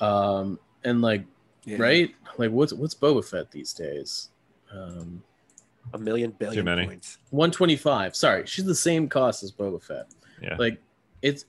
Um, 0.00 0.58
and 0.84 1.00
like, 1.02 1.24
Yeah. 1.64 1.76
right? 1.78 2.14
Like, 2.38 2.50
what's 2.50 2.72
what's 2.72 2.94
Boba 2.94 3.24
Fett 3.24 3.50
these 3.50 3.72
days? 3.72 4.30
Um, 4.72 5.22
A 5.92 5.98
million 5.98 6.30
billion 6.32 6.64
many. 6.64 6.86
points. 6.86 7.18
one 7.30 7.50
twenty 7.50 7.76
five. 7.76 8.14
Sorry, 8.16 8.46
she's 8.46 8.64
the 8.64 8.74
same 8.74 9.08
cost 9.08 9.42
as 9.42 9.52
Boba 9.52 9.82
Fett. 9.82 10.06
yeah. 10.42 10.56
Like, 10.56 10.80
it's 11.22 11.44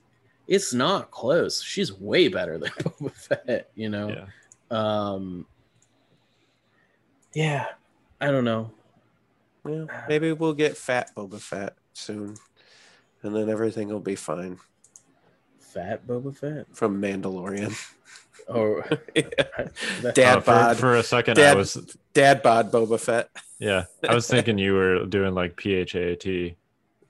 it's 0.48 0.74
not 0.74 1.10
close. 1.10 1.62
She's 1.62 1.92
way 1.98 2.28
better 2.28 2.58
than 2.58 2.70
Boba 2.80 3.12
Fett. 3.12 3.70
You 3.74 3.88
know. 3.88 4.08
yeah. 4.08 4.26
Um. 4.70 5.46
Yeah, 7.34 7.66
I 8.20 8.30
don't 8.30 8.44
know. 8.44 8.70
Yeah, 9.66 9.84
maybe 10.08 10.32
we'll 10.32 10.52
get 10.54 10.76
fat 10.76 11.14
Boba 11.14 11.40
Fett 11.40 11.76
soon, 11.94 12.34
and 13.22 13.34
then 13.34 13.48
everything 13.48 13.88
will 13.88 14.00
be 14.00 14.16
fine 14.16 14.58
Fat 15.60 16.06
Boba 16.06 16.36
Fett. 16.36 16.66
from 16.72 17.00
Mandalorian. 17.00 17.72
Or 18.48 18.82
Dad 20.14 20.38
Uh, 20.38 20.40
for, 20.40 20.46
bod, 20.46 20.76
for 20.76 20.96
a 20.96 21.02
second, 21.02 21.38
I 21.38 21.54
was 21.54 21.74
dad 22.12 22.42
bod 22.42 22.70
Boba 22.72 22.98
Fett. 23.00 23.30
yeah, 23.58 23.84
I 24.08 24.14
was 24.14 24.26
thinking 24.26 24.58
you 24.58 24.74
were 24.74 25.06
doing 25.06 25.34
like 25.34 25.56
PHAT, 25.56 26.26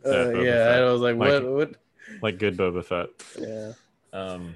Uh, 0.05 0.31
yeah, 0.39 0.45
Fett. 0.45 0.83
I 0.83 0.91
was 0.93 1.01
like, 1.01 1.17
Like- 1.17 1.43
what? 1.43 1.45
What? 1.53 1.75
like 2.21 2.39
good 2.39 2.57
Boba 2.57 2.85
Fett. 2.85 3.09
Yeah. 3.39 3.73
Um, 4.13 4.55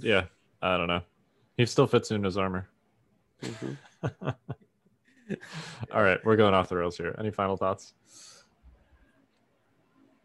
yeah, 0.00 0.24
I 0.62 0.76
don't 0.78 0.88
know. 0.88 1.02
He 1.58 1.66
still 1.66 1.86
fits 1.86 2.10
in 2.10 2.24
his 2.24 2.38
armor. 2.38 2.66
Mhm. 3.42 3.76
All 5.92 6.02
right, 6.02 6.18
we're 6.24 6.36
going 6.36 6.54
off 6.54 6.68
the 6.70 6.76
rails 6.76 6.96
here. 6.96 7.14
Any 7.18 7.30
final 7.30 7.56
thoughts? 7.56 7.92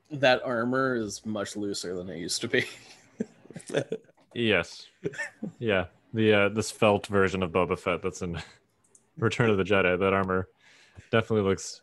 That 0.10 0.41
armor 0.44 0.95
is 0.95 1.26
much 1.26 1.56
looser 1.57 1.95
than 1.95 2.10
it 2.10 2.18
used 2.18 2.39
to 2.41 2.48
be. 2.48 2.65
Yes. 4.34 4.86
Yeah. 5.60 5.86
The 6.14 6.34
uh 6.34 6.49
this 6.49 6.72
felt 6.72 7.07
version 7.07 7.44
of 7.44 7.52
Boba 7.52 7.78
Fett 7.78 8.02
that's 8.02 8.22
in 8.22 8.41
Return 9.18 9.49
of 9.49 9.57
the 9.57 9.64
Jedi, 9.64 9.98
that 9.99 10.14
armor 10.14 10.48
definitely 11.11 11.49
looks 11.49 11.82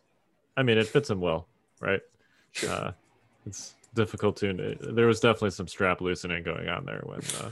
I 0.55 0.63
mean 0.63 0.77
it 0.77 0.87
fits 0.87 1.09
him 1.09 1.19
well, 1.19 1.47
right? 1.79 2.01
Uh 2.67 2.91
it's 3.45 3.73
difficult 3.93 4.37
to 4.37 4.77
there 4.81 5.07
was 5.07 5.19
definitely 5.19 5.51
some 5.51 5.67
strap 5.67 6.01
loosening 6.01 6.43
going 6.43 6.67
on 6.69 6.85
there 6.85 7.01
when 7.05 7.19
uh 7.41 7.51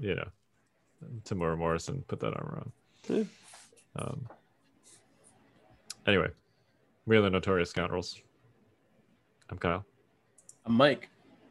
you 0.00 0.14
know 0.14 0.28
Temuera 1.24 1.56
Morrison 1.56 2.04
put 2.08 2.20
that 2.20 2.36
armor 2.36 2.62
on. 2.64 2.72
Yeah. 3.08 3.24
Um 3.96 4.28
anyway, 6.06 6.28
we 7.06 7.16
are 7.16 7.22
the 7.22 7.30
notorious 7.30 7.70
scoundrels. 7.70 8.20
I'm 9.50 9.58
Kyle. 9.58 9.84
I'm 10.64 10.74
Mike. 10.74 11.08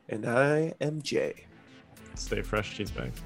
And 0.10 0.26
I 0.26 0.74
am 0.82 1.02
Jay. 1.02 1.46
Stay 2.16 2.42
fresh, 2.42 2.76
cheese 2.76 2.92
bags. 2.92 3.22